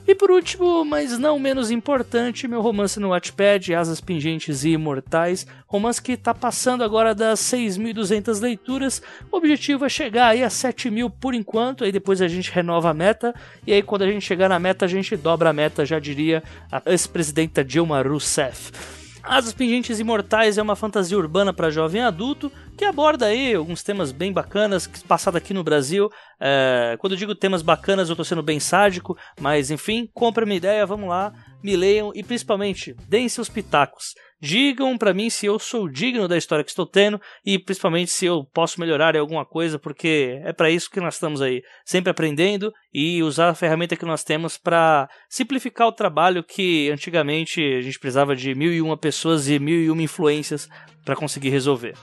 E 0.06 0.14
por 0.14 0.30
último, 0.30 0.84
mas 0.84 1.18
não 1.18 1.38
menos 1.38 1.70
importante, 1.70 2.48
meu 2.48 2.60
romance 2.60 2.98
no 2.98 3.10
Wattpad, 3.10 3.74
Asas 3.74 4.00
Pingentes 4.00 4.64
e 4.64 4.70
Imortais, 4.70 5.46
romance 5.66 6.02
que 6.02 6.12
está 6.12 6.34
passando 6.34 6.82
agora 6.82 7.14
das 7.14 7.40
6.200 7.40 8.40
leituras, 8.40 9.02
o 9.30 9.36
objetivo 9.36 9.84
é 9.84 9.88
chegar 9.88 10.28
aí 10.28 10.42
a 10.42 10.48
7.000 10.48 11.12
por 11.20 11.34
enquanto, 11.34 11.84
aí 11.84 11.92
depois 11.92 12.20
a 12.20 12.28
gente 12.28 12.50
renova 12.50 12.90
a 12.90 12.94
meta, 12.94 13.34
e 13.66 13.72
aí 13.72 13.82
quando 13.82 14.02
a 14.02 14.10
gente 14.10 14.24
chegar 14.24 14.48
na 14.48 14.58
meta 14.58 14.84
a 14.84 14.88
gente 14.88 15.16
dobra 15.16 15.50
a 15.50 15.52
meta, 15.52 15.86
já 15.86 15.98
diria 15.98 16.42
a 16.72 16.82
ex-presidenta 16.86 17.62
Dilma 17.62 18.02
Rousseff. 18.02 18.99
Asas 19.22 19.52
Pingentes 19.52 20.00
Imortais 20.00 20.56
é 20.56 20.62
uma 20.62 20.74
fantasia 20.74 21.16
urbana 21.16 21.52
para 21.52 21.70
jovem 21.70 22.00
adulto 22.02 22.50
que 22.76 22.84
aborda 22.84 23.26
aí 23.26 23.54
alguns 23.54 23.82
temas 23.82 24.12
bem 24.12 24.32
bacanas, 24.32 24.86
passado 25.06 25.36
aqui 25.36 25.52
no 25.52 25.62
Brasil. 25.62 26.08
É, 26.40 26.96
quando 26.98 27.12
eu 27.12 27.18
digo 27.18 27.34
temas 27.34 27.60
bacanas, 27.60 28.08
eu 28.08 28.16
tô 28.16 28.24
sendo 28.24 28.42
bem 28.42 28.58
sádico, 28.58 29.16
mas 29.38 29.70
enfim, 29.70 30.08
compra 30.14 30.46
minha 30.46 30.56
ideia, 30.56 30.86
vamos 30.86 31.08
lá, 31.08 31.32
me 31.62 31.76
leiam 31.76 32.10
e 32.14 32.22
principalmente 32.22 32.94
deem 33.06 33.28
seus 33.28 33.48
pitacos. 33.48 34.14
Digam 34.40 34.96
para 34.96 35.12
mim 35.12 35.28
se 35.28 35.44
eu 35.44 35.58
sou 35.58 35.86
digno 35.86 36.26
da 36.26 36.36
história 36.36 36.64
que 36.64 36.70
estou 36.70 36.86
tendo 36.86 37.20
e 37.44 37.58
principalmente 37.58 38.10
se 38.10 38.24
eu 38.24 38.42
posso 38.54 38.80
melhorar 38.80 39.14
em 39.14 39.18
alguma 39.18 39.44
coisa, 39.44 39.78
porque 39.78 40.40
é 40.42 40.52
para 40.52 40.70
isso 40.70 40.90
que 40.90 41.00
nós 41.00 41.14
estamos 41.14 41.42
aí, 41.42 41.62
sempre 41.84 42.10
aprendendo 42.10 42.72
e 42.92 43.22
usar 43.22 43.50
a 43.50 43.54
ferramenta 43.54 43.96
que 43.96 44.06
nós 44.06 44.24
temos 44.24 44.56
para 44.56 45.08
simplificar 45.28 45.88
o 45.88 45.92
trabalho 45.92 46.42
que 46.42 46.90
antigamente 46.90 47.62
a 47.62 47.82
gente 47.82 47.98
precisava 47.98 48.34
de 48.34 48.54
mil 48.54 48.72
e 48.72 48.80
uma 48.80 48.96
pessoas 48.96 49.48
e 49.48 49.58
mil 49.58 49.80
e 49.82 49.90
uma 49.90 50.02
influências 50.02 50.68
para 51.04 51.16
conseguir 51.16 51.50
resolver. 51.50 51.94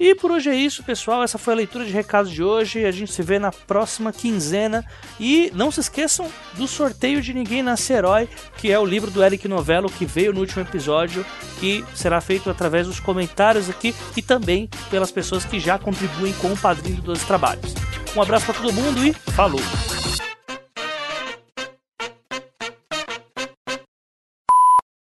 E 0.00 0.14
por 0.14 0.30
hoje 0.30 0.48
é 0.48 0.54
isso, 0.54 0.82
pessoal. 0.82 1.22
Essa 1.22 1.36
foi 1.36 1.52
a 1.52 1.56
leitura 1.58 1.84
de 1.84 1.92
recados 1.92 2.32
de 2.32 2.42
hoje. 2.42 2.86
A 2.86 2.90
gente 2.90 3.12
se 3.12 3.22
vê 3.22 3.38
na 3.38 3.52
próxima 3.52 4.10
quinzena. 4.10 4.82
E 5.20 5.52
não 5.54 5.70
se 5.70 5.80
esqueçam 5.80 6.26
do 6.54 6.66
sorteio 6.66 7.20
de 7.20 7.34
Ninguém 7.34 7.62
Nasce 7.62 7.92
Herói, 7.92 8.26
que 8.56 8.72
é 8.72 8.78
o 8.78 8.86
livro 8.86 9.10
do 9.10 9.22
Eric 9.22 9.46
Novello 9.46 9.90
que 9.90 10.06
veio 10.06 10.32
no 10.32 10.40
último 10.40 10.62
episódio, 10.62 11.24
que 11.58 11.84
será 11.94 12.18
feito 12.22 12.48
através 12.48 12.86
dos 12.86 12.98
comentários 12.98 13.68
aqui 13.68 13.94
e 14.16 14.22
também 14.22 14.70
pelas 14.90 15.10
pessoas 15.10 15.44
que 15.44 15.60
já 15.60 15.78
contribuem 15.78 16.32
com 16.32 16.50
o 16.50 16.56
padrinho 16.56 17.02
dos 17.02 17.22
trabalhos. 17.24 17.74
Um 18.16 18.22
abraço 18.22 18.46
para 18.46 18.54
todo 18.54 18.72
mundo 18.72 19.06
e 19.06 19.12
falou! 19.12 19.60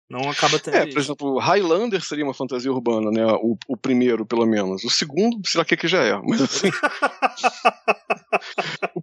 Não 0.09 0.29
acaba 0.29 0.57
tendo. 0.57 0.77
É, 0.77 0.85
por 0.85 0.99
exemplo, 0.99 1.37
Highlander 1.37 2.01
seria 2.01 2.23
uma 2.23 2.33
fantasia 2.33 2.71
urbana, 2.71 3.11
né? 3.11 3.25
O, 3.41 3.57
o 3.67 3.75
primeiro, 3.75 4.25
pelo 4.25 4.45
menos. 4.45 4.85
O 4.85 4.89
segundo, 4.89 5.41
será 5.45 5.65
que, 5.65 5.73
é 5.73 5.77
que 5.77 5.87
já 5.87 6.01
é? 6.01 6.17
Mas 6.23 6.41
assim. 6.41 6.69
o 8.95 9.01